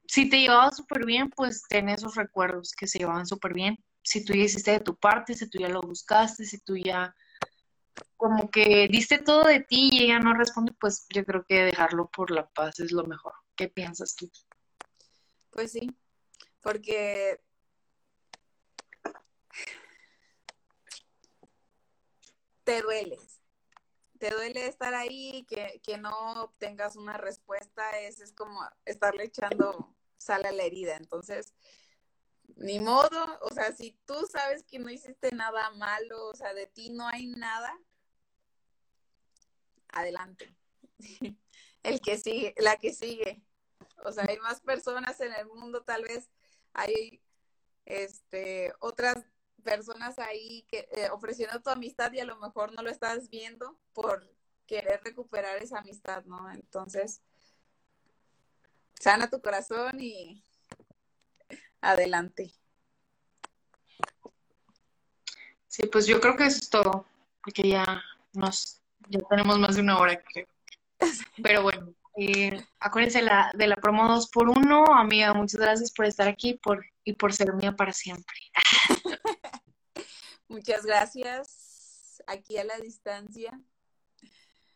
si 0.07 0.29
te 0.29 0.39
llevabas 0.41 0.77
súper 0.77 1.05
bien, 1.05 1.29
pues 1.29 1.63
ten 1.67 1.89
esos 1.89 2.15
recuerdos 2.15 2.73
que 2.73 2.87
se 2.87 2.99
llevaban 2.99 3.25
súper 3.25 3.53
bien. 3.53 3.77
Si 4.03 4.23
tú 4.23 4.33
ya 4.33 4.43
hiciste 4.43 4.71
de 4.71 4.79
tu 4.79 4.95
parte, 4.95 5.33
si 5.33 5.49
tú 5.49 5.59
ya 5.59 5.69
lo 5.69 5.81
buscaste, 5.81 6.45
si 6.45 6.59
tú 6.59 6.77
ya 6.77 7.15
como 8.17 8.49
que 8.49 8.87
diste 8.87 9.17
todo 9.17 9.43
de 9.43 9.59
ti 9.59 9.89
y 9.91 10.03
ella 10.03 10.19
no 10.19 10.33
responde, 10.33 10.73
pues 10.79 11.05
yo 11.13 11.25
creo 11.25 11.45
que 11.45 11.63
dejarlo 11.65 12.09
por 12.09 12.31
la 12.31 12.49
paz 12.49 12.79
es 12.79 12.91
lo 12.91 13.03
mejor. 13.05 13.33
¿Qué 13.55 13.67
piensas 13.69 14.15
tú? 14.15 14.29
Pues 15.51 15.71
sí, 15.71 15.95
porque 16.61 17.41
te 22.63 22.81
dueles. 22.81 23.41
Te 24.19 24.31
duele 24.31 24.67
estar 24.67 24.93
ahí, 24.93 25.45
que, 25.47 25.81
que 25.83 25.97
no 25.97 26.43
obtengas 26.43 26.95
una 26.95 27.17
respuesta, 27.17 27.99
es, 27.99 28.21
es 28.21 28.33
como 28.33 28.59
estarle 28.85 29.25
echando 29.25 29.95
sal 30.17 30.45
a 30.45 30.51
la 30.51 30.63
herida. 30.63 30.95
Entonces, 30.95 31.53
ni 32.55 32.79
modo, 32.79 33.39
o 33.41 33.53
sea, 33.53 33.71
si 33.73 33.97
tú 34.05 34.15
sabes 34.31 34.63
que 34.63 34.79
no 34.79 34.89
hiciste 34.89 35.31
nada 35.31 35.71
malo, 35.71 36.29
o 36.29 36.35
sea, 36.35 36.53
de 36.53 36.67
ti 36.67 36.89
no 36.89 37.07
hay 37.07 37.27
nada, 37.27 37.77
adelante. 39.89 40.55
El 41.83 42.01
que 42.01 42.17
sigue, 42.17 42.53
la 42.57 42.77
que 42.77 42.93
sigue. 42.93 43.43
O 44.03 44.11
sea, 44.11 44.25
hay 44.27 44.37
más 44.39 44.61
personas 44.61 45.19
en 45.21 45.33
el 45.33 45.47
mundo, 45.47 45.83
tal 45.83 46.03
vez 46.03 46.29
hay 46.73 47.21
este 47.85 48.73
otras 48.79 49.23
personas 49.63 50.19
ahí 50.19 50.63
que 50.69 50.87
eh, 50.91 51.09
ofreciendo 51.11 51.61
tu 51.61 51.69
amistad 51.69 52.11
y 52.13 52.19
a 52.19 52.25
lo 52.25 52.37
mejor 52.37 52.73
no 52.73 52.81
lo 52.81 52.89
estás 52.89 53.29
viendo 53.29 53.77
por 53.93 54.27
querer 54.67 55.01
recuperar 55.03 55.57
esa 55.61 55.79
amistad, 55.79 56.23
¿no? 56.25 56.51
Entonces, 56.51 57.21
sana 58.99 59.29
tu 59.29 59.41
corazón 59.41 59.99
y 59.99 60.44
adelante. 61.85 62.53
Sí, 65.67 65.83
pues 65.87 66.07
yo 66.07 66.21
creo 66.21 66.35
que 66.37 66.45
eso 66.45 66.57
es 66.57 66.69
todo, 66.69 67.05
porque 67.43 67.67
ya 67.67 68.01
nos, 68.33 68.81
ya 69.09 69.19
tenemos 69.29 69.59
más 69.59 69.75
de 69.75 69.81
una 69.81 69.99
hora, 69.99 70.23
creo. 70.23 70.47
Pero 71.43 71.63
bueno, 71.63 71.93
eh, 72.17 72.65
acuérdense 72.79 73.21
la, 73.21 73.51
de 73.53 73.67
la 73.67 73.75
promo 73.75 74.07
2 74.07 74.29
por 74.29 74.49
1 74.49 74.85
amiga, 74.95 75.33
muchas 75.33 75.59
gracias 75.59 75.91
por 75.91 76.05
estar 76.05 76.27
aquí 76.27 76.53
por, 76.53 76.85
y 77.03 77.13
por 77.13 77.33
ser 77.33 77.53
mía 77.53 77.75
para 77.75 77.91
siempre. 77.91 78.35
Muchas 80.47 80.85
gracias 80.85 82.23
aquí 82.27 82.57
a 82.57 82.63
la 82.63 82.77
distancia. 82.77 83.59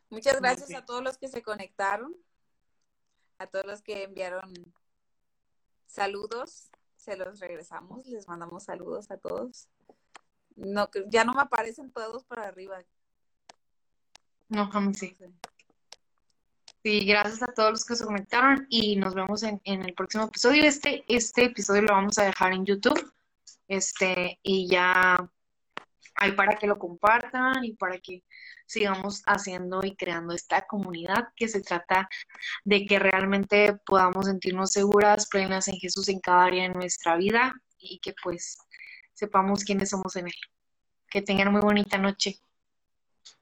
Muchas 0.10 0.42
gracias 0.42 0.74
a 0.74 0.84
todos 0.84 1.04
los 1.04 1.18
que 1.18 1.28
se 1.28 1.44
conectaron, 1.44 2.16
a 3.38 3.48
todos 3.48 3.66
los 3.66 3.82
que 3.82 4.04
enviaron 4.04 4.52
saludos. 5.86 6.70
Se 7.00 7.16
los 7.16 7.40
regresamos, 7.40 8.06
les 8.08 8.28
mandamos 8.28 8.66
saludos 8.66 9.10
a 9.10 9.18
todos. 9.18 9.70
No, 10.58 10.90
ya 11.08 11.24
no 11.24 11.34
me 11.34 11.42
aparecen 11.42 11.90
todos 11.92 12.26
para 12.26 12.46
arriba. 12.46 12.84
No, 14.50 14.70
mí 14.82 14.94
sí. 14.94 15.16
Sí, 16.84 17.06
gracias 17.06 17.42
a 17.42 17.54
todos 17.54 17.72
los 17.72 17.86
que 17.86 17.96
se 17.96 18.04
conectaron 18.04 18.68
y 18.70 18.98
nos 18.98 19.16
vemos 19.16 19.44
en, 19.44 19.62
en 19.64 19.86
el 19.86 19.94
próximo 19.94 20.26
episodio. 20.26 20.66
Este, 20.66 21.06
este 21.08 21.46
episodio 21.46 21.84
lo 21.84 21.94
vamos 21.94 22.18
a 22.18 22.26
dejar 22.26 22.52
en 22.52 22.66
YouTube. 22.66 23.14
Este, 23.70 24.38
y 24.44 24.68
ya 24.68 25.32
hay 26.20 26.34
para 26.34 26.56
que 26.58 26.68
lo 26.68 26.78
compartan 26.78 27.64
y 27.64 27.74
para 27.74 27.98
que 28.00 28.24
sigamos 28.66 29.24
haciendo 29.26 29.82
y 29.84 29.96
creando 29.96 30.34
esta 30.34 30.68
comunidad 30.68 31.30
que 31.36 31.48
se 31.48 31.62
trata 31.62 32.08
de 32.66 32.86
que 32.86 33.00
realmente 33.00 33.78
podamos 33.86 34.28
sentirnos 34.28 34.72
seguras, 34.72 35.28
plenas 35.28 35.68
en 35.68 35.76
Jesús 35.76 36.10
en 36.10 36.20
cada 36.20 36.46
área 36.46 36.64
de 36.64 36.74
nuestra 36.76 37.16
vida 37.16 37.54
y 37.80 38.00
que 38.00 38.14
pues 38.22 38.58
sepamos 39.14 39.64
quiénes 39.64 39.90
somos 39.90 40.16
en 40.18 40.28
Él. 40.28 40.34
Que 41.10 41.22
tengan 41.22 41.52
muy 41.52 41.62
bonita 41.62 41.98
noche. 41.98 42.40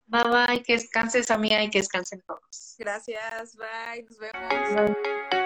Bye 0.06 0.24
bye, 0.24 0.64
que 0.64 0.74
descanses 0.74 1.30
amiga 1.32 1.62
y 1.62 1.70
que 1.70 1.80
descansen 1.80 2.22
todos. 2.26 2.76
Gracias, 2.78 3.58
bye, 3.58 4.04
nos 4.04 4.18
vemos. 4.18 4.96
Bye. 5.30 5.37